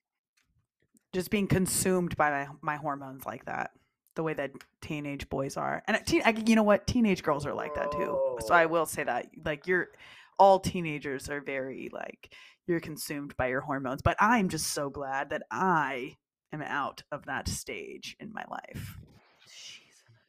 just 1.13 1.29
being 1.29 1.47
consumed 1.47 2.17
by 2.17 2.29
my, 2.31 2.47
my 2.61 2.75
hormones 2.75 3.25
like 3.25 3.45
that. 3.45 3.71
The 4.15 4.23
way 4.23 4.33
that 4.33 4.51
teenage 4.81 5.27
boys 5.29 5.57
are. 5.57 5.81
And 5.87 5.97
uh, 5.97 6.01
teen, 6.05 6.21
I, 6.23 6.35
you 6.45 6.55
know 6.55 6.63
what? 6.63 6.85
Teenage 6.85 7.23
girls 7.23 7.45
are 7.45 7.53
like 7.53 7.73
that 7.75 7.91
too. 7.91 8.37
So 8.45 8.53
I 8.53 8.67
will 8.67 8.85
say 8.85 9.03
that 9.03 9.27
like 9.43 9.65
you're 9.67 9.89
all 10.37 10.59
teenagers 10.59 11.29
are 11.29 11.41
very 11.41 11.89
like 11.91 12.33
you're 12.67 12.79
consumed 12.79 13.35
by 13.37 13.47
your 13.47 13.61
hormones, 13.61 14.01
but 14.01 14.15
I'm 14.19 14.49
just 14.49 14.67
so 14.67 14.89
glad 14.89 15.31
that 15.31 15.43
I 15.51 16.15
am 16.51 16.61
out 16.61 17.03
of 17.11 17.25
that 17.25 17.47
stage 17.47 18.15
in 18.19 18.31
my 18.33 18.43
life. 18.49 18.97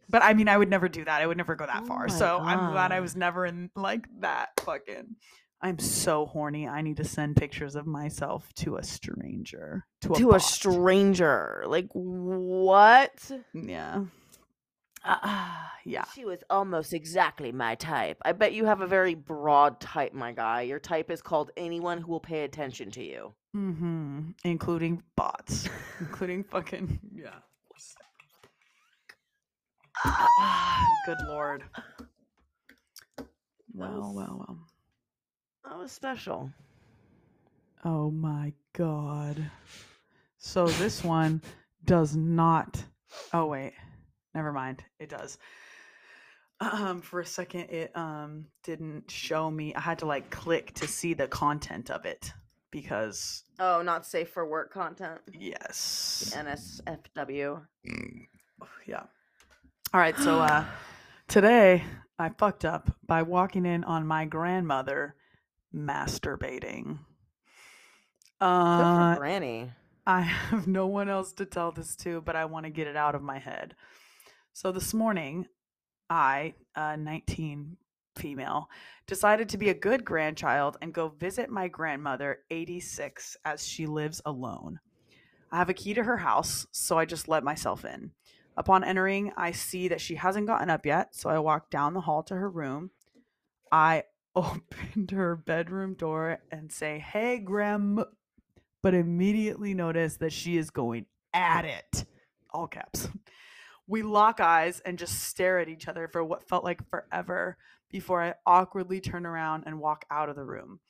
But 0.09 0.23
I 0.23 0.35
mean, 0.35 0.49
I 0.49 0.57
would 0.57 0.71
never 0.71 0.89
do 0.89 1.05
that. 1.05 1.21
I 1.21 1.27
would 1.27 1.37
never 1.37 1.55
go 1.55 1.67
that 1.67 1.83
Oh 1.85 1.87
far. 1.87 2.09
So 2.09 2.39
I'm 2.39 2.73
glad 2.73 2.93
I 2.93 3.01
was 3.01 3.17
never 3.17 3.47
in 3.47 3.71
like 3.75 4.07
that 4.21 4.51
fucking. 4.61 5.17
I'm 5.65 5.79
so 5.79 6.27
horny. 6.27 6.69
I 6.69 6.83
need 6.83 6.99
to 6.99 7.05
send 7.05 7.37
pictures 7.37 7.75
of 7.75 7.87
myself 7.87 8.53
to 8.57 8.77
a 8.77 8.83
stranger. 8.83 9.87
To 10.03 10.13
a 10.13 10.19
to 10.19 10.33
a 10.33 10.41
stranger. 10.41 11.65
Like 11.67 11.89
what? 11.95 13.31
Yeah. 13.55 14.05
Uh, 15.03 15.49
yeah. 15.87 16.05
She 16.15 16.27
was 16.27 16.41
almost 16.51 16.93
exactly 16.93 17.51
my 17.51 17.77
type. 17.77 18.19
I 18.27 18.33
bet 18.33 18.53
you 18.53 18.67
have 18.67 18.83
a 18.83 18.87
very 18.87 19.15
broad 19.15 19.81
type, 19.81 20.13
my 20.13 20.33
guy. 20.33 20.61
Your 20.63 20.79
type 20.79 21.11
is 21.11 21.23
called 21.23 21.51
anyone 21.57 21.97
who 21.97 22.13
will 22.13 22.21
pay 22.21 22.45
attention 22.45 22.91
to 22.91 23.03
you. 23.03 23.33
Mm-hmm. 23.57 24.21
Including 24.45 25.03
bots. 25.17 25.71
including 25.99 26.45
fucking 26.51 27.01
yeah. 27.17 27.39
Good 31.07 31.19
lord. 31.27 31.65
Well, 33.73 34.13
well, 34.15 34.37
well. 34.47 34.59
That 35.65 35.79
was 35.79 35.93
special. 35.93 36.51
Oh 37.85 38.11
my 38.11 38.53
god. 38.73 39.51
So 40.39 40.67
this 40.67 41.03
one 41.05 41.43
does 41.85 42.15
not. 42.17 42.83
Oh 43.33 43.47
wait, 43.47 43.73
never 44.35 44.53
mind. 44.53 44.85
It 44.99 45.09
does. 45.09 45.39
Um, 46.61 47.01
for 47.01 47.21
a 47.21 47.27
second, 47.27 47.71
it 47.71 47.97
um 47.97 48.47
didn't 48.63 49.11
show 49.11 49.51
me. 49.51 49.75
I 49.75 49.81
had 49.81 49.99
to 50.01 50.07
like 50.07 50.31
click 50.31 50.73
to 50.75 50.87
see 50.89 51.15
the 51.15 51.29
content 51.29 51.91
of 51.91 52.05
it 52.05 52.33
because 52.71 53.45
Oh, 53.61 53.83
not 53.83 54.05
safe 54.07 54.31
for 54.31 54.47
work 54.49 54.73
content. 54.73 55.21
yes, 55.33 56.33
NSFW. 56.37 57.61
yeah. 58.87 59.03
All 59.93 60.01
right, 60.01 60.17
so 60.19 60.41
uh, 60.41 60.65
today 61.29 61.85
I 62.19 62.31
fucked 62.31 62.65
up 62.65 62.91
by 63.07 63.23
walking 63.23 63.65
in 63.67 63.85
on 63.85 64.07
my 64.07 64.25
grandmother 64.25 65.15
masturbating. 65.75 66.99
Uh, 68.41 69.15
for 69.15 69.21
Granny. 69.21 69.71
I 70.07 70.21
have 70.51 70.67
no 70.67 70.87
one 70.87 71.09
else 71.09 71.33
to 71.35 71.47
tell 71.47 71.73
this 71.73 71.97
to, 71.97 72.21
but 72.21 72.37
I 72.37 72.45
want 72.45 72.65
to 72.67 72.71
get 72.71 72.87
it 72.87 72.97
out 72.97 73.15
of 73.15 73.23
my 73.23 73.39
head. 73.39 73.75
So 74.53 74.71
this 74.71 74.95
morning, 74.95 75.47
I, 76.09 76.55
uh, 76.77 76.97
19 76.97 77.77
female, 78.17 78.69
decided 79.07 79.49
to 79.49 79.59
be 79.59 79.71
a 79.71 79.75
good 79.75 80.05
grandchild 80.05 80.77
and 80.81 80.93
go 80.93 81.09
visit 81.09 81.51
my 81.51 81.69
grandmother, 81.69 82.39
86, 82.51 83.37
as 83.45 83.67
she 83.67 83.87
lives 83.87 84.23
alone. 84.25 84.79
I 85.51 85.59
have 85.59 85.71
a 85.71 85.75
key 85.75 85.95
to 85.95 86.05
her 86.05 86.19
house, 86.19 86.67
so 86.73 86.99
I 86.99 87.05
just 87.05 87.29
let 87.29 87.45
myself 87.45 87.85
in. 87.85 88.13
Upon 88.57 88.85
entering, 88.85 89.33
I 89.37 89.51
see 89.51 89.89
that 89.89 90.01
she 90.01 90.15
hasn't 90.15 90.47
gotten 90.47 90.71
up 90.71 90.87
yet, 90.87 91.15
so 91.15 91.29
I 91.29 91.39
walk 91.39 91.71
down 91.71 91.95
the 91.95 92.01
hall 92.01 92.23
to 92.25 92.35
her 92.35 92.49
room. 92.49 92.91
I 93.73 94.05
opened 94.37 95.11
her 95.11 95.37
bedroom 95.37 95.95
door 95.95 96.41
and 96.51 96.73
say, 96.73 96.99
Hey, 96.99 97.39
Grandma 97.39 98.05
but 98.85 98.93
immediately 98.93 99.73
notice 99.73 100.19
that 100.19 100.31
she 100.31 100.59
is 100.59 100.69
going 100.69 101.07
at 101.33 101.65
it. 101.65 102.05
All 102.51 102.67
caps. 102.67 103.09
We 103.87 104.03
lock 104.03 104.41
eyes 104.41 104.81
and 104.85 104.99
just 104.99 105.23
stare 105.25 105.59
at 105.59 105.71
each 105.71 105.89
other 105.89 106.07
for 106.07 106.23
what 106.23 106.47
felt 106.47 106.65
like 106.65 106.87
forever 106.91 107.57
before 107.91 108.23
I 108.23 108.35
awkwardly 108.45 109.01
turn 109.01 109.25
around 109.25 109.65
and 109.67 109.81
walk 109.81 110.05
out 110.11 110.29
of 110.29 110.37
the 110.37 110.45
room. 110.45 110.81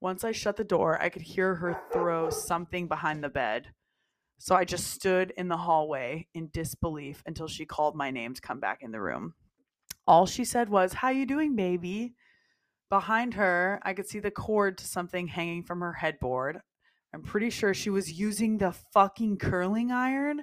Once 0.00 0.22
I 0.22 0.30
shut 0.30 0.56
the 0.56 0.62
door, 0.62 1.00
I 1.02 1.08
could 1.08 1.22
hear 1.22 1.56
her 1.56 1.80
throw 1.92 2.30
something 2.30 2.86
behind 2.86 3.24
the 3.24 3.28
bed. 3.28 3.68
So 4.38 4.54
I 4.54 4.64
just 4.64 4.92
stood 4.92 5.32
in 5.36 5.48
the 5.48 5.56
hallway 5.56 6.28
in 6.34 6.48
disbelief 6.52 7.24
until 7.26 7.48
she 7.48 7.64
called 7.64 7.96
my 7.96 8.12
name 8.12 8.34
to 8.34 8.40
come 8.40 8.60
back 8.60 8.82
in 8.82 8.92
the 8.92 9.00
room. 9.00 9.34
All 10.06 10.26
she 10.26 10.44
said 10.44 10.68
was, 10.68 10.92
"How 10.92 11.10
you 11.10 11.26
doing, 11.26 11.56
baby?" 11.56 12.14
Behind 12.92 13.32
her, 13.32 13.80
I 13.84 13.94
could 13.94 14.06
see 14.06 14.18
the 14.18 14.30
cord 14.30 14.76
to 14.76 14.86
something 14.86 15.26
hanging 15.26 15.62
from 15.62 15.80
her 15.80 15.94
headboard. 15.94 16.60
I'm 17.14 17.22
pretty 17.22 17.48
sure 17.48 17.72
she 17.72 17.88
was 17.88 18.12
using 18.12 18.58
the 18.58 18.72
fucking 18.92 19.38
curling 19.38 19.90
iron. 19.90 20.42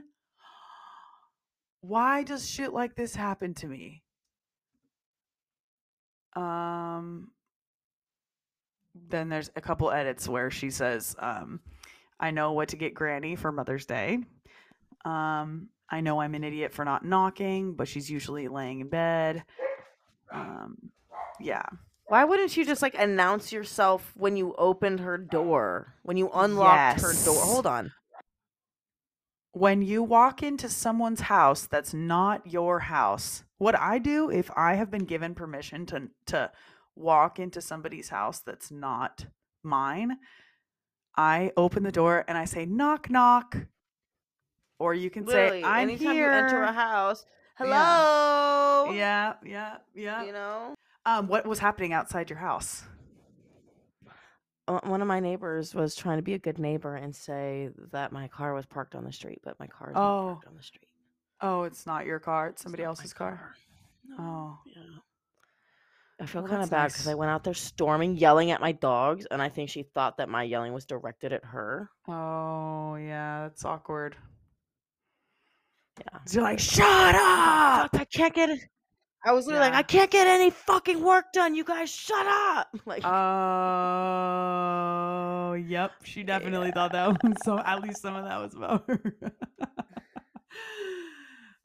Why 1.81 2.23
does 2.23 2.49
shit 2.49 2.73
like 2.73 2.95
this 2.95 3.13
happen 3.13 3.53
to 3.53 3.67
me? 3.67 4.01
Um 6.35 7.29
then 8.95 9.29
there's 9.29 9.51
a 9.55 9.61
couple 9.61 9.91
edits 9.91 10.27
where 10.27 10.49
she 10.49 10.71
says 10.71 11.15
um 11.19 11.59
I 12.19 12.31
know 12.31 12.53
what 12.53 12.69
to 12.69 12.77
get 12.77 12.95
Granny 12.95 13.35
for 13.35 13.51
Mother's 13.51 13.85
Day. 13.85 14.23
Um 15.05 15.69
I 15.87 16.01
know 16.01 16.19
I'm 16.19 16.33
an 16.33 16.43
idiot 16.43 16.73
for 16.73 16.83
not 16.83 17.05
knocking, 17.05 17.75
but 17.75 17.87
she's 17.87 18.09
usually 18.09 18.47
laying 18.47 18.79
in 18.79 18.89
bed. 18.89 19.43
Um 20.33 20.89
yeah. 21.39 21.61
Why 22.09 22.23
wouldn't 22.25 22.57
you 22.57 22.65
just 22.65 22.81
like 22.81 22.95
announce 22.97 23.51
yourself 23.51 24.13
when 24.17 24.35
you 24.35 24.55
opened 24.57 24.99
her 24.99 25.17
door? 25.17 25.93
When 26.03 26.17
you 26.17 26.29
unlocked 26.33 27.01
her 27.01 27.13
door? 27.25 27.41
Hold 27.43 27.67
on. 27.67 27.91
when 29.51 29.81
you 29.81 30.03
walk 30.03 30.43
into 30.43 30.69
someone's 30.69 31.21
house 31.21 31.65
that's 31.67 31.93
not 31.93 32.45
your 32.45 32.79
house 32.81 33.43
what 33.57 33.73
i 33.79 33.97
do 33.97 34.29
if 34.29 34.49
i 34.55 34.75
have 34.75 34.91
been 34.91 35.05
given 35.05 35.33
permission 35.33 35.85
to 35.87 36.07
to 36.27 36.51
walk 36.95 37.39
into 37.39 37.59
somebody's 37.59 38.09
house 38.09 38.39
that's 38.41 38.69
not 38.69 39.25
mine 39.63 40.17
i 41.17 41.51
open 41.57 41.81
the 41.81 41.91
door 41.91 42.23
and 42.27 42.37
i 42.37 42.45
say 42.45 42.63
knock 42.63 43.09
knock 43.09 43.57
or 44.77 44.93
you 44.93 45.09
can 45.09 45.25
Literally, 45.25 45.61
say 45.63 45.67
i'm 45.67 45.89
anytime 45.89 46.13
here 46.13 46.31
you 46.31 46.37
enter 46.37 46.61
a 46.61 46.71
house, 46.71 47.25
Yeah. 47.59 47.65
hello. 48.85 48.91
yeah 48.93 49.33
yeah 49.43 49.77
yeah 49.95 50.23
You 50.25 50.31
know, 50.31 50.75
um 51.17 51.27
what 51.27 51.45
was 51.45 51.59
happening 51.59 51.93
outside 51.93 52.29
your 52.29 52.39
house 52.39 52.83
Uh, 54.67 54.79
one 54.83 55.01
of 55.01 55.07
my 55.07 55.19
neighbors 55.19 55.73
was 55.73 55.95
trying 55.95 56.17
to 56.17 56.21
be 56.23 56.35
a 56.35 56.39
good 56.39 56.59
neighbor 56.59 56.95
and 56.95 57.15
say 57.15 57.69
that 57.91 58.11
my 58.11 58.27
car 58.27 58.53
was 58.53 58.65
parked 58.67 58.93
on 58.95 59.03
the 59.03 59.11
street, 59.11 59.39
but 59.43 59.59
my 59.59 59.65
car 59.67 59.89
is 59.89 59.95
not 59.95 60.03
Oh. 60.03 60.25
parked 60.33 60.47
on 60.47 60.55
the 60.55 60.63
street. 60.63 60.87
oh 61.41 61.63
it's 61.63 61.85
not 61.87 62.05
your 62.05 62.19
car 62.19 62.47
it's 62.47 62.53
It's 62.55 62.63
somebody 62.63 62.83
not 62.83 62.89
my 62.89 62.91
else's 62.91 63.13
car, 63.13 63.55
No, 64.05 64.15
Oh. 64.19 64.59
yeah. 64.65 64.81
I 66.21 66.25
feel 66.25 66.41
Well, 66.41 66.49
kind 66.51 66.61
of 66.63 66.69
that's 66.69 66.81
bad 66.83 66.87
because 66.91 67.07
I 67.07 67.11
nice. 67.11 67.17
went 67.17 67.31
out 67.31 67.43
there 67.45 67.53
storming, 67.53 68.17
yelling 68.17 68.51
at 68.51 68.59
my 68.59 68.73
dogs, 68.73 69.25
and 69.31 69.41
I 69.41 69.47
think 69.49 69.69
she 69.69 69.83
thought 69.83 70.17
that 70.17 70.27
my 70.29 70.43
yelling 70.43 70.73
was 70.73 70.85
directed 70.85 71.31
at 71.33 71.45
her. 71.45 71.89
oh 72.07 72.95
yeah 72.95 73.43
that's 73.47 73.63
awkward 73.65 74.15
Yeah. 75.99 76.19
you're 76.31 76.43
like 76.43 76.59
shut 76.59 77.15
up 77.15 77.91
Fuck, 77.91 78.01
I 78.01 78.05
can't 78.05 78.33
get 78.35 78.49
it. 78.51 78.59
I 79.25 79.33
was 79.33 79.45
literally 79.47 79.67
Yeah. 79.67 79.71
like, 79.75 79.79
I 79.79 79.83
can't 79.83 80.09
get 80.09 80.27
any 80.27 80.49
fucking 80.49 81.03
work 81.03 81.33
done. 81.33 81.55
You 81.55 81.63
guys, 81.63 81.89
shut 81.89 82.25
up. 82.25 82.67
Like, 82.85 83.03
Oh, 84.21 85.53
yep. 85.53 85.91
She 86.03 86.23
definitely 86.23 86.71
thought 86.71 86.91
that 86.93 87.07
was 87.23 87.33
so. 87.43 87.59
At 87.59 87.81
least 87.81 88.01
some 88.01 88.15
of 88.15 88.25
that 88.25 88.37
was 88.37 88.53
about 88.55 88.83
her. 88.87 89.01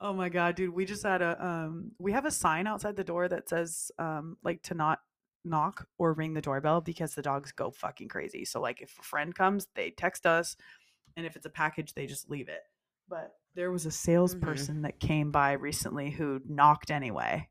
oh 0.00 0.12
my 0.12 0.28
god, 0.28 0.56
dude! 0.56 0.74
We 0.74 0.84
just 0.84 1.02
had 1.02 1.22
a 1.22 1.44
um. 1.44 1.92
We 1.98 2.12
have 2.12 2.24
a 2.24 2.30
sign 2.30 2.66
outside 2.66 2.96
the 2.96 3.04
door 3.04 3.28
that 3.28 3.48
says 3.48 3.90
um 3.98 4.36
like 4.42 4.62
to 4.64 4.74
not 4.74 5.00
knock 5.44 5.86
or 5.98 6.12
ring 6.14 6.34
the 6.34 6.40
doorbell 6.40 6.80
because 6.80 7.14
the 7.14 7.22
dogs 7.22 7.52
go 7.52 7.70
fucking 7.70 8.08
crazy. 8.08 8.44
So 8.44 8.60
like 8.60 8.80
if 8.82 8.96
a 8.98 9.02
friend 9.02 9.34
comes, 9.34 9.66
they 9.74 9.90
text 9.90 10.26
us, 10.26 10.56
and 11.16 11.26
if 11.26 11.36
it's 11.36 11.46
a 11.46 11.50
package, 11.50 11.94
they 11.94 12.06
just 12.06 12.30
leave 12.30 12.48
it. 12.48 12.62
But 13.08 13.34
there 13.54 13.70
was 13.70 13.86
a 13.86 13.90
salesperson 13.90 14.82
that 14.82 14.98
came 15.00 15.30
by 15.30 15.52
recently 15.52 16.10
who 16.10 16.40
knocked 16.48 16.90
anyway 16.90 17.48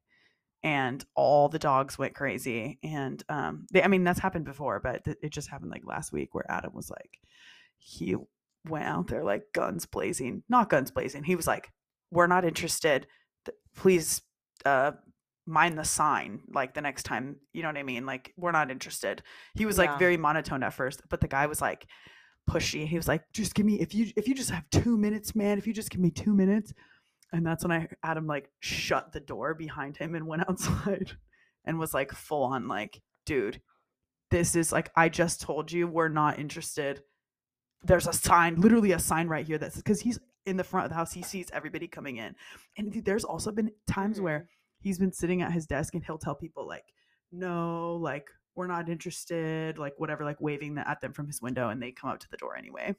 and 0.64 1.04
all 1.16 1.50
the 1.50 1.60
dogs 1.60 1.98
went 1.98 2.16
crazy 2.16 2.80
and 2.84 3.24
um 3.30 3.66
they, 3.72 3.84
i 3.84 3.88
mean 3.88 4.04
that's 4.04 4.20
happened 4.20 4.46
before 4.46 4.80
but 4.80 5.04
th- 5.04 5.18
it 5.22 5.30
just 5.30 5.50
happened 5.50 5.72
like 5.72 5.86
last 5.86 6.12
week 6.14 6.34
where 6.34 6.50
adam 6.50 6.74
was 6.74 6.90
like 6.90 7.20
he 7.78 8.16
went 8.70 8.86
out 8.86 9.08
there 9.08 9.24
like 9.24 9.44
guns 9.54 9.86
blazing 9.86 10.44
not 10.48 10.70
guns 10.70 10.92
blazing 10.92 11.24
he 11.24 11.36
was 11.36 11.48
like 11.48 11.70
we're 12.12 12.28
not 12.28 12.46
interested 12.46 13.08
please 13.76 14.22
uh 14.66 14.92
mind 15.46 15.78
the 15.78 15.84
sign 15.84 16.40
like 16.54 16.74
the 16.74 16.80
next 16.82 17.04
time 17.04 17.36
you 17.52 17.62
know 17.62 17.68
what 17.68 17.78
i 17.78 17.84
mean? 17.84 18.06
Like 18.06 18.34
we're 18.38 18.54
not 18.54 18.72
interested. 18.72 19.22
He 19.56 19.66
was 19.66 19.78
Yeah. 19.78 19.86
like 19.92 20.00
very 20.00 20.16
monotone 20.16 20.64
at 20.64 20.74
first 20.74 21.02
but 21.10 21.20
the 21.20 21.28
guy 21.28 21.48
was 21.48 21.60
like 21.60 21.86
pushy 22.50 22.86
he 22.86 22.98
was 22.98 23.08
like 23.08 23.24
just 23.32 23.56
give 23.56 23.66
me 23.66 23.80
if 23.80 23.96
you 23.96 24.12
if 24.18 24.28
you 24.28 24.36
just 24.36 24.50
have 24.50 24.70
two 24.70 24.98
minutes 24.98 25.34
man 25.34 25.58
if 25.58 25.66
you 25.66 25.74
just 25.74 25.90
give 25.90 26.02
me 26.02 26.12
two 26.12 26.34
minutes 26.34 26.74
and 27.34 27.46
that's 27.46 27.64
when 27.64 27.72
I 27.72 27.88
Adam 28.04 28.28
like 28.28 28.50
shut 28.60 29.12
the 29.12 29.20
door 29.20 29.56
behind 29.56 29.98
him 29.98 30.16
and 30.16 30.28
went 30.28 30.44
outside 30.50 31.18
and 31.66 31.80
was 31.80 31.94
like 31.94 32.12
full 32.12 32.44
on 32.44 32.68
like, 32.68 33.02
dude, 33.26 33.60
this 34.32 34.56
is 34.56 34.72
like 34.72 34.92
I 34.96 35.10
just 35.10 35.42
told 35.42 35.72
you 35.72 35.88
we're 35.88 36.10
not 36.10 36.40
interested. 36.40 37.02
There's 37.82 38.08
a 38.08 38.14
sign, 38.14 38.62
literally 38.62 38.94
a 38.94 39.00
sign 39.00 39.28
right 39.28 39.46
here 39.46 39.58
that's 39.58 39.76
because 39.76 40.00
he's 40.00 40.20
in 40.46 40.58
the 40.58 40.64
front 40.64 40.86
of 40.86 40.90
the 40.92 40.96
house. 40.96 41.12
He 41.12 41.24
sees 41.24 41.50
everybody 41.52 41.88
coming 41.88 42.18
in. 42.18 42.36
And 42.78 42.94
there's 43.04 43.26
also 43.26 43.52
been 43.52 43.72
times 43.88 44.22
where 44.22 44.40
mm-hmm. 44.40 44.46
he's 44.82 45.00
been 45.00 45.12
sitting 45.12 45.42
at 45.42 45.52
his 45.52 45.66
desk 45.66 45.96
and 45.96 46.04
he'll 46.04 46.18
tell 46.18 46.36
people 46.36 46.68
like, 46.68 46.86
no, 47.32 47.96
like 47.96 48.30
we're 48.56 48.68
not 48.68 48.90
interested, 48.90 49.78
like 49.78 49.94
whatever, 49.98 50.24
like 50.24 50.40
waving 50.42 50.78
at 50.78 51.02
them 51.02 51.14
from 51.14 51.28
his 51.28 51.42
window, 51.42 51.70
and 51.70 51.82
they 51.82 51.92
come 51.92 52.10
up 52.12 52.20
to 52.20 52.30
the 52.30 52.38
door 52.38 52.56
anyway. 52.56 52.96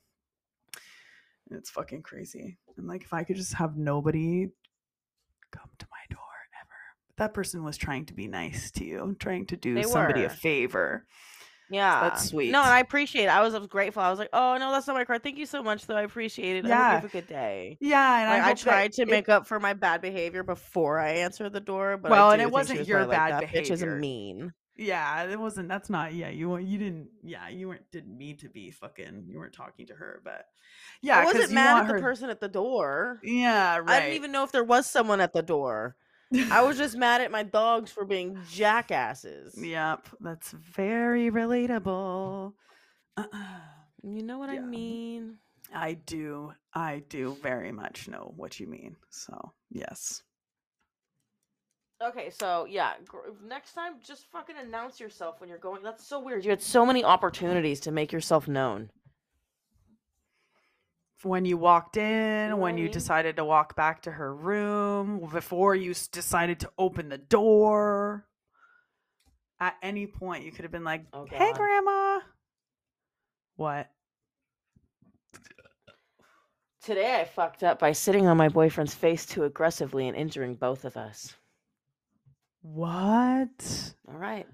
And 1.51 1.59
it's 1.59 1.71
fucking 1.71 2.03
crazy. 2.03 2.57
And 2.77 2.89
like, 2.89 3.03
if 3.03 3.13
I 3.13 3.23
could 3.25 3.37
just 3.37 3.55
have 3.55 3.77
nobody 3.77 4.49
come 5.51 5.71
to 5.79 5.87
my 5.91 6.15
door 6.15 6.21
ever. 6.61 6.71
But 7.09 7.17
that 7.19 7.35
person 7.35 7.63
was 7.63 7.77
trying 7.77 8.07
to 8.07 8.15
be 8.15 8.27
nice 8.27 8.71
to 8.73 8.85
you, 8.85 9.17
trying 9.21 9.47
to 9.47 9.57
do 9.57 9.75
They 9.75 9.83
somebody 9.83 10.25
a 10.25 10.31
favor. 10.31 11.07
Yeah, 11.71 12.01
That's 12.03 12.29
sweet. 12.29 12.51
No, 12.53 12.61
and 12.63 12.71
I 12.71 12.81
appreciate 12.81 13.25
it. 13.25 13.29
I 13.29 13.41
was, 13.41 13.55
I 13.55 13.59
was 13.59 13.69
grateful. 13.69 14.03
I 14.03 14.11
was 14.11 14.19
like, 14.19 14.29
oh 14.35 14.57
no, 14.59 14.71
that's 14.71 14.87
not 14.87 14.95
my 14.95 15.05
card. 15.07 15.23
Thank 15.23 15.39
you 15.39 15.47
so 15.47 15.63
much, 15.63 15.87
though. 15.87 15.97
I 15.97 16.03
appreciate 16.03 16.57
it. 16.57 16.67
I 16.67 16.69
Yeah. 16.69 16.89
you 16.91 16.95
have 16.97 17.05
a 17.05 17.09
good 17.09 17.27
day. 17.27 17.79
Yeah, 17.81 18.19
and 18.21 18.31
Like, 18.43 18.49
I, 18.49 18.51
I, 18.51 18.55
tried 18.55 18.93
to 18.93 19.03
it- 19.03 19.09
make 19.09 19.29
up 19.31 19.47
for 19.47 19.59
my 19.59 19.73
bad 19.73 20.03
behavior 20.03 20.43
before 20.43 20.99
I 21.01 21.11
answered 21.11 21.53
the 21.55 21.61
door, 21.61 21.97
but 21.97 22.11
Well, 22.11 22.29
I 22.29 22.35
and 22.35 22.43
it 22.43 22.51
wasn't 22.51 22.81
was 22.81 22.89
your 22.89 22.99
probably 22.99 23.17
like, 23.17 23.31
bad 23.31 23.43
that 23.43 23.49
bitch 23.51 23.71
is 23.71 23.83
mean. 23.83 24.53
Yeah, 24.77 25.23
it 25.25 25.39
wasn't. 25.39 25.69
That's 25.69 25.89
not. 25.89 26.15
Yeah, 26.15 26.31
you 26.31 26.51
weren't- 26.51 26.67
you 26.67 26.79
didn't. 26.79 27.09
Yeah, 27.23 27.49
you 27.49 27.69
weren't. 27.69 27.89
Didn't 27.93 28.17
mean 28.19 28.37
to 28.39 28.49
be 28.49 28.71
fucking. 28.73 29.27
You 29.29 29.39
weren't 29.39 29.53
talking 29.55 29.87
to 29.87 29.95
her, 29.95 30.21
but 30.25 30.47
yeah, 31.01 31.19
I 31.19 31.25
wasn't 31.25 31.53
mad 31.53 31.83
at 31.83 31.87
the 31.87 31.93
her- 31.95 32.01
person 32.01 32.29
at 32.31 32.41
the 32.41 32.49
door. 32.49 33.21
Yeah, 33.23 33.77
right. 33.79 33.89
I 33.89 34.01
didn't 34.01 34.17
even 34.17 34.33
know 34.33 34.43
if 34.43 34.51
there 34.53 34.65
was 34.65 34.87
someone 34.91 35.21
at 35.21 35.33
the 35.33 35.43
door. 35.43 35.97
I 36.51 36.63
was 36.63 36.77
just 36.77 36.97
mad 36.97 37.21
at 37.21 37.31
my 37.31 37.45
dogs 37.45 37.93
for 37.93 38.05
being 38.05 38.37
jackasses. 38.51 39.55
Yep, 39.57 40.09
that's 40.21 40.51
very 40.51 41.31
relatable. 41.31 42.55
You 44.07 44.23
know 44.23 44.37
what 44.39 44.51
I 44.51 44.59
mean? 44.59 45.39
I 45.73 45.95
do. 45.95 46.53
I 46.75 47.03
do 47.09 47.39
very 47.43 47.73
much 47.73 48.07
know 48.07 48.35
what 48.37 48.61
you 48.61 48.67
mean. 48.67 48.97
So 49.09 49.53
yes. 49.71 50.23
Okay, 52.05 52.29
so 52.29 52.67
yeah, 52.69 52.93
next 53.47 53.73
time 53.73 53.95
just 54.07 54.27
fucking 54.31 54.57
announce 54.61 55.01
yourself 55.01 55.41
when 55.41 55.49
you're 55.49 55.59
going. 55.59 55.83
That's 55.83 56.07
so 56.07 56.21
weird. 56.21 56.45
You 56.45 56.51
had 56.51 56.61
so 56.61 56.85
many 56.85 57.03
opportunities 57.03 57.81
to 57.81 57.91
make 57.91 58.13
yourself 58.13 58.47
known. 58.47 58.91
when 61.23 61.47
you 61.47 61.57
walked 61.57 61.97
in, 61.97 62.51
know 62.51 62.57
when 62.57 62.77
you 62.77 62.87
decided 62.91 63.37
to 63.37 63.45
walk 63.47 63.75
back 63.75 64.03
to 64.03 64.11
her 64.11 64.35
room, 64.35 65.27
before 65.33 65.75
you 65.75 65.95
decided 66.13 66.61
to 66.61 66.71
open 66.77 67.09
the 67.09 67.17
door. 67.17 68.27
At 69.59 69.77
any 69.81 70.07
point, 70.07 70.45
you 70.45 70.53
could 70.53 70.65
have 70.65 70.73
been 70.73 70.85
like, 70.85 71.07
Oh, 71.15 71.25
"Hey, 71.25 71.55
grandma." 71.55 72.21
What? 73.57 73.91
Today 76.83 77.19
I 77.19 77.25
fucked 77.25 77.63
up 77.63 77.79
by 77.79 77.93
sitting 77.93 78.27
on 78.27 78.37
my 78.37 78.51
boyfriend's 78.51 78.95
face 78.95 79.25
too 79.25 79.45
aggressively 79.45 80.07
and 80.07 80.15
injuring 80.15 80.57
both 80.57 80.85
of 80.85 80.99
us. 80.99 81.35
What? 82.65 83.95
All 84.09 84.17
right. 84.17 84.47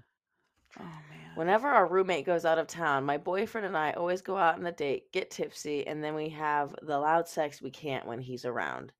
Oh 0.77 0.83
man. 0.83 1.31
Whenever 1.35 1.69
our 1.69 1.87
roommate 1.87 2.25
goes 2.25 2.43
out 2.43 2.57
of 2.57 2.67
town, 2.67 3.05
my 3.05 3.17
boyfriend 3.17 3.65
and 3.65 3.77
I 3.77 3.93
always 3.93 4.21
go 4.21 4.35
out 4.35 4.55
on 4.55 4.65
a 4.65 4.71
date, 4.73 5.13
get 5.13 5.31
tipsy, 5.31 5.87
and 5.87 6.03
then 6.03 6.13
we 6.13 6.27
have 6.29 6.75
the 6.81 6.99
loud 6.99 7.29
sex 7.29 7.61
we 7.61 7.71
can't 7.71 8.05
when 8.05 8.19
he's 8.19 8.43
around. 8.43 8.91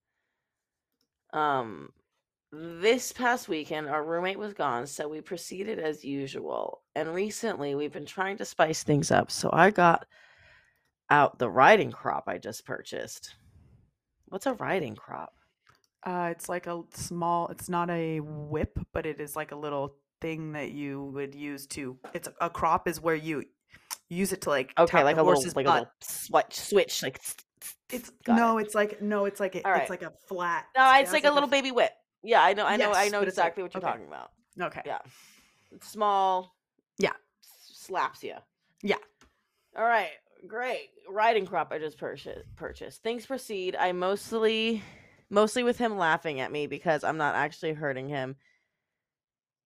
Um 1.34 1.90
this 2.54 3.12
past 3.12 3.50
weekend 3.50 3.90
our 3.90 4.02
roommate 4.02 4.40
was 4.40 4.54
gone, 4.54 4.88
so 4.88 5.10
we 5.10 5.20
proceeded 5.20 5.78
as 5.78 6.06
usual. 6.06 6.82
And 6.96 7.14
recently 7.14 7.76
we've 7.76 7.92
been 7.92 8.06
trying 8.06 8.38
to 8.38 8.46
spice 8.46 8.84
things 8.84 9.12
up, 9.12 9.30
so 9.30 9.50
I 9.52 9.72
got 9.72 10.06
out 11.10 11.38
the 11.38 11.50
riding 11.50 11.92
crop 11.92 12.24
I 12.28 12.38
just 12.38 12.66
purchased. 12.66 13.36
What's 14.30 14.46
a 14.46 14.54
riding 14.54 14.96
crop? 14.96 15.34
Uh, 16.04 16.30
it's 16.32 16.50
like 16.50 16.68
a 16.68 16.82
small. 16.94 17.48
It's 17.50 17.70
not 17.70 17.90
a 17.90 18.20
whip, 18.22 18.78
but 18.94 19.06
it 19.06 19.20
is 19.20 19.36
like 19.36 19.52
a 19.52 19.56
little 19.56 19.96
thing 20.20 20.54
that 20.54 20.72
you 20.72 21.06
would 21.14 21.36
use 21.36 21.68
to. 21.68 21.98
It's 22.14 22.28
a, 22.28 22.34
a 22.42 22.50
crop 22.50 22.88
is 22.88 23.00
where 23.00 23.16
you 23.16 23.44
use 24.10 24.34
it 24.34 24.42
to 24.42 24.50
like. 24.50 24.74
Okay, 24.78 24.98
tap 24.98 25.04
like 25.06 25.16
the 25.16 25.22
a 25.22 25.24
little 25.24 25.36
horse's 25.36 25.56
like 25.56 25.68
a 25.68 25.72
little 25.72 25.90
switch 26.02 26.60
switch 26.60 27.04
like 27.04 27.20
It's 27.92 28.10
got 28.26 28.34
it. 28.34 28.42
no, 28.42 28.58
it's 28.58 28.74
like 28.74 29.02
no, 29.02 29.26
it's 29.26 29.40
like 29.40 29.56
a, 29.56 29.62
right. 29.64 29.82
it's 29.82 29.90
like 29.90 30.02
a 30.02 30.12
flat. 30.28 30.66
No, 30.76 30.84
it 30.92 31.02
it's 31.02 31.10
has 31.10 31.14
like 31.14 31.26
a 31.26 31.32
little 31.32 31.50
baby 31.50 31.72
whip. 31.72 31.92
Yeah, 32.24 32.42
I 32.44 32.54
know, 32.54 32.66
I 32.66 32.78
know, 32.78 32.92
I 32.94 33.10
know 33.10 33.22
it's 33.22 33.38
like- 33.38 33.48
exactly 33.48 33.64
what 33.64 33.74
you're 33.74 33.84
okay. 33.84 33.92
talking 33.92 34.08
about. 34.08 34.32
Okay. 34.60 34.82
Yeah, 34.86 35.00
it's 35.72 35.88
small. 35.90 36.56
Yeah. 36.98 37.14
slaps 37.42 38.24
you. 38.24 38.36
Yeah. 38.84 38.98
All 39.76 39.84
right, 39.86 40.10
great 40.48 40.90
riding 41.10 41.46
crop 41.46 41.72
I 41.72 41.80
just 41.80 41.98
purchased. 41.98 42.46
Purchased. 42.56 43.02
Things 43.04 43.26
proceed. 43.26 43.76
I 43.76 43.92
mostly, 43.92 44.84
mostly 45.32 45.64
with 45.64 45.80
him 45.80 45.98
laughing 45.98 46.40
at 46.40 46.52
me 46.52 46.68
because 46.68 47.04
I'm 47.04 47.18
not 47.18 47.34
actually 47.34 47.74
hurting 47.74 48.10
him. 48.10 48.36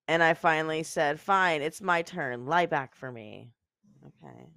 And 0.07 0.21
I 0.23 0.35
finally 0.35 0.83
said, 0.83 1.19
"Fine, 1.19 1.63
it's 1.63 1.81
my 1.81 2.03
turn. 2.03 2.45
Lie 2.45 2.67
back 2.67 2.95
for 2.95 3.11
me." 3.11 3.51
Okay. 4.05 4.47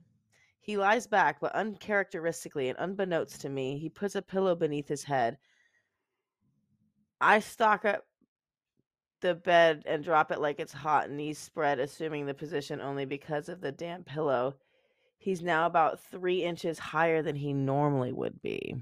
He 0.61 0.77
lies 0.77 1.07
back, 1.07 1.41
but 1.41 1.55
uncharacteristically 1.55 2.69
and 2.69 2.79
unbeknownst 2.79 3.41
to 3.41 3.49
me, 3.49 3.79
he 3.79 3.89
puts 3.89 4.15
a 4.15 4.23
pillow 4.23 4.55
beneath 4.55 4.87
his 4.87 5.03
head. 5.03 5.39
I 7.21 7.41
stalk 7.41 7.87
up 7.87 8.05
the 9.21 9.35
bed 9.35 9.85
and 9.87 10.05
drop 10.05 10.31
it 10.31 10.41
like 10.41 10.61
it's 10.61 10.73
hot, 10.75 11.11
knees 11.11 11.39
spread, 11.39 11.81
assuming 11.81 12.27
the 12.27 12.35
position 12.35 12.83
only 12.83 13.07
because 13.07 13.49
of 13.49 13.63
the 13.63 13.73
damp 13.73 14.07
pillow. 14.07 14.57
He's 15.17 15.43
now 15.43 15.67
about 15.67 16.01
three 16.01 16.45
inches 16.45 16.79
higher 16.79 17.23
than 17.23 17.35
he 17.35 17.55
normally 17.55 18.13
would 18.13 18.41
be. 18.43 18.77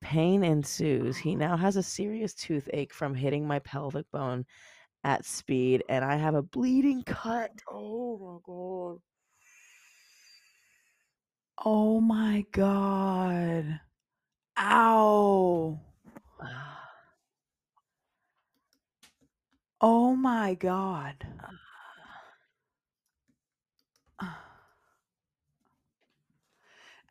Pain 0.00 0.42
ensues. 0.42 1.18
He 1.18 1.36
now 1.36 1.56
has 1.56 1.76
a 1.76 1.82
serious 1.82 2.34
toothache 2.34 2.92
from 2.92 3.14
hitting 3.14 3.46
my 3.46 3.58
pelvic 3.60 4.10
bone 4.10 4.46
at 5.04 5.24
speed, 5.24 5.84
and 5.88 6.04
I 6.04 6.16
have 6.16 6.34
a 6.34 6.42
bleeding 6.42 7.02
cut. 7.02 7.50
Oh 7.70 8.18
my 8.18 8.38
god. 8.46 8.98
Oh 11.64 12.00
my 12.00 12.44
god. 12.52 13.80
Ow. 14.58 15.80
Oh 19.82 20.14
my 20.14 20.54
god. 20.54 21.26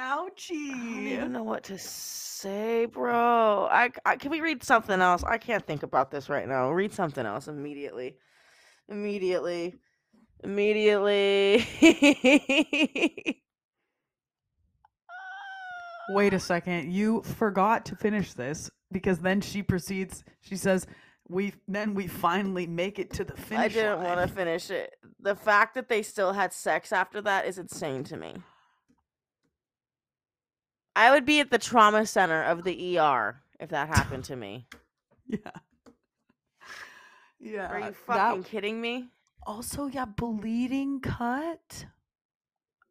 I 0.00 0.16
don't 0.16 0.50
even 0.50 1.32
know 1.32 1.42
what 1.42 1.64
to 1.64 1.76
say, 1.76 2.86
bro. 2.86 3.68
I, 3.70 3.90
I 4.06 4.16
can 4.16 4.30
we 4.30 4.40
read 4.40 4.64
something 4.64 4.98
else? 4.98 5.22
I 5.24 5.36
can't 5.36 5.66
think 5.66 5.82
about 5.82 6.10
this 6.10 6.30
right 6.30 6.48
now. 6.48 6.70
Read 6.70 6.94
something 6.94 7.26
else 7.26 7.48
immediately. 7.48 8.16
Immediately. 8.88 9.74
Immediately. 10.42 11.66
Wait 16.08 16.32
a 16.32 16.40
second. 16.40 16.90
You 16.90 17.20
forgot 17.20 17.84
to 17.86 17.94
finish 17.94 18.32
this 18.32 18.70
because 18.90 19.18
then 19.18 19.42
she 19.42 19.62
proceeds. 19.62 20.24
She 20.40 20.56
says, 20.56 20.86
"We 21.28 21.52
then 21.68 21.92
we 21.92 22.06
finally 22.06 22.66
make 22.66 22.98
it 22.98 23.12
to 23.14 23.24
the 23.24 23.34
finish 23.34 23.64
I 23.64 23.68
didn't 23.68 24.02
want 24.02 24.18
to 24.26 24.28
finish 24.34 24.70
it. 24.70 24.94
The 25.20 25.36
fact 25.36 25.74
that 25.74 25.90
they 25.90 26.00
still 26.02 26.32
had 26.32 26.54
sex 26.54 26.90
after 26.90 27.20
that 27.20 27.44
is 27.44 27.58
insane 27.58 28.02
to 28.04 28.16
me. 28.16 28.36
I 31.00 31.10
would 31.12 31.24
be 31.24 31.40
at 31.40 31.50
the 31.50 31.56
trauma 31.58 32.04
center 32.04 32.42
of 32.42 32.62
the 32.62 32.98
ER 32.98 33.40
if 33.58 33.70
that 33.70 33.88
happened 33.88 34.24
to 34.24 34.36
me. 34.36 34.66
Yeah. 35.26 35.38
Yeah. 37.38 37.68
Are 37.72 37.78
you 37.78 37.84
that- 37.86 37.94
fucking 38.06 38.42
kidding 38.44 38.80
me? 38.80 39.08
also, 39.46 39.86
yeah, 39.86 40.04
bleeding 40.04 41.00
cut. 41.00 41.86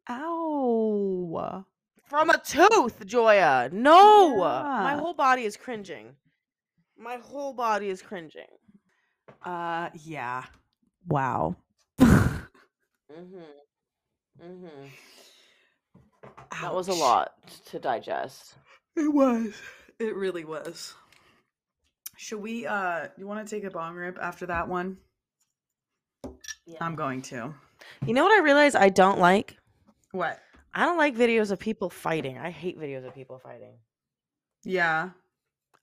Ow. 0.08 1.64
From 2.04 2.30
a 2.30 2.38
tooth, 2.38 3.04
Joya. 3.06 3.68
No. 3.72 4.38
My 4.38 4.94
whole 4.94 5.12
body 5.14 5.44
is 5.44 5.56
cringing. 5.56 6.16
My 6.98 7.16
whole 7.18 7.52
body 7.52 7.90
is 7.90 8.00
cringing. 8.02 8.50
Uh, 9.44 9.90
yeah. 10.02 10.44
Wow. 11.06 11.56
Mhm. 12.00 13.44
Mhm. 14.42 14.90
That 16.60 16.74
was 16.74 16.88
a 16.88 16.92
Ouch. 16.92 16.98
lot 16.98 17.32
to 17.66 17.78
digest. 17.78 18.54
It 18.96 19.12
was. 19.12 19.54
It 19.98 20.14
really 20.16 20.44
was. 20.44 20.94
Should 22.16 22.40
we 22.40 22.66
uh 22.66 23.08
you 23.16 23.26
want 23.26 23.46
to 23.46 23.54
take 23.54 23.64
a 23.64 23.70
bong 23.70 23.94
rip 23.94 24.18
after 24.20 24.46
that 24.46 24.68
one? 24.68 24.98
I'm 26.80 26.94
going 26.94 27.22
to. 27.22 27.54
You 28.06 28.14
know 28.14 28.22
what 28.24 28.32
I 28.32 28.42
realized 28.42 28.76
I 28.76 28.88
don't 28.90 29.18
like? 29.18 29.56
What? 30.12 30.38
I 30.74 30.84
don't 30.84 30.98
like 30.98 31.16
videos 31.16 31.50
of 31.50 31.58
people 31.58 31.90
fighting. 31.90 32.38
I 32.38 32.50
hate 32.50 32.78
videos 32.78 33.06
of 33.06 33.14
people 33.14 33.38
fighting. 33.38 33.74
Yeah. 34.64 35.10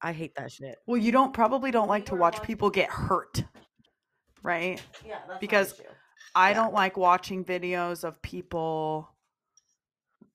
I 0.01 0.13
hate 0.13 0.35
that 0.35 0.51
shit. 0.51 0.77
Well, 0.85 0.97
you 0.97 1.11
don't 1.11 1.33
probably 1.33 1.71
don't 1.71 1.87
like 1.89 2.05
to 2.07 2.15
watch 2.15 2.41
people 2.43 2.69
get 2.69 2.89
hurt. 2.89 3.43
Right? 4.43 4.81
Yeah, 5.05 5.17
that's 5.27 5.39
Because 5.39 5.73
issue. 5.73 5.83
I 6.35 6.49
Yeah. 6.49 6.55
don't 6.55 6.73
like 6.73 6.95
watching 6.97 7.43
videos 7.43 8.03
of 8.03 8.21
people 8.21 9.09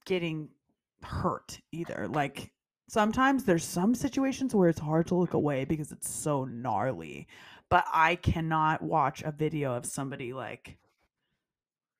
getting 0.04 0.48
hurt 1.02 1.58
either. 1.72 2.08
Like 2.08 2.52
sometimes 2.88 3.44
there's 3.44 3.64
some 3.64 3.94
situations 3.94 4.54
where 4.54 4.68
it's 4.68 4.80
hard 4.80 5.06
to 5.08 5.14
look 5.14 5.34
away 5.34 5.64
because 5.64 5.92
it's 5.92 6.10
so 6.10 6.44
gnarly. 6.44 7.26
But 7.68 7.84
I 7.92 8.16
cannot 8.16 8.82
watch 8.82 9.22
a 9.22 9.32
video 9.32 9.74
of 9.74 9.86
somebody 9.86 10.32
like 10.32 10.78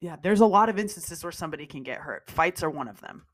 Yeah, 0.00 0.16
there's 0.22 0.40
a 0.40 0.46
lot 0.46 0.68
of 0.68 0.78
instances 0.78 1.22
where 1.22 1.32
somebody 1.32 1.66
can 1.66 1.82
get 1.82 1.98
hurt. 1.98 2.30
Fights 2.30 2.62
are 2.62 2.70
one 2.70 2.88
of 2.88 3.00
them. 3.00 3.24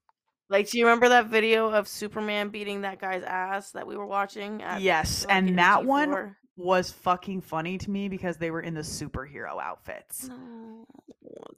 Like, 0.51 0.71
do 0.71 0.79
you 0.79 0.87
remember 0.87 1.11
that 1.11 1.27
video 1.27 1.69
of 1.71 1.87
Superman 1.87 2.49
beating 2.49 2.81
that 2.83 2.99
guy's 2.99 3.23
ass 3.23 3.73
that 3.73 3.87
we 3.87 3.97
were 3.97 4.07
watching? 4.07 4.62
At 4.62 4.81
yes, 4.81 5.23
fucking 5.25 5.49
and 5.49 5.59
that 5.59 5.85
one 5.85 6.11
G4? 6.11 6.35
Was 6.59 6.90
fucking 6.90 7.40
funny 7.40 7.78
to 7.78 7.90
me 7.90 8.09
because 8.09 8.36
they 8.36 8.50
were 8.50 8.61
in 8.61 8.74
the 8.74 8.80
superhero 8.80 9.62
outfits. 9.62 10.28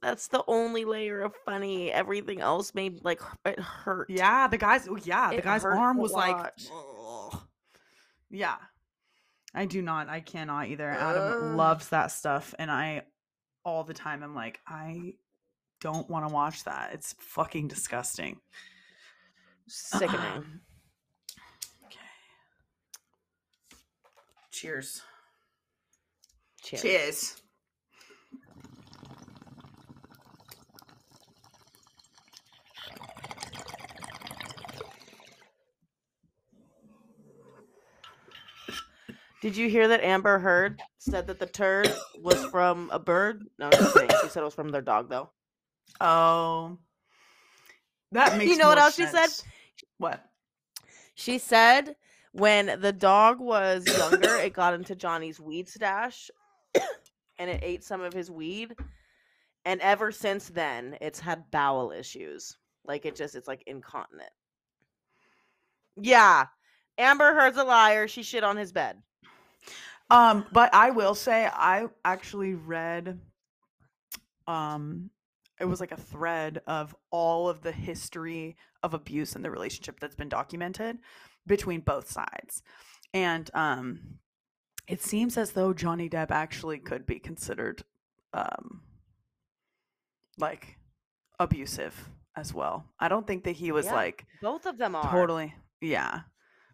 That's 0.01 0.27
the 0.27 0.43
only 0.47 0.85
layer 0.85 1.21
of 1.21 1.33
funny. 1.43 1.91
Everything 1.91 2.39
else 2.39 2.75
made 2.75 3.03
like 3.03 3.19
it 3.43 3.59
hurt. 3.59 4.09
Yeah, 4.09 4.47
the 4.47 4.57
guy's 4.57 4.87
oh, 4.87 4.97
yeah, 5.03 5.31
the 5.31 5.37
It 5.37 5.43
guy's 5.43 5.65
arm 5.65 5.97
was 5.97 6.11
like 6.11 6.53
ugh. 6.71 7.41
Yeah. 8.29 8.55
I 9.53 9.65
do 9.65 9.81
not. 9.81 10.07
I 10.07 10.21
cannot 10.21 10.67
either. 10.67 10.89
Adam 10.89 11.57
loves 11.57 11.89
that 11.89 12.11
stuff 12.11 12.53
and 12.59 12.69
I 12.69 13.03
all 13.65 13.83
the 13.83 13.93
time 13.93 14.23
I'm 14.23 14.35
like 14.35 14.59
I 14.67 15.15
don't 15.81 16.07
want 16.09 16.27
to 16.27 16.33
watch 16.33 16.63
that. 16.65 16.91
It's 16.93 17.15
fucking 17.19 17.67
disgusting. 17.67 18.39
sickening. 19.67 20.61
Cheers. 24.61 25.01
Cheers. 26.61 26.81
Cheers. 26.83 27.41
Did 39.41 39.57
you 39.57 39.67
hear 39.67 39.87
that 39.87 40.03
Amber 40.03 40.37
Heard 40.37 40.79
said 40.99 41.25
that 41.25 41.39
the 41.39 41.47
turd 41.47 41.91
was 42.19 42.45
from 42.45 42.91
a 42.93 42.99
bird? 42.99 43.41
No, 43.57 43.65
I'm 43.65 43.71
just 43.71 43.95
kidding. 43.95 44.15
She 44.21 44.29
said 44.29 44.41
it 44.41 44.43
was 44.43 44.53
from 44.53 44.69
their 44.69 44.83
dog, 44.83 45.09
though. 45.09 45.31
Oh. 45.99 46.77
That 48.11 48.37
makes 48.37 48.51
You 48.51 48.57
know 48.59 48.67
what 48.67 48.77
else 48.77 48.93
she 48.93 49.07
said? 49.07 49.29
What? 49.97 50.23
She 51.15 51.39
said 51.39 51.95
when 52.33 52.79
the 52.79 52.93
dog 52.93 53.39
was 53.39 53.85
younger, 53.87 54.35
it 54.37 54.53
got 54.53 54.73
into 54.73 54.95
Johnny's 54.95 55.39
weed 55.39 55.67
stash 55.67 56.29
and 57.37 57.49
it 57.49 57.59
ate 57.63 57.83
some 57.83 58.01
of 58.01 58.13
his 58.13 58.31
weed. 58.31 58.75
And 59.65 59.79
ever 59.81 60.11
since 60.11 60.49
then, 60.49 60.97
it's 61.01 61.19
had 61.19 61.51
bowel 61.51 61.91
issues. 61.91 62.57
Like 62.85 63.05
it 63.05 63.15
just, 63.15 63.35
it's 63.35 63.47
like 63.47 63.63
incontinent. 63.67 64.31
Yeah. 65.99 66.45
Amber 66.97 67.33
Heard's 67.33 67.57
a 67.57 67.63
liar. 67.63 68.07
She 68.07 68.23
shit 68.23 68.43
on 68.43 68.57
his 68.57 68.71
bed. 68.71 68.97
Um, 70.09 70.45
but 70.51 70.73
I 70.73 70.91
will 70.91 71.15
say 71.15 71.45
I 71.45 71.87
actually 72.03 72.53
read 72.53 73.19
um 74.47 75.09
it 75.59 75.65
was 75.65 75.79
like 75.79 75.91
a 75.91 75.97
thread 75.97 76.61
of 76.65 76.95
all 77.11 77.47
of 77.47 77.61
the 77.61 77.71
history 77.71 78.57
of 78.81 78.95
abuse 78.95 79.35
in 79.35 79.43
the 79.43 79.51
relationship 79.51 79.99
that's 79.99 80.15
been 80.15 80.27
documented 80.27 80.97
between 81.51 81.81
both 81.81 82.09
sides. 82.09 82.63
And 83.13 83.51
um 83.53 84.19
it 84.87 85.01
seems 85.01 85.37
as 85.37 85.51
though 85.51 85.73
Johnny 85.73 86.09
Depp 86.09 86.31
actually 86.31 86.79
could 86.79 87.05
be 87.05 87.19
considered 87.19 87.83
um 88.33 88.81
like 90.37 90.77
abusive 91.39 92.09
as 92.37 92.53
well. 92.53 92.85
I 92.99 93.09
don't 93.09 93.27
think 93.27 93.43
that 93.43 93.57
he 93.57 93.73
was 93.73 93.85
Yeah, 93.87 93.95
like 93.95 94.25
Both 94.41 94.65
of 94.65 94.77
them 94.77 94.95
are. 94.95 95.11
Totally. 95.11 95.53
Yeah. 95.81 96.21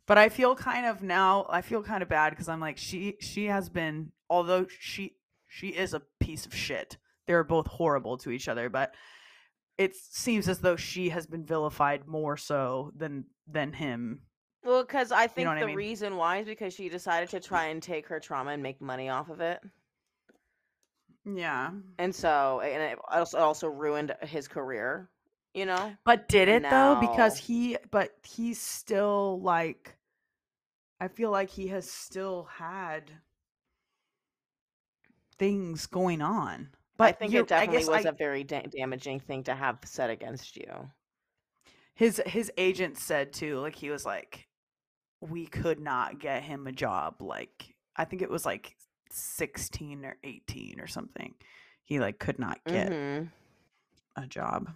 But 0.05 0.19
I 0.19 0.30
feel 0.30 0.55
kind 0.55 0.86
of 0.86 1.01
now 1.01 1.47
I 1.49 1.61
feel 1.61 1.82
kind 1.82 2.03
of 2.03 2.09
bad 2.09 2.30
because 2.30 2.47
I'm 2.47 2.61
like 2.61 2.78
she 2.78 3.17
she 3.19 3.45
has 3.45 3.69
been 3.69 4.11
although 4.30 4.67
she 4.69 5.15
she 5.47 5.69
is 5.69 5.95
a 5.95 6.03
piece 6.19 6.45
of 6.45 6.53
shit. 6.53 6.97
They're 7.25 7.43
both 7.43 7.65
horrible 7.65 8.17
to 8.19 8.30
each 8.30 8.47
other, 8.47 8.69
but 8.69 8.93
it 9.78 9.95
seems 9.95 10.47
as 10.47 10.59
though 10.59 10.75
she 10.75 11.09
has 11.09 11.25
been 11.25 11.45
vilified 11.45 12.07
more 12.07 12.38
so 12.38 12.91
than 12.95 13.25
than 13.47 13.73
him. 13.73 14.21
Well, 14.68 14.84
because 14.84 15.13
I 15.13 15.28
think 15.28 15.47
what 15.47 15.57
I 15.57 15.61
the 15.61 15.68
mean? 15.68 15.78
reason 15.78 16.18
why 16.18 16.39
is 16.39 16.45
because 16.45 16.74
she 16.74 16.89
decided 16.89 17.30
to 17.30 17.39
try 17.39 17.68
and 17.68 17.82
take 17.82 18.05
her 18.07 18.20
trauma 18.20 18.51
and 18.51 18.61
make 18.61 18.82
money 18.82 19.07
off 19.07 19.30
of 19.30 19.39
it. 19.39 19.61
Yeah. 21.24 21.72
And 21.97 22.13
so, 22.13 22.59
and 22.59 22.84
it 22.84 22.99
also, 23.09 23.38
also 23.38 23.68
ruined 23.70 24.13
his 24.24 24.49
career, 24.49 25.09
you 25.53 25.65
know? 25.65 25.95
But 26.03 26.28
did 26.28 26.49
it 26.49 26.63
though? 26.63 26.97
Because 26.99 27.38
he 27.38 27.78
but 27.91 28.11
he's 28.24 28.59
still 28.61 29.39
like 29.41 29.95
I 30.99 31.07
feel 31.07 31.32
like 31.32 31.49
he 31.49 31.68
has 31.68 31.89
still 31.89 32.43
had 32.51 33.09
things 35.38 35.86
going 35.86 36.22
on. 36.22 36.70
But 36.97 37.03
I 37.09 37.11
think 37.13 37.34
it 37.34 37.47
definitely 37.47 37.86
was 37.88 38.05
I- 38.05 38.09
a 38.09 38.11
very 38.11 38.43
da- 38.43 38.63
damaging 38.63 39.20
thing 39.22 39.43
to 39.45 39.55
have 39.55 39.78
said 39.86 40.09
against 40.09 40.57
you. 40.57 40.89
his 41.95 42.22
his 42.26 42.51
agent 42.57 42.97
said 42.97 43.32
too 43.34 43.59
like 43.59 43.76
he 43.76 43.89
was 43.89 44.05
like 44.05 44.47
we 45.22 45.47
could 45.47 45.80
not 45.80 46.20
get 46.20 46.43
him 46.43 46.68
a 46.68 46.72
job 46.72 47.22
like 47.22 47.76
i 47.95 48.05
think 48.05 48.22
it 48.22 48.30
was 48.30 48.45
like 48.45 48.76
16 49.09 50.05
or 50.05 50.18
18 50.24 50.80
or 50.80 50.88
something 50.88 51.36
he 51.84 51.99
like 51.99 52.20
could 52.20 52.39
not 52.39 52.59
get 52.68 52.93
Mhm. 52.93 53.32
a 54.15 54.28
job 54.28 54.70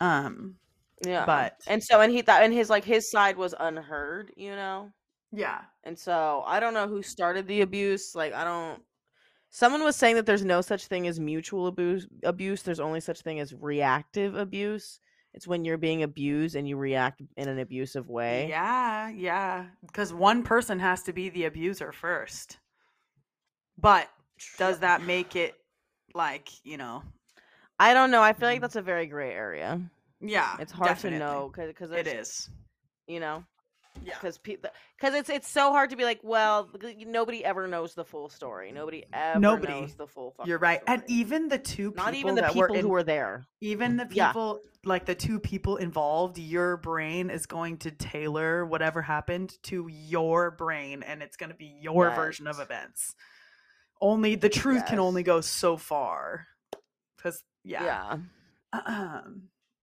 um 0.00 0.58
Yeah. 1.04 1.24
but 1.26 1.60
and 1.66 1.82
so, 1.82 2.00
and 2.00 2.12
he 2.12 2.22
thought, 2.22 2.42
and 2.42 2.52
his, 2.54 2.70
like, 2.70 2.84
his 2.84 3.10
side 3.10 3.36
was 3.36 3.54
unheard, 3.58 4.32
you 4.36 4.50
know? 4.56 4.92
yeah 5.32 5.64
And 5.84 5.98
so, 5.98 6.42
I 6.46 6.60
don't 6.60 6.74
know 6.74 6.88
who 6.88 7.02
started 7.02 7.46
the 7.48 7.62
abuse. 7.62 8.14
Like, 8.14 8.32
I 8.34 8.44
don't. 8.44 8.82
Someone 9.50 9.82
was 9.84 9.96
saying 9.96 10.16
that 10.16 10.26
there's 10.26 10.44
no 10.44 10.60
such 10.60 10.86
thing 10.86 11.06
as 11.08 11.20
mutual 11.20 11.66
abuse. 11.66 12.06
Abuse. 12.24 12.62
There's 12.62 12.80
only 12.80 13.00
such 13.00 13.22
thing 13.22 13.40
as 13.40 13.54
reactive 13.54 14.34
abuse. 14.36 15.00
It's 15.34 15.46
when 15.46 15.64
you're 15.64 15.78
being 15.78 16.02
abused 16.02 16.56
and 16.56 16.68
you 16.68 16.76
react 16.76 17.22
in 17.36 17.48
an 17.48 17.58
abusive 17.58 18.08
way. 18.08 18.48
yeah 18.48 19.08
yeah 19.08 19.66
because 19.86 20.12
one 20.12 20.42
person 20.42 20.78
has 20.80 21.02
to 21.04 21.12
be 21.12 21.28
the 21.30 21.44
abuser 21.44 21.92
first 21.92 22.58
but 23.78 24.08
does 24.58 24.80
that 24.80 25.02
make 25.02 25.36
it 25.36 25.54
like 26.14 26.50
you 26.64 26.76
know 26.76 27.02
I 27.78 27.94
don't 27.94 28.10
know. 28.10 28.22
I 28.22 28.32
feel 28.32 28.48
like 28.48 28.58
Mhm. 28.58 28.62
that's 28.62 28.76
a 28.76 28.82
very 28.82 29.06
gray 29.06 29.32
area. 29.32 29.80
yeah 30.20 30.56
It's 30.58 30.72
hard 30.72 30.84
definitely. 30.86 31.18
to 31.18 31.24
know 31.24 31.52
because 31.54 31.90
it 31.92 32.06
is 32.06 32.48
You 33.06 33.20
know, 33.20 33.44
yeah 34.04 34.14
because 34.20 34.38
because 34.38 35.14
it's 35.14 35.28
it's 35.28 35.48
so 35.48 35.72
hard 35.72 35.90
to 35.90 35.96
be 35.96 36.04
like, 36.04 36.20
well, 36.22 36.68
nobody 37.06 37.44
ever 37.44 37.66
knows 37.68 37.94
the 37.94 38.04
full 38.04 38.28
story. 38.28 38.72
Nobody 38.72 39.04
ever 39.12 39.38
Nobody. 39.40 39.72
knows 39.72 39.94
the 39.94 40.06
full. 40.06 40.34
you're 40.44 40.58
right 40.58 40.80
and 40.86 41.02
even 41.06 41.48
the 41.48 41.58
two 41.58 41.90
people 41.92 42.04
not 42.04 42.14
even 42.14 42.34
the 42.34 42.42
people 42.44 42.60
were 42.60 42.68
in, 42.74 42.80
who 42.82 42.88
were 42.88 43.02
there. 43.02 43.46
even 43.60 43.96
the 43.96 44.06
Yeah. 44.10 44.28
people 44.28 44.60
like 44.84 45.04
the 45.04 45.14
two 45.14 45.38
people 45.38 45.76
involved 45.76 46.38
your 46.38 46.76
brain 46.78 47.28
is 47.30 47.46
going 47.46 47.76
to 47.78 47.90
tailor 47.90 48.64
whatever 48.64 49.02
happened 49.02 49.52
to 49.64 49.88
your 49.88 50.50
brain 50.50 51.02
and 51.02 51.22
it's 51.22 51.36
going 51.36 51.50
to 51.50 51.56
be 51.56 51.76
your 51.80 52.10
version 52.14 52.46
of 52.46 52.58
events 52.60 53.14
only 54.00 54.34
the 54.36 54.48
truth 54.48 54.86
can 54.86 54.98
only 54.98 55.22
go 55.22 55.42
so 55.42 55.76
far 55.76 56.46
because 57.16 57.44
yeah 57.64 58.16
Yeah. 58.72 58.80
um, 58.86 59.42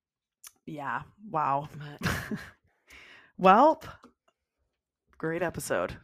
yeah 0.65 1.03
wow 1.29 1.69
well 3.37 3.81
great 5.17 5.41
episode 5.43 5.95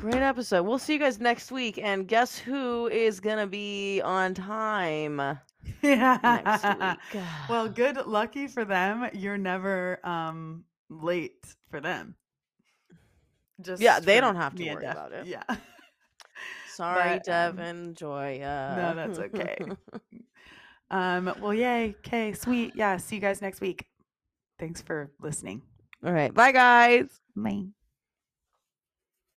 Great 0.00 0.16
episode. 0.16 0.64
We'll 0.64 0.80
see 0.80 0.94
you 0.94 0.98
guys 0.98 1.20
next 1.20 1.52
week. 1.52 1.78
And 1.78 2.08
guess 2.08 2.36
who 2.36 2.88
is 2.88 3.20
gonna 3.20 3.46
be 3.46 4.00
on 4.02 4.34
time 4.34 5.16
next 5.80 6.64
week? 7.14 7.22
well 7.48 7.68
good 7.68 8.04
lucky 8.06 8.48
for 8.48 8.64
them 8.64 9.08
you're 9.12 9.38
never 9.38 10.00
um 10.04 10.64
late 10.90 11.44
for 11.70 11.80
them 11.80 12.16
just 13.60 13.80
Yeah, 13.80 14.00
they 14.00 14.18
don't 14.20 14.34
have 14.34 14.56
to 14.56 14.64
worry 14.72 14.82
Def. 14.82 14.90
about 14.92 15.12
it. 15.12 15.26
yeah 15.26 15.44
Sorry, 16.74 17.20
but, 17.24 17.28
um, 17.28 17.56
Devin, 17.56 17.94
Joya. 17.94 18.92
that's 18.96 19.20
okay. 19.20 19.56
um 20.90 21.32
well 21.40 21.54
yay 21.54 21.94
okay 22.04 22.32
sweet 22.32 22.72
yeah 22.74 22.96
see 22.96 23.14
you 23.14 23.20
guys 23.20 23.40
next 23.40 23.60
week 23.60 23.86
thanks 24.62 24.80
for 24.80 25.10
listening 25.20 25.60
All 26.04 26.12
right. 26.12 26.32
Bye, 26.32 26.52
guys. 26.52 27.20
bye 27.34 27.72